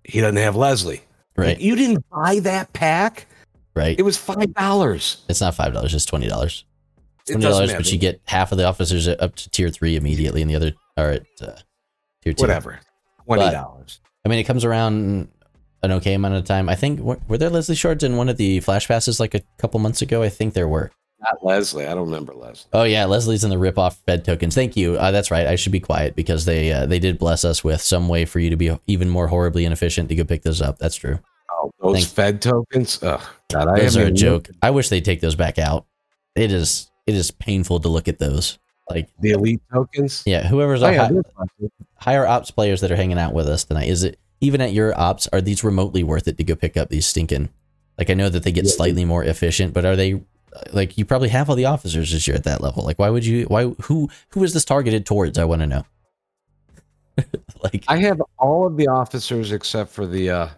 [0.04, 1.02] He doesn't have Leslie.
[1.36, 3.26] Right, You didn't buy that pack?
[3.74, 3.98] right.
[3.98, 5.24] It was five dollars.
[5.28, 6.64] It's not five dollars; it's twenty dollars.
[7.26, 10.50] Twenty dollars, but you get half of the officers up to tier three immediately, and
[10.50, 11.52] the other are at uh,
[12.22, 12.42] tier two.
[12.42, 12.80] whatever.
[13.24, 14.00] Twenty dollars.
[14.24, 15.28] I mean, it comes around
[15.82, 16.68] an okay amount of time.
[16.68, 19.40] I think were, were there Leslie shards in one of the flash passes like a
[19.58, 20.22] couple months ago?
[20.22, 20.90] I think there were.
[21.20, 21.86] Not Leslie.
[21.86, 22.70] I don't remember Leslie.
[22.72, 24.54] Oh yeah, Leslie's in the rip off Fed tokens.
[24.54, 24.96] Thank you.
[24.96, 25.46] Uh, that's right.
[25.46, 28.38] I should be quiet because they uh, they did bless us with some way for
[28.40, 30.78] you to be even more horribly inefficient to go pick those up.
[30.78, 31.18] That's true.
[31.50, 33.02] Oh, those Thank- Fed tokens.
[33.02, 33.20] Ugh,
[33.52, 34.48] God, I Those are a haven't joke.
[34.62, 35.84] I wish they'd take those back out.
[36.34, 38.58] It is it is painful to look at those.
[38.90, 40.22] Like The elite tokens.
[40.26, 41.08] yeah, whoever's Oh, our yeah,
[41.38, 44.72] hi- higher ops players that are hanging out with us tonight, is it even at
[44.72, 47.48] your ops, are these remotely worth it to go pick up these stinking?
[47.98, 48.70] Like I know that they get Yeah.
[48.72, 50.20] slightly more efficient, but are they
[50.72, 52.82] like you probably have all the officers this year at that level?
[52.84, 55.38] Like why would you why who who is this targeted towards?
[55.38, 55.84] I want to know.
[57.62, 60.48] like I have all of the officers except for the uh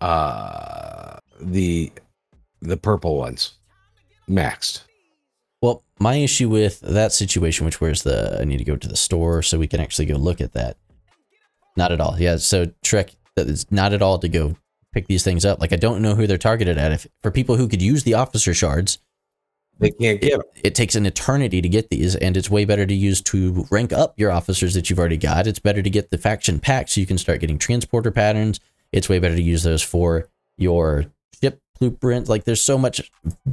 [0.00, 1.92] uh the
[2.62, 3.54] the purple ones
[4.28, 4.82] maxed.
[5.60, 8.96] Well, my issue with that situation, which where's the I need to go to the
[8.96, 10.76] store so we can actually go look at that.
[11.76, 12.16] Not at all.
[12.18, 14.56] Yeah, so Trek that is not at all to go
[14.92, 15.60] pick these things up.
[15.60, 16.92] Like I don't know who they're targeted at.
[16.92, 18.98] If for people who could use the officer shards,
[19.78, 20.42] They can't get them.
[20.62, 23.92] it takes an eternity to get these, and it's way better to use to rank
[23.92, 25.46] up your officers that you've already got.
[25.46, 28.58] It's better to get the faction pack so you can start getting transporter patterns.
[28.90, 31.04] It's way better to use those for your
[31.40, 32.28] ship blueprint.
[32.28, 33.10] Like there's so much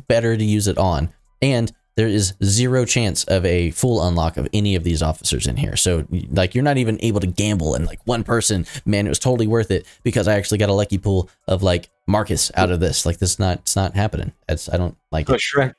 [0.08, 4.48] better to use it on, and there is zero chance of a full unlock of
[4.54, 5.76] any of these officers in here.
[5.78, 9.20] So like you're not even able to gamble and like one person, man, it was
[9.20, 12.80] totally worth it because I actually got a lucky pool of like Marcus out of
[12.82, 13.06] this.
[13.06, 14.34] Like this is not it's not happening.
[14.50, 15.42] It's I don't like But it.
[15.42, 15.74] Shrek,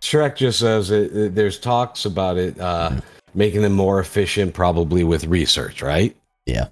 [0.00, 3.00] Shrek just says it, it- there's talks about it uh,
[3.34, 6.16] making them more efficient, probably with research, right?
[6.46, 6.68] Yeah.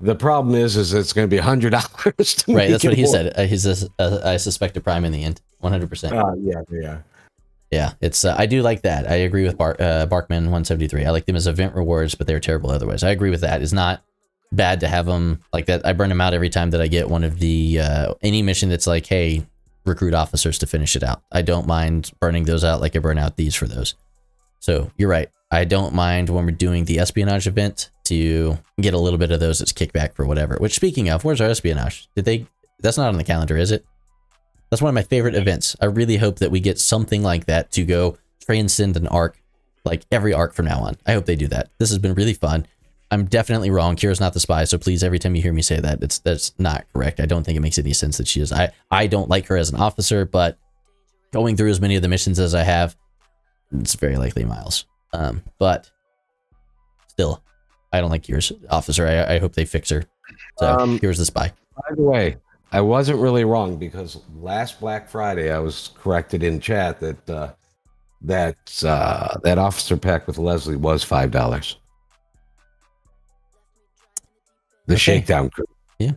[0.00, 2.44] The problem is, is it's going to be a hundred dollars.
[2.48, 3.32] Right, that's what he said.
[3.36, 5.40] Uh, he's a, uh, I suspect a prime in the end.
[5.62, 6.12] 100%.
[6.12, 6.98] Uh, yeah, yeah.
[7.70, 9.10] Yeah, it's uh, I do like that.
[9.10, 11.04] I agree with Bar- uh, Barkman 173.
[11.04, 13.02] I like them as event rewards, but they're terrible otherwise.
[13.02, 13.60] I agree with that.
[13.60, 14.02] It's not
[14.52, 15.84] bad to have them like that.
[15.86, 18.70] I burn them out every time that I get one of the uh, any mission
[18.70, 19.46] that's like, hey,
[19.84, 21.22] recruit officers to finish it out.
[21.30, 23.94] I don't mind burning those out like I burn out these for those.
[24.60, 25.28] So you're right.
[25.50, 29.40] I don't mind when we're doing the espionage event to get a little bit of
[29.40, 30.56] those as kickback for whatever.
[30.56, 32.08] Which speaking of, where's our espionage?
[32.14, 32.46] Did they?
[32.80, 33.84] That's not on the calendar, is it?
[34.70, 35.76] That's one of my favorite events.
[35.80, 39.40] I really hope that we get something like that to go transcend an arc,
[39.84, 40.96] like every arc from now on.
[41.06, 41.70] I hope they do that.
[41.78, 42.66] This has been really fun.
[43.10, 43.96] I'm definitely wrong.
[43.96, 46.52] Kira's not the spy, so please, every time you hear me say that, it's that's
[46.58, 47.20] not correct.
[47.20, 48.52] I don't think it makes any sense that she is.
[48.52, 50.58] I I don't like her as an officer, but
[51.32, 52.96] going through as many of the missions as I have,
[53.72, 54.84] it's very likely Miles.
[55.14, 55.90] Um, but
[57.08, 57.42] still,
[57.94, 59.06] I don't like Kira's officer.
[59.06, 60.04] I, I hope they fix her.
[60.58, 61.52] So Um, Kira's the spy.
[61.76, 62.36] By the way,
[62.70, 67.52] I wasn't really wrong because last Black Friday I was corrected in chat that uh,
[68.22, 71.78] that uh, that officer pack with Leslie was five dollars.
[74.86, 74.98] The Okay.
[74.98, 75.66] shakedown crew.
[75.98, 76.12] Yeah,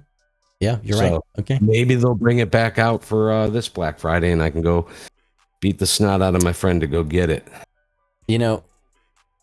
[0.60, 1.20] yeah, you're right.
[1.40, 1.58] Okay.
[1.62, 4.88] Maybe they'll bring it back out for uh, this Black Friday, and I can go
[5.60, 7.48] beat the snot out of my friend to go get it.
[8.28, 8.64] You know,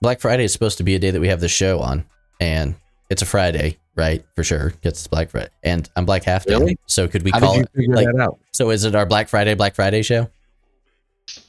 [0.01, 2.05] Black Friday is supposed to be a day that we have the show on,
[2.41, 2.75] and
[3.11, 4.25] it's a Friday, right?
[4.37, 6.55] For sure, it's Black Friday, and I'm Black Half Day.
[6.55, 6.79] Really?
[6.87, 7.97] So could we How call did you it?
[7.97, 8.39] like- that out?
[8.53, 10.29] So is it our Black Friday Black Friday show?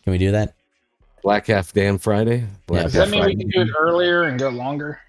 [0.03, 0.55] Can we do that?
[1.23, 2.45] Black half damn Friday.
[2.65, 3.05] Black Does Yeah.
[3.05, 4.99] that mean we can do it earlier and go longer?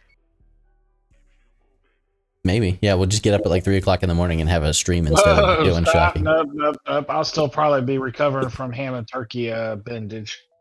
[2.43, 2.79] Maybe.
[2.81, 4.73] Yeah, we'll just get up at like three o'clock in the morning and have a
[4.73, 6.23] stream instead of Whoa, doing stop, shocking.
[6.25, 7.07] nope, nope, nope.
[7.09, 9.77] I'll still probably be recovering from ham and turkey uh,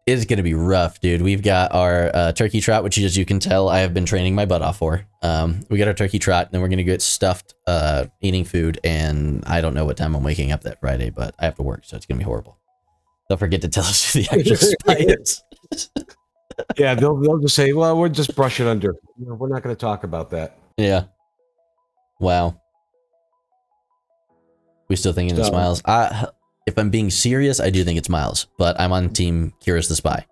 [0.09, 0.23] bendage.
[0.23, 1.21] It's gonna be rough, dude.
[1.21, 4.35] We've got our uh, turkey trot, which as you can tell, I have been training
[4.35, 5.05] my butt off for.
[5.21, 8.79] Um, we got our turkey trot, and then we're gonna get stuffed, uh, eating food,
[8.83, 11.63] and I don't know what time I'm waking up that Friday, but I have to
[11.63, 12.57] work, so it's gonna be horrible.
[13.29, 15.43] Don't forget to tell us who the actual is.
[16.77, 18.95] Yeah, they'll they'll just say, "Well, we'll just brush it under.
[19.17, 21.05] No, we're not going to talk about that." Yeah.
[22.19, 22.59] Wow.
[24.89, 25.81] We still thinking So- Miles.
[25.85, 26.27] I,
[26.69, 29.95] if I'm being serious, I do think it's Miles, but I'm on team Kira's the
[29.95, 30.25] spy,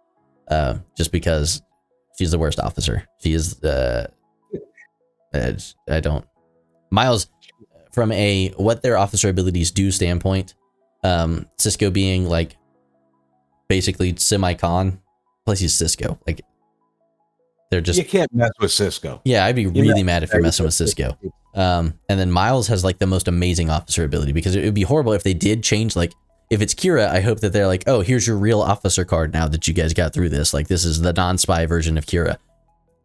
[0.50, 1.64] uh, just because
[2.18, 3.04] she's the worst officer.
[3.22, 3.62] She is.
[3.64, 4.08] Uh,
[5.34, 6.26] I don't.
[6.92, 7.28] Miles,
[7.92, 10.54] from a what their officer abilities do standpoint,
[11.04, 12.56] um, Sisko being like
[13.68, 15.02] basically semi con,
[15.44, 16.20] plus he's Sisko.
[16.28, 16.42] Like
[17.72, 19.22] they're just you can't mess with Sisko.
[19.26, 20.74] yeah, I'd be know, really mad if you're messing with.
[20.76, 21.18] Sisko.
[21.56, 24.84] Um, and then Miles has like the most amazing officer ability because it would be
[24.84, 26.14] horrible if they did change like
[26.50, 29.48] if it's Kira, I hope that they're like, oh, here's your real officer card now
[29.48, 30.54] that you guys got through this.
[30.54, 32.38] Like this is the non-spy version of Kira.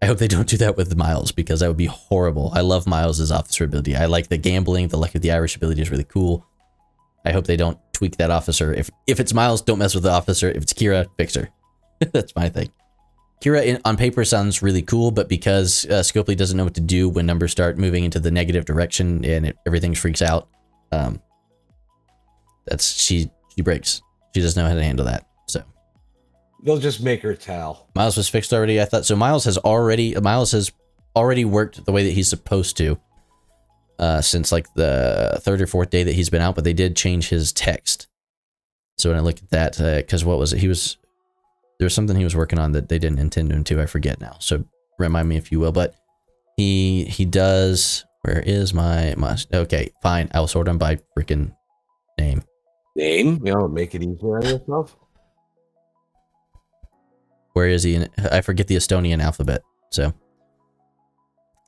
[0.01, 2.51] I hope they don't do that with Miles because that would be horrible.
[2.55, 3.97] I love Miles's officer ability.
[3.97, 6.47] I like the gambling, the luck of the Irish ability is really cool.
[7.25, 8.73] I hope they don't tweak that officer.
[8.75, 10.51] If if it's Miles, don't mess with the officer.
[10.51, 11.51] If it's Kira, fix her.
[12.13, 12.71] That's my thing.
[13.43, 16.81] Kira in, on paper sounds really cool, but because uh, Scopely doesn't know what to
[16.81, 20.49] do when numbers start moving into the negative direction and it, everything freaks out,
[20.93, 21.21] um,
[22.67, 24.03] that's she she breaks.
[24.35, 25.27] She doesn't know how to handle that.
[25.47, 25.63] So
[26.63, 27.89] They'll just make her tell.
[27.95, 28.81] Miles was fixed already.
[28.81, 29.17] I thought so.
[29.17, 30.73] Miles has already Miles has
[31.15, 32.99] already worked the way that he's supposed to
[33.99, 36.97] uh, since like the third or fourth day that he's been out, but they did
[36.97, 38.09] change his text.
[38.99, 40.59] So when I look at that, because what was it?
[40.59, 40.97] He was
[41.79, 43.81] there was something he was working on that they didn't intend him to.
[43.81, 44.37] I forget now.
[44.39, 44.65] So
[44.99, 45.73] remind me if you will.
[45.73, 45.95] But
[46.57, 48.05] he he does.
[48.23, 49.53] Where is my must?
[49.53, 50.31] Okay, fine.
[50.33, 51.57] I'll sort them by freaking
[52.19, 52.45] name.
[52.95, 54.97] Name, you know, make it easier on yourself.
[57.55, 57.95] Where is he?
[57.97, 59.63] In, I forget the Estonian alphabet.
[59.91, 60.13] So,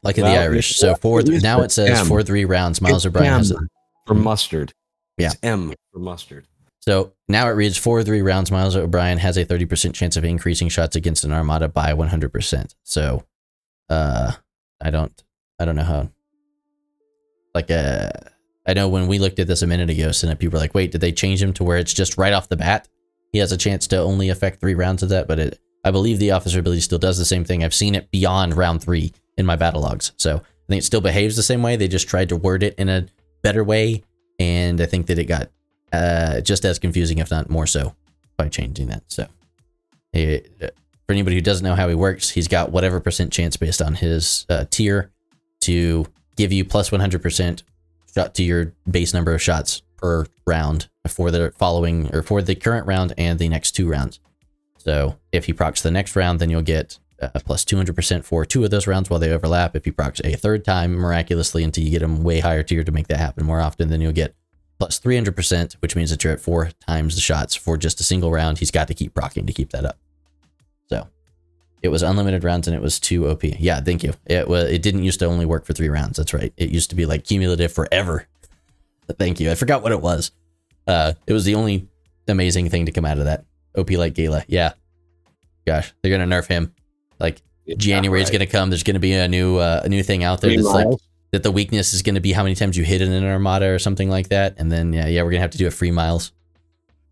[0.02, 0.76] like in Well, the Irish.
[0.76, 2.06] So for it is now it says M.
[2.06, 2.80] for three rounds.
[2.80, 3.58] Miles It's O'Brien has it.
[4.06, 4.72] For mustard.
[5.18, 5.28] Yeah.
[5.28, 6.46] It's M for mustard.
[6.80, 8.50] So now it reads for three rounds.
[8.50, 12.08] Miles O'Brien has a thirty percent chance of increasing shots against an armada by one
[12.08, 12.74] hundred percent.
[12.82, 13.24] So,
[13.88, 14.32] uh,
[14.82, 15.24] I don't,
[15.58, 16.10] I don't know how.
[17.54, 18.10] Like, uh,
[18.66, 20.92] I know when we looked at this a minute ago, some people were like, "Wait,
[20.92, 22.88] did they change him to where it's just right off the bat?
[23.32, 26.18] He has a chance to only affect three rounds of that." But it, I believe
[26.18, 27.62] the officer ability still does the same thing.
[27.62, 31.00] I've seen it beyond round three in my battle logs, so I think it still
[31.00, 31.76] behaves the same way.
[31.76, 33.06] They just tried to word it in a
[33.42, 34.02] better way,
[34.38, 35.50] and I think that it got
[35.92, 37.94] uh, just as confusing, if not more so,
[38.36, 39.02] by changing that.
[39.08, 39.26] So,
[40.12, 40.50] it,
[41.06, 43.94] for anybody who doesn't know how he works, he's got whatever percent chance based on
[43.94, 45.10] his uh, tier
[45.60, 47.62] to give you plus 100%
[48.14, 52.54] shot to your base number of shots per round for the following or for the
[52.54, 54.20] current round and the next two rounds.
[54.78, 58.64] So if he procs the next round, then you'll get uh, plus 200% for two
[58.64, 59.74] of those rounds while they overlap.
[59.74, 62.92] If he procs a third time miraculously until you get him way higher tier to
[62.92, 64.34] make that happen more often, then you'll get
[64.78, 68.30] plus 300%, which means that you're at four times the shots for just a single
[68.30, 68.58] round.
[68.58, 69.98] He's got to keep procking to keep that up.
[70.88, 71.08] So
[71.84, 73.44] it was unlimited rounds and it was two OP.
[73.44, 74.14] Yeah, thank you.
[74.24, 74.70] It was.
[74.70, 76.16] It didn't used to only work for three rounds.
[76.16, 76.50] That's right.
[76.56, 78.26] It used to be like cumulative forever.
[79.18, 79.50] Thank you.
[79.50, 80.30] I forgot what it was.
[80.86, 81.86] Uh, it was the only
[82.26, 83.44] amazing thing to come out of that.
[83.76, 84.44] OP like Gala.
[84.48, 84.72] Yeah.
[85.66, 86.74] Gosh, they're gonna nerf him.
[87.20, 87.42] Like
[87.76, 88.38] January is right.
[88.38, 88.70] gonna come.
[88.70, 90.88] There's gonna be a new uh, a new thing out there Three that's like
[91.32, 91.42] that.
[91.42, 94.08] The weakness is gonna be how many times you hit in an armada or something
[94.08, 94.54] like that.
[94.56, 96.32] And then yeah, yeah, we're gonna have to do a free miles.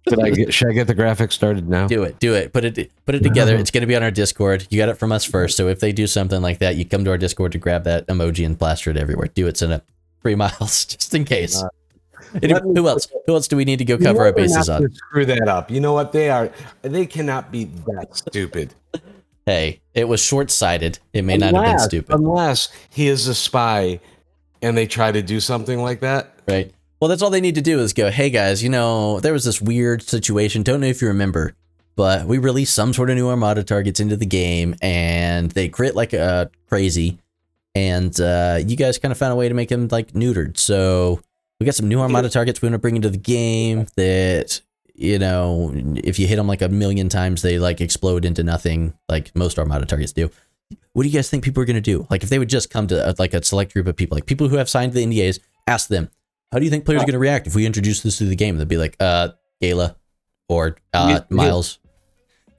[0.09, 1.87] Should I get, should I get the graphics started now?
[1.87, 2.53] Do it, do it.
[2.53, 3.57] Put it put it together.
[3.57, 4.67] It's gonna be on our Discord.
[4.71, 5.57] You got it from us first.
[5.57, 8.07] So if they do something like that, you come to our Discord to grab that
[8.09, 9.29] emoji and plaster it everywhere.
[9.33, 9.85] Do it, send it
[10.23, 11.63] three miles just in case.
[11.63, 11.69] Uh,
[12.43, 13.07] Any- who else?
[13.27, 14.91] Who else do we need to go You know cover our bases on?
[14.93, 15.71] Screw that up.
[15.71, 16.51] You know what they are?
[16.83, 18.75] They cannot be that stupid.
[19.47, 20.99] Hey, it was short sighted.
[21.13, 24.01] It may not have been stupid, Unless he is a spy
[24.63, 26.35] and they try to do something like that.
[26.49, 26.73] right?
[27.03, 29.45] Well, that's all they need to do is go, hey guys, you know, there was
[29.45, 30.63] this weird situation.
[30.63, 31.57] Don't know if you remember,
[31.97, 35.97] but we released some sort of new Armada targets into the game and they crit
[35.97, 37.19] like uh, crazy.
[37.75, 40.59] And uh, you guys kind of found a way to make them like neutered.
[40.59, 41.21] So
[41.59, 44.61] we got some new Armada targets we want to bring into the game that,
[44.95, 48.95] you know, if you hit them like a million times, they like explode into nothing
[49.09, 50.31] like most Armada targets do.
[50.93, 52.07] What do you guys think people are going to do?
[52.11, 54.27] Like if they would just come to uh, like a select group of people, like
[54.27, 56.09] people who have signed the NDAs, ask them,
[56.53, 58.37] how do you think players are going to react if we introduce this to the
[58.37, 58.59] game?
[58.59, 59.31] They'd be like, uh,
[59.61, 59.97] Gala
[60.49, 61.21] or uh, yeah.
[61.35, 61.79] Miles.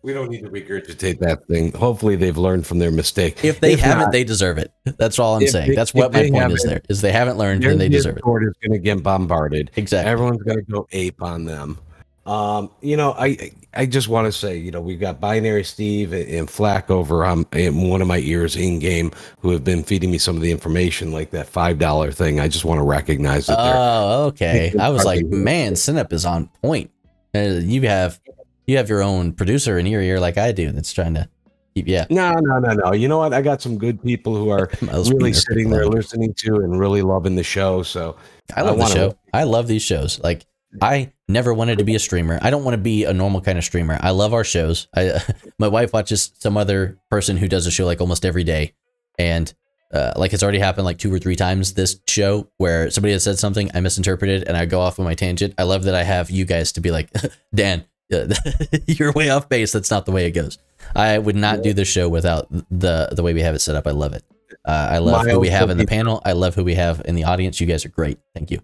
[0.02, 1.72] We don't need to regurgitate that thing.
[1.72, 3.46] Hopefully, they've learned from their mistake.
[3.46, 4.70] If they haven't, not, they deserve it.
[4.98, 5.70] That's all I'm saying.
[5.70, 6.64] they- That's what my point is.
[6.64, 8.16] There is they haven't learned, then they deserve it.
[8.16, 9.72] Discord is going to get bombarded.
[9.78, 10.12] Exactly.
[10.12, 11.78] Everyone's going to go ape on them.
[12.26, 16.14] Um, you know, I I just want to say, you know, we've got Binary Steve
[16.14, 20.10] and Flack over um, in one of my ears in game who have been feeding
[20.10, 22.40] me some of the information, like that five dollar thing.
[22.40, 23.76] I just want to recognize it there.
[23.76, 24.74] Oh, okay.
[24.80, 26.92] I was like, man, Synap is on point.
[27.36, 28.22] Uh, you have
[28.68, 31.28] you have your own producer in your ear like I do that's trying to
[31.76, 32.06] keep yeah.
[32.10, 32.94] No, no, no, no.
[32.94, 33.34] You know what?
[33.34, 37.36] I got some good people who are really sitting there listening to and really loving
[37.36, 37.84] the show.
[37.84, 38.16] So
[38.56, 39.18] I love I the show.
[39.34, 40.20] I love these shows.
[40.20, 40.46] Like
[40.82, 42.40] I never wanted to be a streamer.
[42.42, 43.98] I don't want to be a normal kind of streamer.
[44.02, 44.88] I love our shows.
[44.96, 45.22] I
[45.60, 48.74] my wife watches some other person who does a show like almost every day,
[49.18, 49.54] and
[49.94, 53.24] uh, like it's already happened like two or three times this show where somebody has
[53.24, 55.54] said something I misinterpreted and I go off on my tangent.
[55.58, 57.12] I love that I have you guys to be like,
[57.56, 57.86] Dan,
[58.88, 59.72] you're way off base.
[59.72, 60.58] That's not the way it goes.
[60.96, 63.88] I would not do this show without the the way we have it set up.
[63.88, 64.24] I love it.
[64.66, 66.22] Uh, I love who we have in the panel.
[66.26, 67.60] I love who we have in the audience.
[67.60, 68.20] You guys are great.
[68.34, 68.60] Thank you.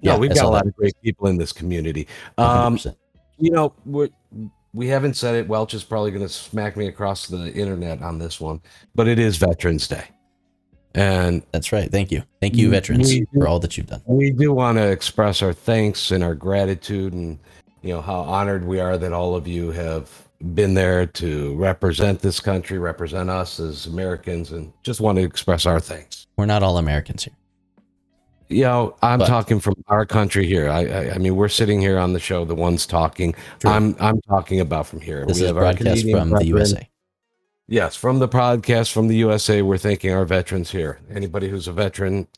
[0.00, 0.70] Yeah, Yeah, we've got a lot that.
[0.70, 2.06] of great people in this community.
[2.38, 2.96] Um, 100%.
[3.38, 4.08] you know, we're,
[4.74, 5.48] we haven't said it.
[5.48, 8.60] Welch is probably going to smack me across the internet on this one,
[8.94, 10.04] but it is Veterans Day,
[10.94, 11.90] and That's right.
[11.90, 12.22] Thank you.
[12.40, 14.02] Thank you, veterans, for all that you've done.
[14.06, 17.38] we do want to express our thanks and our gratitude, and
[17.82, 20.10] you know how honored we are that all of you have
[20.54, 25.64] been there to represent this country, represent us as Americans, and just want to express
[25.64, 26.26] our thanks.
[26.36, 27.34] We're not all Americans here.
[28.48, 30.68] You know, I'm But- talking from our country here.
[30.68, 33.34] I, I, I mean, we're sitting here on the show, the ones talking.
[33.58, 33.70] True.
[33.70, 35.24] I'm, I'm talking about from here.
[35.26, 36.46] This We is have our broadcast from the.
[36.46, 36.88] USA.
[37.68, 41.00] Yes, from the podcast from the USA, we're thanking our veterans here.
[41.10, 42.28] Anybody who's a veteran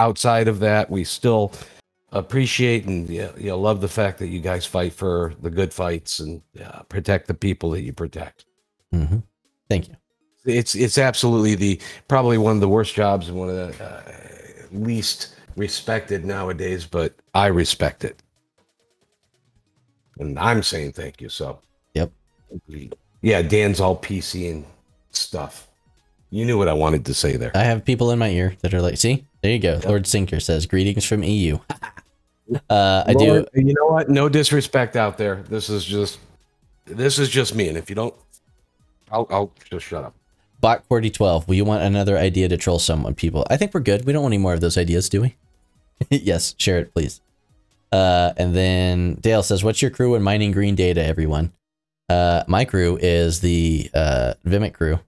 [0.00, 1.52] outside of that, we still
[2.12, 6.20] appreciate and you know, love the fact that you guys fight for the good fights
[6.20, 8.46] and uh, protect the people that you protect.
[8.90, 9.18] hmm
[9.68, 9.96] Thank you.
[10.46, 11.78] It's it's absolutely the
[12.08, 14.02] probably one of the worst jobs and one of the uh,
[14.72, 18.22] least respected nowadays, but I respect it,
[20.18, 21.28] and I'm saying thank you.
[21.28, 21.58] So,
[21.94, 22.10] Yep.
[23.20, 24.64] yeah, Dan's all PC and
[25.10, 25.68] stuff.
[26.30, 27.50] You knew what I wanted to say there.
[27.54, 29.80] I have people in my ear that are like, see, there you go.
[29.84, 31.58] Lord Sinker says, greetings from EU.
[32.70, 33.46] uh, I do.
[33.54, 34.10] You know what?
[34.10, 35.42] No disrespect out there.
[35.48, 36.18] This is just
[36.84, 38.14] this is just me, and if you don't,
[39.10, 40.14] I'll I'll just shut up.
[40.60, 43.46] Bot Quarty 12, will you want another idea to troll someone, people?
[43.48, 44.04] I think we're good.
[44.04, 45.36] We don't want any more of those ideas, do we?
[46.10, 47.20] yes, share it, please.
[47.90, 51.52] Uh, and then Dale says, What's your crew in mining green data, everyone?
[52.08, 55.00] Uh, my crew is the uh, Vi'Moh crew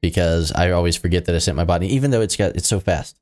[0.00, 2.80] because I always forget that I sent my body, even though it's got it's so
[2.80, 3.18] fast.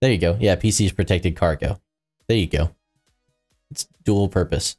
[0.00, 0.36] There you go.
[0.40, 1.80] Yeah, PC's protected cargo.
[2.28, 2.70] There you go.
[3.70, 4.76] It's dual purpose.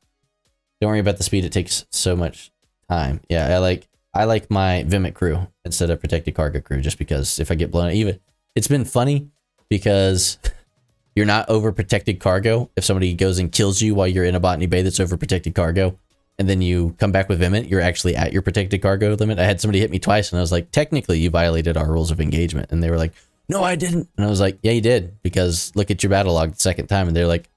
[0.79, 1.45] Don't worry about the speed.
[1.45, 2.51] It takes so much
[2.89, 3.21] time.
[3.29, 7.39] Yeah, I like I like my Vi'Moh crew instead of protected cargo crew just because
[7.39, 8.19] if I get blown even
[8.55, 9.29] it's been funny
[9.69, 10.37] because
[11.15, 12.69] you're not overprotected cargo.
[12.75, 15.97] If somebody goes and kills you while you're in a botany bay that's overprotected cargo,
[16.39, 19.37] and then you come back with Vi'Moh, you're actually at your protected cargo limit.
[19.37, 22.09] I had somebody hit me twice, and I was like, technically, you violated our rules
[22.09, 22.71] of engagement.
[22.71, 23.13] And they were like,
[23.47, 24.09] no, I didn't.
[24.17, 26.87] And I was like, yeah, you did, because look at your battle log the second
[26.87, 27.07] time.
[27.07, 27.49] And they're like,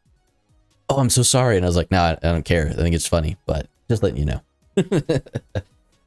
[0.88, 1.56] oh, I'm so sorry.
[1.56, 2.68] And I was like, no, nah, I don't care.
[2.68, 4.40] I think it's funny, but just letting you know.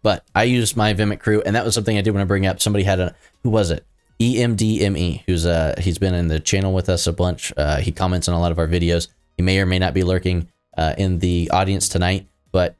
[0.03, 2.45] but I used my Vi'Moh crew, and that was something I did when I bring
[2.45, 2.61] up.
[2.61, 3.83] Somebody had a, who was it?
[4.21, 7.53] EMDME, who's uh he's been in the channel with us a bunch.
[7.55, 9.07] Uh, he comments on a lot of our videos.
[9.37, 12.75] He may or may not be lurking uh, in the audience tonight, but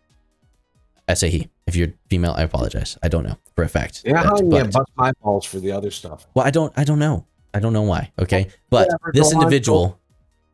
[1.08, 1.50] I say he.
[1.66, 2.98] If you're female, I apologize.
[3.04, 4.02] I don't know for a fact.
[4.04, 6.28] Yeah, yeah, but- bust my balls for the other stuff.
[6.34, 6.74] well, I don't.
[6.76, 7.26] I don't know.
[7.54, 8.12] I don't know why.
[8.20, 10.00] Okay, but Whatever, this go on, individual,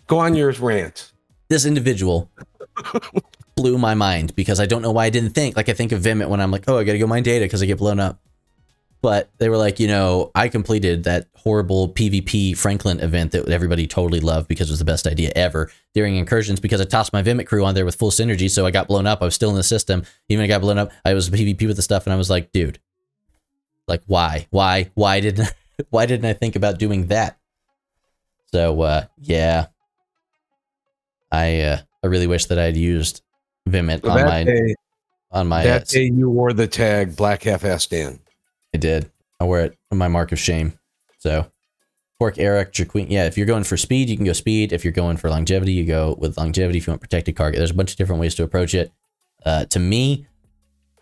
[0.08, 1.12] Go on your rant.
[1.50, 2.30] this individual
[3.56, 5.56] blew my mind because I don't know why I didn't think.
[5.58, 7.64] Like I think of Vi'Moh when I'm like, oh, I gotta go mine data because
[7.64, 8.20] I get blown up.
[9.06, 13.86] But they were like, you know, I completed that horrible PvP Franklin event that everybody
[13.86, 17.22] totally loved because it was the best idea ever during incursions because I tossed my
[17.22, 19.22] Vi'Moh crew on there with full synergy, so I got blown up.
[19.22, 20.06] I was still in the system.
[20.28, 22.52] Even I got blown up, I was PvP with the stuff, and I was like,
[22.52, 22.80] dude,
[23.88, 25.54] like why, why, why didn't,
[25.92, 27.38] why didn't I think about doing that?
[28.52, 29.68] So uh, yeah,
[31.32, 33.22] I uh, I really wish that I'd used
[33.70, 34.76] Vi'Moh So on my day,
[35.30, 35.64] on my.
[35.64, 38.20] that uh, day you wore the tag Black Half-Ass Dan.
[38.76, 39.10] I did.
[39.40, 40.78] I wear it on my mark of shame.
[41.18, 41.50] So,
[42.20, 43.08] Pork Eric Jaqueen.
[43.10, 44.74] Yeah, if you're going for speed, you can go speed.
[44.74, 46.78] If you're going for longevity, you go with longevity.
[46.78, 48.92] If you want protected cargo, there's a bunch of different ways to approach it.
[49.46, 50.28] Uh, to me,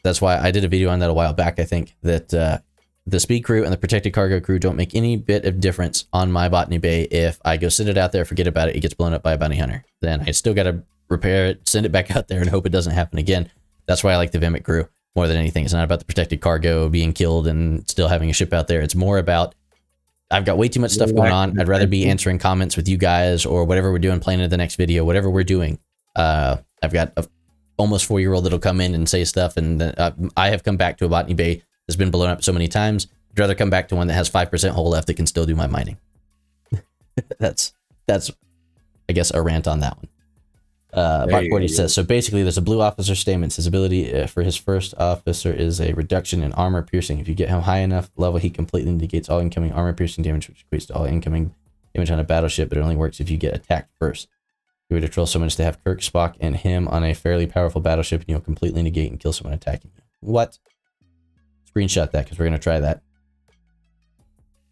[0.03, 1.59] that's why I did a video on that a while back.
[1.59, 2.59] I think that uh,
[3.07, 6.31] the speed crew and the protected cargo crew don't make any bit of difference on
[6.31, 7.03] my botany bay.
[7.03, 9.33] If I go send it out there, forget about it, it gets blown up by
[9.33, 9.83] a bounty hunter.
[10.01, 12.71] Then I still got to repair it, send it back out there, and hope it
[12.71, 13.49] doesn't happen again.
[13.87, 15.63] That's why I like the Vi'Moh crew more than anything.
[15.63, 18.81] It's not about the protected cargo being killed and still having a ship out there.
[18.81, 19.55] It's more about
[20.31, 21.59] I've got way too much stuff going on.
[21.59, 24.57] I'd rather be answering comments with you guys or whatever we're doing, playing in the
[24.57, 25.77] next video, whatever we're doing.
[26.15, 27.27] Uh, I've got a
[27.77, 30.77] almost four year old that'll come in and say stuff, and uh, I have come
[30.77, 33.07] back to a botany bay that's been blown up so many times.
[33.31, 35.45] I'd rather come back to one that has five percent hole left that can still
[35.45, 35.97] do my mining.
[37.39, 37.73] that's
[38.07, 38.31] that's
[39.07, 40.07] I guess a rant on that one.
[40.93, 42.03] Uh, you Forty says so.
[42.03, 43.55] Basically, there's a blue officer statement.
[43.55, 47.19] His ability uh, for his first officer is a reduction in armor piercing.
[47.19, 50.47] If you get him high enough level, he completely negates all incoming armor piercing damage,
[50.47, 51.55] which equates to all incoming
[51.95, 52.69] damage on a battleship.
[52.69, 54.27] But it only works if you get attacked first.
[54.89, 57.81] You would troll so much to have Kirk, Spock, and him on a fairly powerful
[57.81, 60.03] battleship, and you'll completely negate and kill someone attacking you.
[60.19, 60.59] What?
[61.73, 63.01] Screenshot that because we're gonna try that.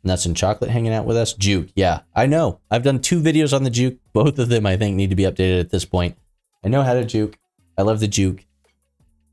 [0.04, 1.34] Nuts and chocolate hanging out with us.
[1.34, 2.60] Juke, yeah, I know.
[2.72, 3.98] I've done two videos on the juke.
[4.14, 6.18] Both of them, I think, need to be updated at this point.
[6.64, 7.38] I know how to juke.
[7.78, 8.44] I love the juke,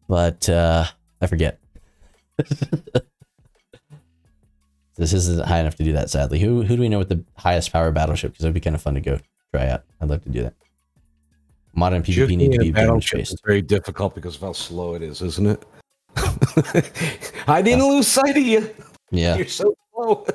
[0.09, 0.85] but uh,
[1.21, 1.59] I forget.
[4.97, 6.11] this isn't high enough to do that.
[6.11, 8.33] Sadly, who who do we know with the highest power battleship?
[8.33, 9.19] Because it'd be kind of fun to go
[9.53, 9.85] try out.
[10.01, 10.55] I'd love to do that.
[11.75, 15.03] Modern PvP Juking need to be battleship is very difficult because of how slow it
[15.03, 15.65] is, isn't it?
[17.47, 18.69] I didn't lose sight of you.
[19.11, 20.27] Yeah, You're so slow.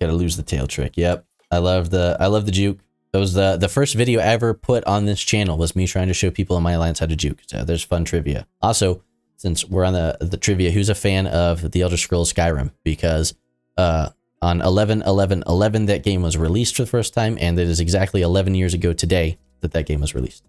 [0.00, 0.96] Gotta lose the tail trick.
[0.96, 2.80] Yep, I love the I love the juke.
[3.12, 6.14] That was the the first video ever put on this channel was me trying to
[6.14, 7.38] show people in my alliance how to juke.
[7.46, 8.46] So there's fun trivia.
[8.60, 9.02] Also,
[9.36, 12.72] since we're on the the trivia, who's a fan of the Elder Scrolls Skyrim?
[12.84, 13.34] Because
[13.76, 14.10] uh,
[14.42, 17.80] on 11 11 11 that game was released for the first time, and it is
[17.80, 20.44] exactly 11 years ago today that that game was released.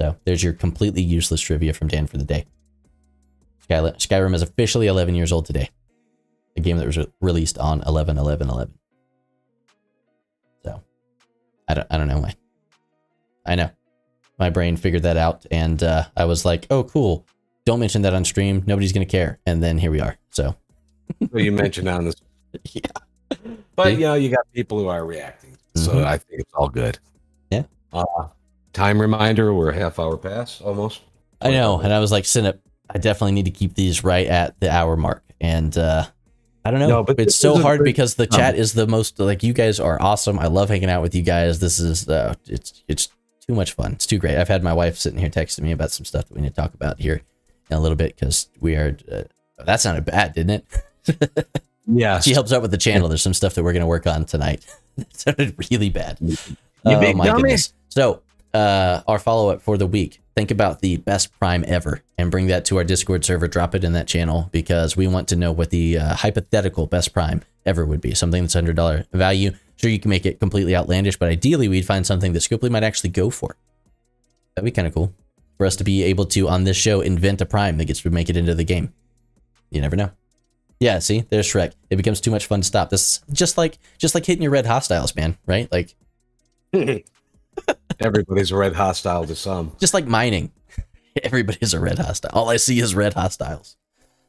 [0.00, 2.46] So there's your completely useless trivia from Dan for the day.
[3.68, 5.70] Skyrim is officially 11 years old today.
[6.56, 8.74] A game that was re- released on 11 11 11.
[11.68, 12.34] I don't, I don't know why.
[13.46, 13.70] I know.
[14.38, 17.24] My brain figured that out, and uh, I was like, oh, cool.
[17.64, 18.62] Don't mention that on stream.
[18.66, 19.38] Nobody's going to care.
[19.46, 20.16] And then here we are.
[20.30, 20.56] So,
[21.32, 22.14] So you mentioned on this,
[22.72, 22.80] yeah.
[23.76, 26.04] but you know, you got people who are reacting, so Mhm.
[26.04, 26.98] I think it's all good.
[27.50, 27.62] Yeah.
[27.92, 28.04] Uh,
[28.72, 31.02] time reminder: we're a half hour past almost.
[31.40, 31.78] I know.
[31.80, 32.58] And I was like, Synop,
[32.90, 35.22] I definitely need to keep these right at the hour mark.
[35.40, 36.06] And uh,
[36.64, 36.88] I don't know.
[36.88, 39.78] No, but it's so hard great- because the chat is the most like you guys
[39.78, 40.38] are awesome.
[40.38, 41.60] I love hanging out with you guys.
[41.60, 43.08] This is uh, it's it's
[43.46, 43.92] too much fun.
[43.92, 44.38] It's too great.
[44.38, 46.54] I've had my wife sitting here texting me about some stuff that we need to
[46.54, 47.22] talk about here
[47.70, 48.96] in a little bit because we are.
[49.10, 49.22] Uh,
[49.64, 50.64] that sounded bad, didn't
[51.06, 51.48] it?
[51.86, 52.20] yeah.
[52.20, 53.08] She helps out with the channel.
[53.08, 54.64] There's some stuff that we're going to work on tonight.
[54.96, 56.18] it sounded really bad.
[56.20, 56.36] You
[56.86, 57.42] oh my dummy.
[57.42, 57.72] goodness.
[57.88, 58.22] So,
[58.54, 60.20] uh, our follow up for the week.
[60.36, 63.46] Think about the best prime ever and bring that to our Discord server.
[63.46, 67.12] Drop it in that channel because we want to know what the uh, hypothetical best
[67.12, 68.14] prime ever would be.
[68.14, 69.52] Something that's hundred dollar value.
[69.76, 72.84] Sure, you can make it completely outlandish, but ideally, we'd find something that Scopely might
[72.84, 73.56] actually go for.
[74.54, 75.12] That'd be kind of cool
[75.58, 78.10] for us to be able to on this show invent a prime that gets to
[78.10, 78.92] make it into the game.
[79.70, 80.10] You never know.
[80.80, 81.72] Yeah, see, there's Shrek.
[81.90, 82.90] It becomes too much fun to stop.
[82.90, 85.38] This just like just like hitting your red hostiles, man.
[85.46, 85.70] Right?
[85.70, 85.94] Like
[88.00, 89.72] Everybody's a red hostile to some.
[89.78, 90.52] just like mining.
[91.22, 92.30] Everybody's a red hostile.
[92.32, 93.76] All I see is red hostiles.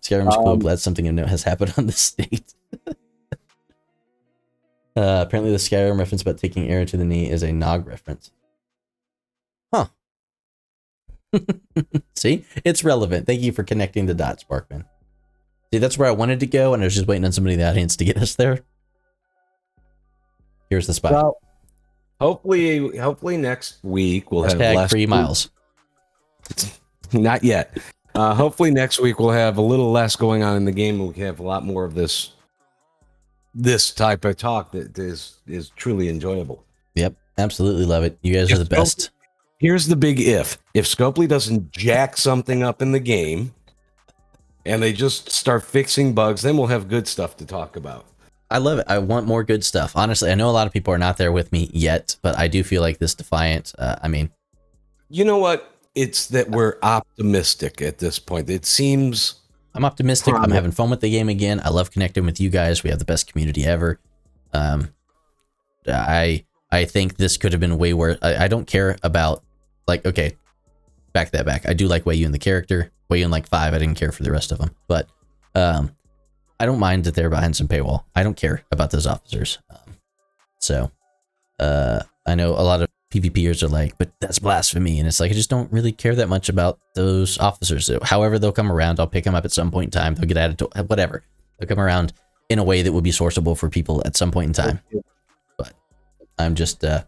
[0.01, 0.49] Skyrim's cool.
[0.49, 2.53] Um, Glad something of note has happened on this state.
[2.87, 2.93] uh,
[4.95, 8.31] apparently, the Skyrim reference about taking arrow to the knee is a Nog reference.
[9.73, 9.87] Huh.
[12.15, 13.25] See, it's relevant.
[13.25, 14.85] Thank you for connecting the dots, Sparkman.
[15.73, 17.59] See, that's where I wanted to go, and I was just waiting on somebody in
[17.59, 18.59] the audience to get us there.
[20.69, 21.13] Here's the spot.
[21.13, 21.37] Well,
[22.19, 25.49] hopefully, hopefully next week we'll have Hashtag less free miles.
[27.13, 27.77] Not yet.
[28.13, 31.07] Uh, hopefully next week we'll have a little less going on in the game, and
[31.07, 32.31] we can have a lot more of this
[33.53, 36.63] this type of talk that is is truly enjoyable.
[36.95, 38.17] Yep, absolutely love it.
[38.21, 39.11] You guys are the best.
[39.59, 43.53] Here's the big if: if Scopely doesn't jack something up in the game,
[44.65, 48.05] and they just start fixing bugs, then we'll have good stuff to talk about.
[48.49, 48.85] I love it.
[48.87, 49.93] I want more good stuff.
[49.95, 52.47] Honestly, I know a lot of people are not there with me yet, but I
[52.47, 53.73] do feel like this Defiant.
[53.77, 54.29] Uh, I mean,
[55.09, 55.71] You know what?
[55.95, 58.49] It's that we're optimistic at this point.
[58.49, 59.41] It seems
[59.73, 60.33] I'm optimistic.
[60.35, 61.61] I'm having fun with the game again.
[61.63, 62.83] I love connecting with you guys.
[62.83, 63.99] We have the best community ever.
[64.53, 64.93] Um,
[65.87, 68.17] I I think this could have been way worse.
[68.21, 69.43] I, I don't care about
[69.87, 70.35] like okay,
[71.13, 71.67] back that back.
[71.67, 72.91] I do like Weyoun the character.
[73.09, 73.73] Weyoun like five.
[73.73, 75.07] I didn't care for the rest of them, but
[75.55, 75.91] um,
[76.59, 78.03] I don't mind that they're behind some paywall.
[78.15, 79.59] I don't care about those officers.
[79.69, 79.97] Um,
[80.59, 80.91] so,
[81.59, 85.31] uh, I know a lot of PvPers are like, but that's blasphemy, and it's like
[85.31, 87.89] I just don't really care that much about those officers.
[88.03, 88.99] However, they'll come around.
[88.99, 90.15] I'll pick them up at some point in time.
[90.15, 91.23] They'll get added to whatever.
[91.59, 92.13] They'll come around
[92.49, 94.79] in a way that would be sourceable for people at some point in time.
[95.57, 95.73] But
[96.37, 97.03] I'm just uh,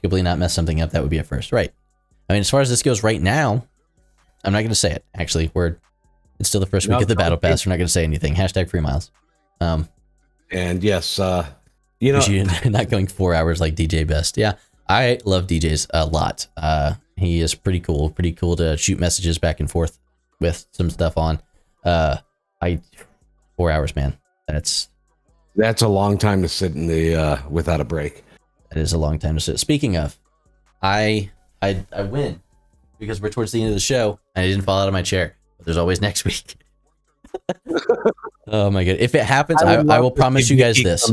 [0.00, 0.90] completely not mess something up.
[0.90, 1.72] That would be a first, right?
[2.28, 3.66] I mean, as far as this goes right now,
[4.44, 5.04] I'm not going to say it.
[5.14, 5.76] Actually, we're
[6.42, 7.50] it's still the first week No, of the battle okay.
[7.50, 7.64] pass.
[7.64, 8.34] We're not going to say anything.
[8.34, 9.12] Hashtag free miles.
[9.60, 9.88] Um,
[10.50, 11.46] and yes, uh,
[12.00, 14.36] you know, you not going four hours like DJ Best.
[14.36, 14.54] Yeah,
[14.88, 16.48] I love DJs a lot.
[16.56, 18.10] Uh, he is pretty cool.
[18.10, 19.98] Pretty cool to shoot messages back and forth
[20.40, 21.40] with some stuff on.
[21.84, 22.16] Uh,
[22.60, 22.80] I
[23.56, 24.18] four hours, man.
[24.48, 24.88] That's
[25.54, 28.24] that's a long time to sit in the uh, without a break.
[28.70, 29.60] that is a long time to sit.
[29.60, 30.18] Speaking of,
[30.82, 31.30] I
[31.62, 32.42] I I win
[32.98, 35.02] because we're towards the end of the show and I didn't fall out of my
[35.02, 35.36] chair.
[35.62, 36.56] But there's always next week.
[38.48, 38.96] oh my god!
[38.98, 41.08] If it happens, I, would I, will promise you guys this.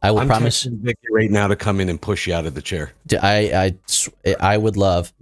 [0.00, 0.62] I will I'm promise.
[0.62, 2.92] Vicky right now to come in and push you out of the chair.
[3.08, 5.12] D- I I sw- I would love.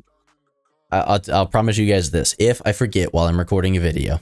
[0.93, 4.21] I- I'll I'll promise you guys this: if I forget while I'm recording a video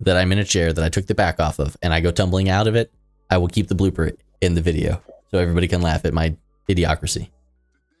[0.00, 2.10] that I'm in a chair that I took the back off of and I go
[2.10, 2.92] tumbling out of it,
[3.30, 6.36] I will keep the blooper in the video so everybody can laugh at my
[6.68, 7.30] idiocracy.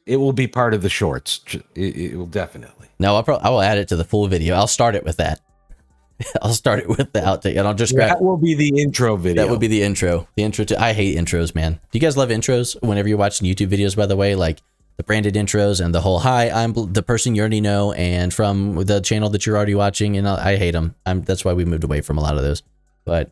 [0.08, 1.40] It will be part of the shorts.
[1.74, 2.88] It, it will definitely.
[2.98, 4.54] No, I'll pro- I will add it to the full video.
[4.54, 5.40] I'll start it with that.
[6.42, 8.08] I'll start it with the outtake, and I'll just grab.
[8.08, 9.44] That will be the intro video.
[9.44, 10.26] That would be the intro.
[10.34, 11.74] The intro to I hate intros, man.
[11.74, 14.34] Do you guys love intros whenever you're watching YouTube videos, by the way?
[14.34, 14.60] Like
[14.96, 18.84] the branded intros and the whole hi, I'm the person you already know and from
[18.84, 20.96] the channel that you're already watching and I, I hate them.
[21.06, 22.62] I'm that's why we moved away from a lot of those.
[23.04, 23.30] But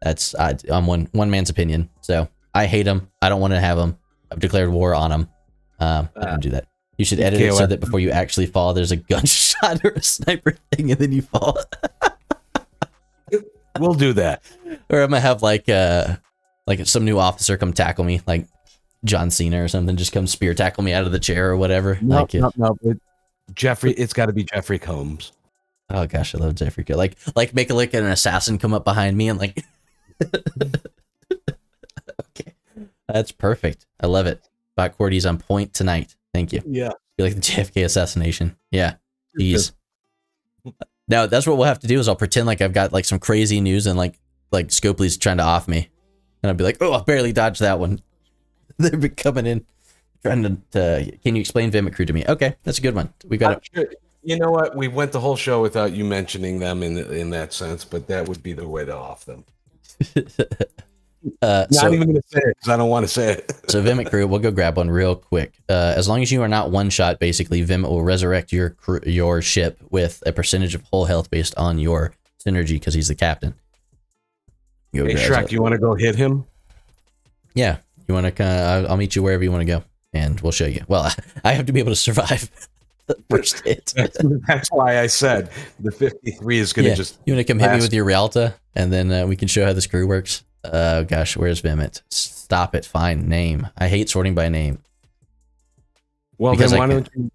[0.00, 1.90] that's I, I'm one one man's opinion.
[2.02, 3.10] So I hate them.
[3.20, 3.98] I don't want to have them.
[4.30, 5.28] I've declared war on them.
[5.78, 6.66] Um, I don't do that.
[6.96, 10.02] You should edit it so that before you actually fall, there's a gunshot or a
[10.02, 11.58] sniper thing, and then you fall.
[13.78, 14.42] We'll do that.
[14.90, 16.16] or I'm gonna have like uh
[16.66, 18.46] like some new officer come tackle me, like
[19.04, 21.98] John Cena or something, just come spear tackle me out of the chair or whatever.
[22.00, 22.76] No, like, uh, no, no.
[22.82, 23.00] It,
[23.54, 25.32] Jeffrey, it's got to be Jeffrey Combs.
[25.90, 26.84] oh gosh, I love Jeffrey.
[26.84, 26.98] Combs.
[26.98, 29.64] Like, like make a like an assassin come up behind me and like.
[32.30, 32.54] okay,
[33.06, 33.86] that's perfect.
[34.00, 34.47] I love it.
[34.78, 36.14] Bot Cordy's on point tonight.
[36.32, 36.62] Thank you.
[36.64, 36.92] Yeah.
[37.16, 38.56] Be like the JFK assassination.
[38.70, 38.94] Yeah.
[39.38, 39.72] Jeez.
[41.08, 43.18] Now that's what we'll have to do is I'll pretend like I've got like some
[43.18, 44.20] crazy news and like
[44.52, 45.88] like Scopely's trying to off me,
[46.42, 48.00] and I'll be like, oh, I barely dodged that one.
[48.78, 49.66] They've been coming in,
[50.22, 50.56] trying to.
[50.72, 52.24] to can you explain Vi'Moh Crew to me?
[52.28, 53.12] Okay, that's a good one.
[53.26, 53.92] We got I'm sure-
[54.22, 54.76] You know what?
[54.76, 58.28] We went the whole show without you mentioning them in in that sense, but that
[58.28, 59.44] would be the way to off them.
[61.42, 63.52] uh, Not so, even going to say it because I don't want to say it.
[63.68, 65.54] so Vi'Moh Crew, we'll go grab one real quick.
[65.68, 69.42] Uh, as long as you are not one shot, basically, Vim will resurrect your your
[69.42, 72.12] ship with a percentage of whole health based on your
[72.44, 73.54] synergy because he's the captain.
[74.94, 76.44] Go Hey, Shrek, you want to go hit him?
[77.54, 78.32] Yeah, you want to?
[78.32, 78.50] kind
[78.86, 80.84] of I'll, meet you wherever you want to go, and we'll show you.
[80.88, 81.12] Well,
[81.44, 82.50] I have to be able to survive
[83.06, 83.92] the first hit.
[83.96, 85.50] That's, that's why I said
[85.80, 87.18] the 53 is going to Yeah, just.
[87.26, 89.64] you want to come hit me with your Realta, and then uh, we can show
[89.66, 90.44] how this crew works.
[90.64, 92.00] Oh gosh, where's Vi'Moh?
[92.10, 92.84] Stop it.
[92.84, 93.68] Fine name.
[93.76, 94.78] I hate sorting by name.
[96.38, 97.30] Well, because then why don't you?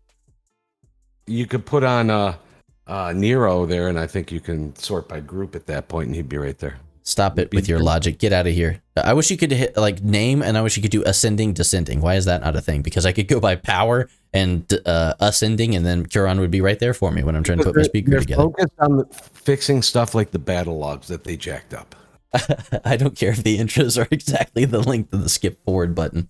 [1.28, 2.36] you could put on uh,
[2.88, 6.16] uh, Nero there, and I think you can sort by group at that point, and
[6.16, 6.78] he'd be right there.
[7.06, 8.18] Stop it with your logic.
[8.18, 8.82] Get out of here.
[8.96, 12.00] I wish you could hit like name, and I wish you could do ascending, descending.
[12.00, 12.82] Why is that not a thing?
[12.82, 16.80] Because I could go by power and uh, ascending, and then Curon would be right
[16.80, 18.44] there for me when I'm trying to put my speaker they're together.
[18.44, 21.94] focused on the- fixing stuff like the battle logs that they jacked up.
[22.86, 26.30] I don't care if the intros are exactly the length of the skip forward button.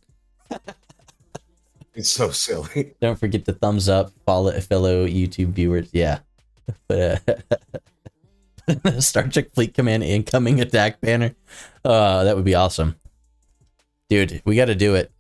[1.96, 2.96] It's so silly.
[3.02, 5.90] Don't forget to thumbs up, follow fellow YouTube viewers.
[5.94, 6.20] Yeah,
[6.88, 7.22] but
[8.68, 11.36] uh, Star Trek Fleet Command incoming attack banner.
[11.86, 12.96] Uh, that would be awesome,
[14.10, 14.42] dude.
[14.44, 15.12] We got to do it.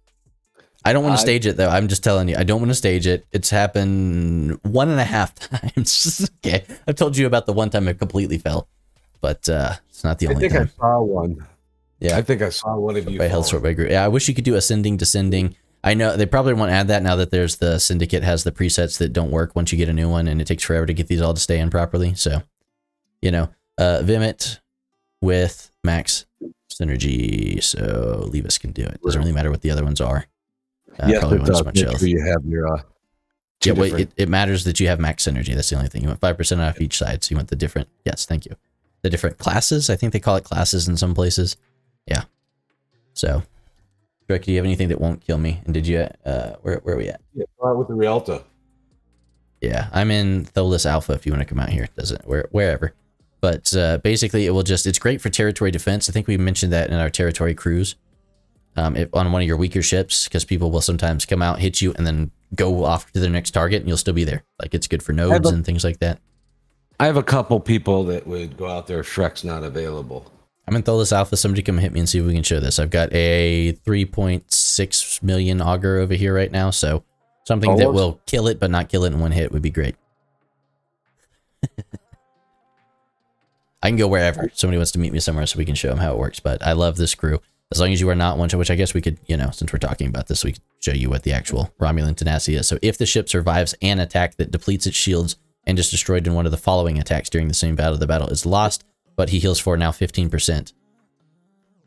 [0.85, 1.69] I don't want to stage it though.
[1.69, 3.25] I'm just telling you, I don't want to stage it.
[3.31, 6.29] It's happened one and a half times.
[6.43, 8.67] okay, I've told you about the one time it completely fell,
[9.21, 10.45] but uh, it's not the only.
[10.45, 11.47] I only think I saw one.
[11.99, 12.17] Yeah.
[12.17, 13.17] I think I saw one of you.
[13.17, 13.41] by fall.
[13.41, 13.89] Hellsort by group.
[13.89, 15.55] Yeah, I wish you could do ascending, descending.
[15.85, 18.97] I know they probably won't add that now that there's the syndicate has the presets
[18.97, 21.07] that don't work once you get a new one, and it takes forever to get
[21.07, 22.13] these all to stay in properly.
[22.15, 22.43] So,
[23.21, 24.59] you know, uh, Vemet
[25.21, 26.25] with max
[26.69, 29.01] synergy, so Levis can do it.
[29.01, 30.25] Doesn't really matter what the other ones are.
[30.99, 31.65] Uh, yes, probably it won't does.
[31.65, 32.03] much Make health.
[32.03, 32.73] you have your.
[32.73, 32.81] Uh,
[33.61, 35.55] two Yeah, well, it, it matters that you have max synergy.
[35.55, 36.01] That's the only thing.
[36.01, 37.87] You want five percent off each side, so you want the different.
[38.05, 38.55] Yes, thank you.
[39.03, 39.89] The different classes.
[39.89, 41.55] I think they call it classes in some places.
[42.07, 42.23] Yeah.
[43.13, 43.43] So,
[44.27, 45.61] Drake, do you have anything that won't kill me?
[45.65, 46.07] And did you?
[46.25, 47.21] Uh, where where are we at?
[47.33, 48.43] yeah, with the Realta.
[49.61, 51.13] Yeah, I'm in Tholis Alpha.
[51.13, 52.93] If you want to come out here, it doesn't where wherever.
[53.39, 54.85] But uh, basically, it will just.
[54.85, 56.09] It's great for territory defense.
[56.09, 57.95] I think we mentioned that in our territory cruise.
[58.75, 61.81] Um, if, on one of your weaker ships, because people will sometimes come out, hit
[61.81, 64.43] you, and then go off to their next target, and you'll still be there.
[64.59, 66.19] Like it's good for nodes and things like that.
[66.99, 70.31] I have a couple people that would go out there if Shrek's not available.
[70.67, 71.35] I'm in Tholis Alpha.
[71.35, 72.79] Somebody come hit me and see if we can show this.
[72.79, 77.03] I've got a 3.6 million Augur over here right now, so
[77.45, 79.69] something Oh, that will kill it but not kill it in one hit would be
[79.69, 79.95] great.
[83.83, 84.49] I can go wherever.
[84.53, 86.39] Somebody wants to meet me somewhere so we can show them how it works.
[86.39, 87.41] But I love this crew.
[87.71, 89.73] As long as you are not one, which I guess we could, you know, since
[89.73, 92.67] we're talking about this, we could show you what the actual Romulan tenacity is.
[92.67, 96.33] So if the ship survives an attack that depletes its shields and is destroyed in
[96.33, 98.83] one of the following attacks during the same battle, the battle is lost,
[99.15, 100.73] but he heals for now 15%.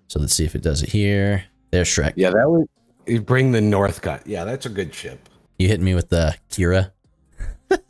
[0.08, 1.44] So let's see if it does it here.
[1.70, 2.12] There's Shrek.
[2.16, 2.68] Yeah, that would
[3.06, 4.22] you bring the Northcutt.
[4.26, 5.28] Yeah, that's a good ship.
[5.58, 6.92] You hit me with the Kira.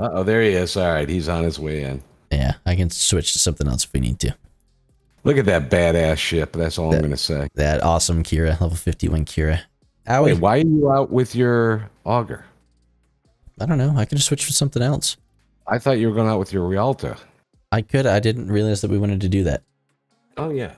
[0.00, 0.76] Uh oh, there he is.
[0.76, 2.00] All right, he's on his way in.
[2.30, 4.32] Yeah, I can switch to something else if we need to.
[5.24, 6.52] Look at that badass ship.
[6.52, 7.48] That's all That- I'm going to say.
[7.54, 9.62] That awesome Kira, level 51 Kira.
[10.06, 10.24] Owie.
[10.26, 12.44] Wait, why are you out with your Augur?
[13.60, 13.94] I don't know.
[13.96, 15.16] I could just switch to something else.
[15.66, 17.18] I thought you were going out with your Realta.
[17.70, 18.06] I could.
[18.06, 19.62] I didn't realize that we wanted to do that.
[20.36, 20.72] Oh yeah.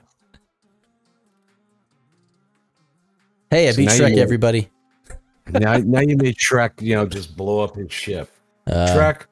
[3.49, 4.69] Hey, I So beat Shrek, you- everybody.
[5.47, 8.29] now, now you made Shrek, you know, just blow up his ship.
[8.67, 9.25] Uh, Shrek,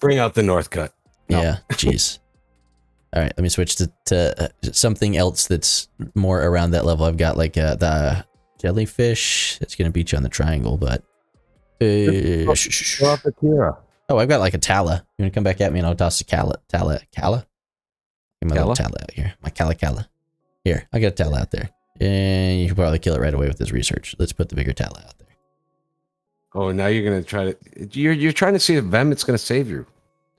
[0.00, 0.90] bring out the Northcutt.
[1.28, 1.40] No.
[1.40, 2.18] Yeah, jeez.
[3.14, 7.06] All right, let me switch to, to uh, something else that's more around that level.
[7.06, 8.24] I've got like uh, the
[8.60, 9.58] jellyfish.
[9.60, 11.02] It's going to beat you on the triangle, but.
[11.80, 13.02] Uh, sh- sh-.
[14.08, 15.04] Oh, I've got like a Tala.
[15.18, 16.56] You want to come back at me and I'll toss a Cala.
[16.68, 17.00] Tala.
[17.14, 17.46] Cala?
[18.40, 18.90] Get my little Cala?
[18.90, 19.34] Tala out here.
[19.42, 20.08] My Cala Cala.
[20.64, 21.70] Here, I got a Tala out there.
[22.00, 24.14] And you can probably kill it right away with this research.
[24.18, 25.28] Let's put the bigger Tala out there.
[26.54, 27.98] Oh, now you're going to try to.
[27.98, 29.86] You're you're trying to see if Vemet's going to save you.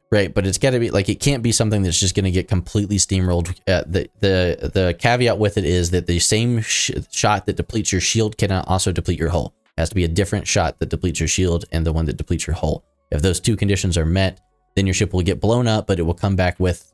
[0.09, 2.31] Right, but it's got to be like it can't be something that's just going to
[2.31, 3.49] get completely steamrolled.
[3.68, 7.91] Uh, the the the caveat with it is that the same sh- shot that depletes
[7.91, 9.53] your shield cannot also deplete your hull.
[9.78, 12.18] It has to be a different shot that depletes your shield and the one that
[12.18, 12.84] depletes your hull.
[13.12, 14.41] If those two conditions are met,
[14.76, 16.94] then your ship will get blown up, but it will come back with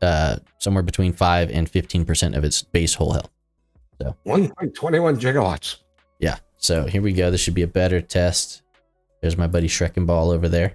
[0.00, 3.30] uh, somewhere between five and fifteen percent of its base hull health.
[4.00, 5.76] So 1.21 gigawatts.
[6.20, 6.38] Yeah.
[6.56, 7.30] So here we go.
[7.30, 8.62] This should be a better test.
[9.20, 10.74] There's my buddy Shrekken Ball over there.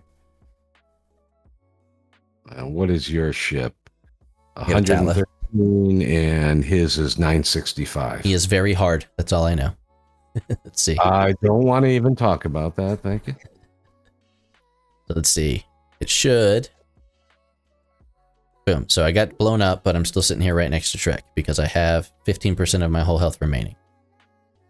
[2.50, 3.74] Uh, what is your ship?
[4.56, 5.06] got a Tala.
[5.06, 8.22] 113 and his is 965.
[8.22, 9.06] He is very hard.
[9.18, 9.76] That's all I know.
[10.64, 10.98] Let's see.
[11.00, 13.02] I don't want to even talk about that.
[13.02, 13.36] Thank you.
[15.08, 15.66] Let's see.
[16.00, 16.70] It should.
[18.66, 18.90] Boom.
[18.90, 21.60] So I got blown up, but I'm still sitting here right next to Shrek because
[21.60, 23.76] I have 15% of my whole health remaining.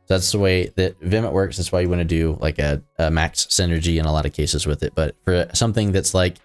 [0.08, 1.58] So that's the way that Vemet works.
[1.58, 4.34] That's why you want to do like a, a max synergy in a lot of
[4.34, 4.94] cases with it.
[4.94, 6.38] But for something that's like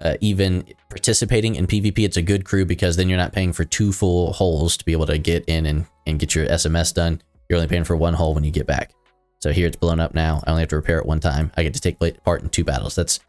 [0.00, 3.64] uh, even participating in PvP, it's a good crew because then you're not paying for
[3.64, 7.22] two full holes to be able to get in and, and get your SMS done.
[7.48, 8.92] You're only paying for one hole when you get back.
[9.40, 10.42] So here it's blown up now.
[10.46, 11.52] I only have to repair it one time.
[11.56, 12.94] I get to take part in two battles.
[12.94, 13.20] That's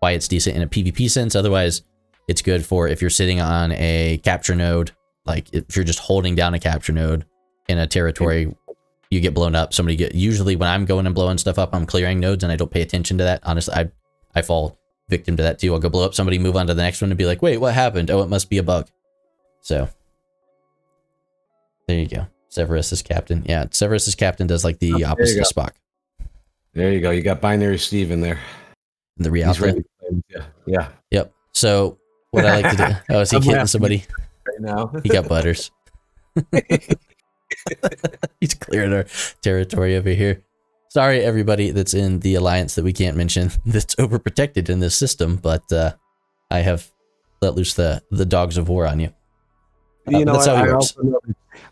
[0.00, 1.34] why it's decent in a PvP sense.
[1.34, 1.82] Otherwise,
[2.28, 4.92] it's good for if you're sitting on a capture node,
[5.24, 7.24] like if you're just holding down a capture node
[7.68, 8.54] in a territory
[9.14, 9.72] you get blown up.
[9.72, 12.56] Somebody get usually when I'm going and blowing stuff up, I'm clearing nodes and I
[12.56, 13.40] don't pay attention to that.
[13.44, 13.90] Honestly, I
[14.34, 14.78] I fall
[15.08, 15.72] victim to that too.
[15.72, 17.58] I'll go blow up somebody, move on to the next one, and be like, wait,
[17.58, 18.10] what happened?
[18.10, 18.88] Oh, it must be a bug.
[19.60, 19.88] So
[21.86, 22.26] there you go.
[22.54, 23.44] Severus is captain.
[23.48, 25.72] Yeah, Severus is captain does like the Oh, opposite of Spock.
[26.72, 27.10] There you go.
[27.10, 28.38] You got binary Steve in there.
[29.16, 29.60] The reality.
[29.62, 30.42] ready to play with you.
[30.72, 30.88] Yeah.
[31.10, 31.32] Yep.
[31.52, 31.98] So
[32.30, 32.94] what I like to do.
[33.16, 34.04] Oh, is he I'm hitting somebody?
[34.46, 34.92] Right now.
[35.02, 35.72] He got butters.
[38.40, 39.06] He's clearing our
[39.42, 40.44] territory over here.
[40.90, 45.36] Sorry, everybody that's in the alliance that we can't mention that's overprotected in this system,
[45.36, 45.94] but uh,
[46.52, 46.88] I have
[47.42, 49.12] let loose the the dogs of war on you.
[50.12, 51.20] Uh, you know, I, I also know,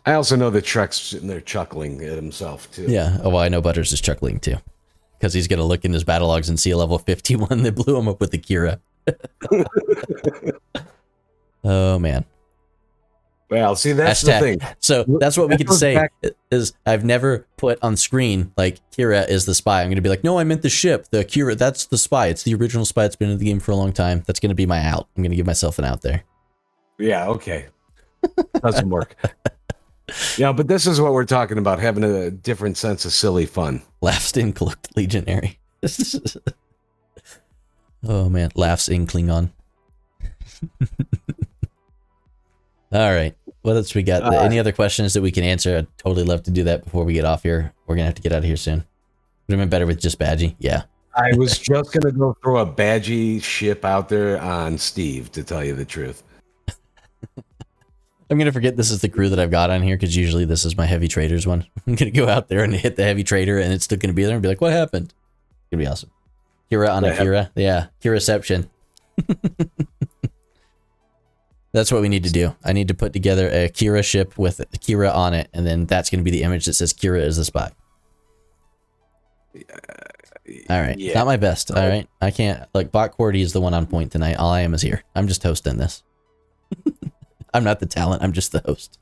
[0.05, 2.85] I also know that Trek's sitting there chuckling at himself too.
[2.87, 3.17] Yeah.
[3.23, 4.55] Oh, well, I know Butters is chuckling too,
[5.19, 7.97] because he's gonna look in his battle logs and see a level fifty-one that blew
[7.97, 8.79] him up with the Kira.
[11.63, 12.25] oh man.
[13.49, 14.75] Well, see, that's Hashtag- the thing.
[14.79, 16.13] So that's what we That get to say back-
[16.49, 19.81] is I've never put on screen like Kira is the spy.
[19.81, 21.07] I'm going to be like, no, I meant the ship.
[21.11, 22.27] The Kira, that's the spy.
[22.27, 23.05] It's the original spy.
[23.05, 24.23] It's been in the game for a long time.
[24.25, 25.07] That's going to be my out.
[25.15, 26.23] I'm going to give myself an out there.
[26.97, 27.67] Yeah, okay.
[28.61, 29.15] Doesn't work.
[30.37, 33.81] yeah, but this is what we're talking about having a different sense of silly fun.
[34.01, 34.53] Laughs in
[34.95, 35.59] legionary.
[38.07, 39.51] oh man, laughs in Klingon.
[42.91, 43.35] All right.
[43.63, 44.23] What else we got?
[44.23, 45.77] Uh, Any other questions that we can answer?
[45.77, 47.73] I'd totally love to do that before we get off here.
[47.87, 48.85] We're gonna have to get out of here soon.
[49.47, 50.55] Would have been better with just Badgey.
[50.59, 50.83] Yeah.
[51.15, 55.43] I was just going to go throw a Badgey ship out there on Steve, to
[55.43, 56.23] tell you the truth.
[58.29, 60.65] I'm gonna forget this is the crew that I've got on here because usually this
[60.65, 61.65] is my heavy traders one.
[61.87, 64.23] I'm gonna go out there and hit the heavy trader, and it's still gonna be
[64.23, 65.13] there and be like, "What happened?"
[65.51, 66.11] It's gonna be awesome.
[66.71, 67.11] Kira on Yeah.
[67.11, 68.69] Akira, yeah, Kiraception.
[71.73, 72.55] that's what we need to do.
[72.63, 76.09] I need to put together a Kira ship with Kira on it, and then that's
[76.09, 77.71] gonna be the image that says Kira is the spy.
[80.69, 81.13] All right, Yeah.
[81.13, 81.71] not my best.
[81.71, 81.87] All oh.
[81.89, 82.67] right, I can't.
[82.73, 84.35] Like Bot Cordy is the one on point tonight.
[84.35, 85.03] All I am is here.
[85.15, 86.03] I'm just hosting this.
[87.53, 88.23] I'm not the talent.
[88.23, 88.99] I'm just the host.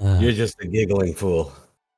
[0.00, 1.52] Uh, You're just a giggling fool.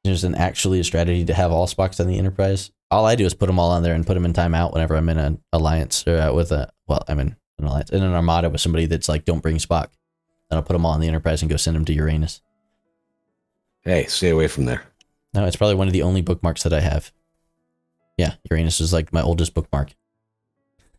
[0.04, 2.70] there's an actually a strategy to have all Spocks on the Enterprise.
[2.90, 4.96] All I do is put them all on there and put them in timeout whenever
[4.96, 8.14] I'm in an alliance or uh, with a well, I'm in an alliance in an
[8.14, 9.88] armada with somebody that's like, don't bring Spock.
[10.48, 12.40] Then I'll put them all on the Enterprise and go send them to Uranus.
[13.82, 14.82] Hey, stay away from there.
[15.34, 17.12] No, it's probably one of the only bookmarks that I have.
[18.16, 19.94] Yeah, Uranus is like my oldest bookmark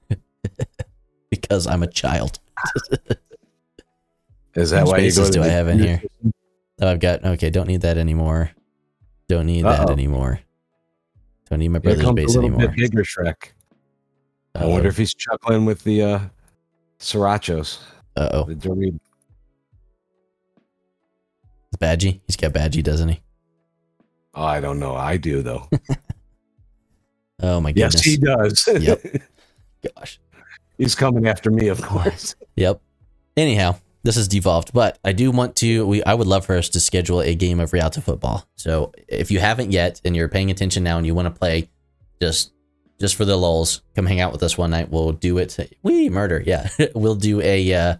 [1.29, 2.39] because I'm a child.
[4.59, 6.01] Is that How why you spaces do I have in here?
[6.81, 7.49] Oh, I've got okay.
[7.49, 8.51] Don't need that anymore.
[9.27, 9.91] Don't need that Uh-oh.
[9.93, 10.39] anymore.
[11.49, 12.67] Don't need my Here brother's comes base little anymore.
[12.67, 13.51] bit bigger Shrek.
[14.55, 14.69] I Uh-oh.
[14.69, 16.19] wonder if he's chuckling with the uh,
[16.99, 17.79] srirachos.
[18.15, 18.43] Uh-oh.
[18.45, 18.99] The Dorito.
[21.79, 22.19] Badgey.
[22.27, 23.21] He's got Badgey, doesn't he?
[24.35, 24.95] Oh, I don't know.
[24.95, 25.67] I do though.
[27.41, 27.95] Oh my goodness.
[27.95, 28.67] yes, he does.
[28.83, 29.01] Yep.
[29.95, 30.19] Gosh.
[30.77, 32.35] he's coming after me, of course.
[32.57, 32.81] Yep.
[33.37, 35.85] Anyhow, this is devolved, but I do want to.
[35.85, 38.47] We I would love for us to schedule a game of Realta football.
[38.55, 41.69] So if you haven't yet and you're paying attention now and you want to play,
[42.21, 42.53] just
[42.99, 44.89] just for the lulls, come hang out with us one night.
[44.89, 45.57] We'll do it.
[45.83, 46.69] We murder, yeah.
[46.95, 47.95] we'll do a uh,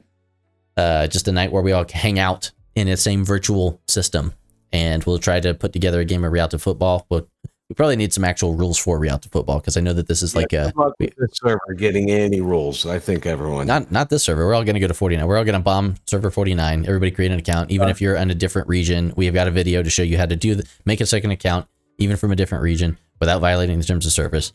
[0.78, 4.34] uh, just a night where we all hang out in the same virtual system,
[4.72, 7.06] and we'll try to put together a game of Realta football.
[7.10, 7.28] We'll,
[7.70, 10.36] we probably need some actual rules for Realta football because I know that this is
[10.36, 12.88] like a luck this server getting any rules.
[12.88, 13.68] I think everyone.
[13.68, 14.46] not not this server.
[14.48, 15.26] We're all going to go to 49.
[15.28, 16.86] We're all going to bomb server 49.
[16.88, 19.14] Everybody create an account, even if you're in a different region.
[19.16, 21.30] We have got a video to show you how to do the, make a second
[21.30, 21.68] account,
[22.00, 24.52] even from a different region, without violating the terms of service.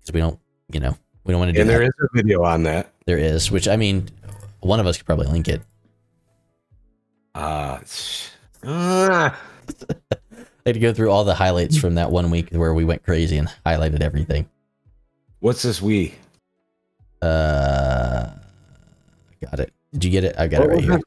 [0.00, 0.38] Because we don't,
[0.70, 1.72] you know, we don't want to do and that.
[1.72, 2.92] there is a video on that.
[3.06, 4.10] there is, which I mean,
[4.60, 5.62] one of us could probably link it.
[7.34, 7.78] Uh,
[8.64, 9.40] ah,
[10.68, 13.02] I had to go through all the highlights from that one week where we went
[13.02, 14.50] crazy and highlighted everything.
[15.38, 15.80] what's this?
[15.80, 16.14] We
[17.22, 18.28] Uh,
[19.42, 19.72] got it.
[19.94, 20.34] Did you get it?
[20.38, 21.00] I got it right here.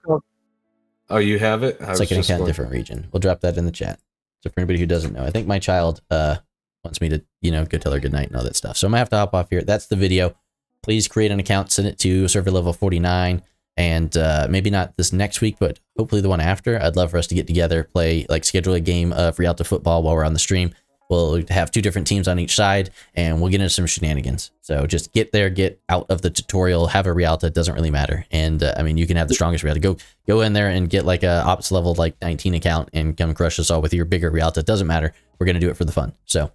[1.12, 1.78] Oh, you have it.
[1.80, 4.00] I was second just account different region we'll drop that in the chat
[4.42, 6.38] so for anybody who doesn't know i think my child uh
[6.84, 8.88] wants me to you know go tell her good night and all that stuff so
[8.88, 10.34] i'm gonna have to hop off here that's the video
[10.82, 13.44] please create an account send it to server level 49
[13.82, 17.18] and uh, maybe not this next week but hopefully the one after i'd love for
[17.18, 20.34] us to get together play like schedule a game of Realta football while we're on
[20.34, 20.72] the stream
[21.10, 24.86] we'll have two different teams on each side and we'll get into some shenanigans so
[24.86, 28.24] just get there get out of the tutorial have a Realta it doesn't really matter
[28.30, 29.98] and uh, i mean you can have the strongest Realta go
[30.28, 33.58] go in there and get like a ops level like 19 account and come crush
[33.58, 34.60] us all with your bigger Realta.
[34.60, 35.14] It doesn't matter.
[35.40, 36.14] We're gonna do it for the fun.
[36.26, 36.52] So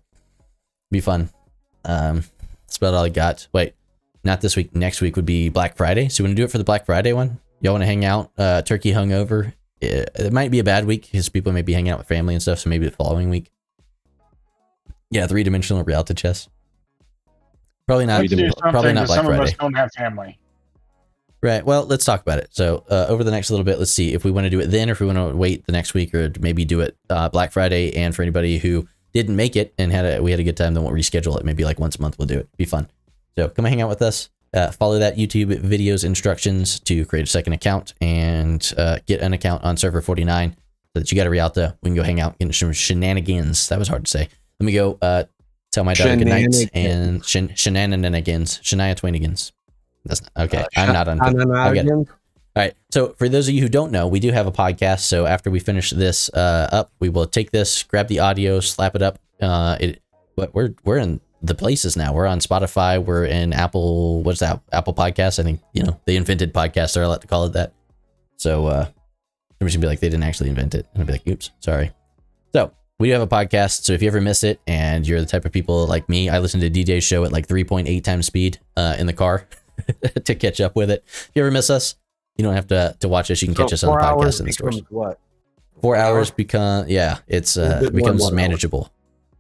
[0.93, 1.31] be fun.
[1.85, 2.23] Um
[2.67, 3.47] that's about all I got.
[3.53, 3.75] Wait,
[4.27, 4.75] not this week.
[4.75, 6.09] Next week would be Black Friday.
[6.09, 7.39] So you wanna do it for the Black Friday one?
[7.61, 11.29] Y'all wanna hang out, uh turkey hungover it, it might be a bad week because
[11.29, 12.61] people may be hanging out with family and stuff.
[12.61, 13.51] So maybe the following week.
[15.11, 16.49] Yeah, three dimensional reality chess.
[17.87, 18.27] Probably not.
[18.59, 19.43] Probably not Black some of Friday.
[19.43, 20.39] us don't have family.
[21.43, 21.65] Right.
[21.65, 22.49] Well, let's talk about it.
[22.51, 24.67] So, uh, over the next little bit, let's see if we want to do it
[24.69, 27.29] then, or if we want to wait the next week, or maybe do it uh,
[27.29, 27.95] Black Friday.
[27.95, 30.75] And for anybody who didn't make it and had a we had a good time,
[30.75, 31.45] then we'll reschedule it.
[31.45, 32.49] Maybe like once a month, we'll do it.
[32.57, 32.89] Be fun.
[33.37, 34.31] So, come hang out with us.
[34.55, 39.33] Uh, follow that YouTube videos instructions to create a second account and uh, get an
[39.33, 40.57] account on server 49
[40.95, 41.77] so that you got a Realta.
[41.83, 43.69] We can go hang out in some shenanigans.
[43.69, 44.29] That was hard to say.
[44.59, 45.25] Let me go uh,
[45.73, 49.53] tell my daughter good night and shen- shenanigans, Shania Twainigans.
[50.07, 50.59] That's not, okay.
[50.59, 51.21] Uh, I'm not on.
[51.21, 51.91] on and I get it.
[51.91, 52.07] All
[52.55, 52.75] right.
[52.91, 55.01] So for those of you who don't know, we do have a podcast.
[55.01, 58.95] So after we finish this uh, up, we will take this, grab the audio, slap
[58.95, 59.19] it up.
[59.39, 60.03] Uh, it,
[60.37, 62.13] but we're we're in the places now.
[62.13, 63.03] We're on Spotify.
[63.03, 64.23] We're in Apple.
[64.23, 64.61] What's that?
[64.73, 65.39] Apple Podcasts.
[65.39, 66.95] I think you know they invented podcasts.
[66.95, 67.73] They're allowed to call it that.
[68.37, 68.87] So uh,
[69.59, 71.93] somebody's gonna be like, they didn't actually invent it, and I'll be like, oops, sorry.
[72.55, 73.83] So we do have a podcast.
[73.83, 76.39] So if you ever miss it, and you're the type of people like me, I
[76.39, 79.47] listen to DJ's show at like 3.8 times speed uh, in the car
[80.25, 81.05] to catch up with it.
[81.07, 81.97] If you ever miss us,
[82.37, 83.41] you don't have to to watch us.
[83.43, 84.83] You can catch us on the podcast in the stores.
[84.89, 85.19] What?
[85.81, 88.85] Four hours become yeah, it's uh, than becomes manageable.
[88.85, 88.91] hour.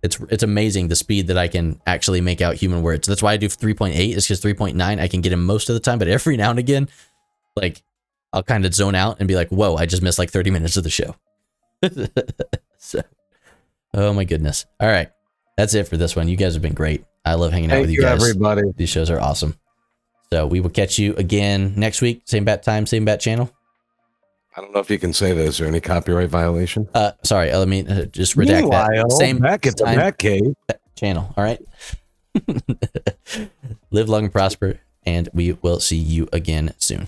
[0.02, 3.08] It's it's amazing the speed that I can actually make out human words.
[3.08, 5.80] That's why I do 3.8 is because 3.9 I can get in most of the
[5.80, 6.88] time, but every now and again,
[7.56, 7.82] like
[8.32, 10.76] I'll kind of zone out and be like, "Whoa, I just missed like 30 minutes
[10.76, 11.16] of the show."
[12.78, 13.00] so,
[13.94, 14.66] oh my goodness!
[14.78, 15.10] All right,
[15.56, 16.28] that's it for this one.
[16.28, 17.04] You guys have been great.
[17.24, 18.22] I love hanging out Thank with you you, guys.
[18.22, 18.62] everybody.
[18.76, 19.58] These shows are awesome.
[20.32, 22.22] So we will catch you again next week.
[22.24, 23.50] Same bat time, same bat channel.
[24.56, 26.88] I don't know if you can say this or any copyright violation.
[26.94, 29.12] Uh, sorry, uh, let me uh, just redact Meanwhile, that.
[29.12, 30.54] Same back at the time Bat Cave.
[30.94, 31.34] channel.
[31.36, 31.60] All right.
[33.90, 37.06] Live long and prosper, and we will see you again soon.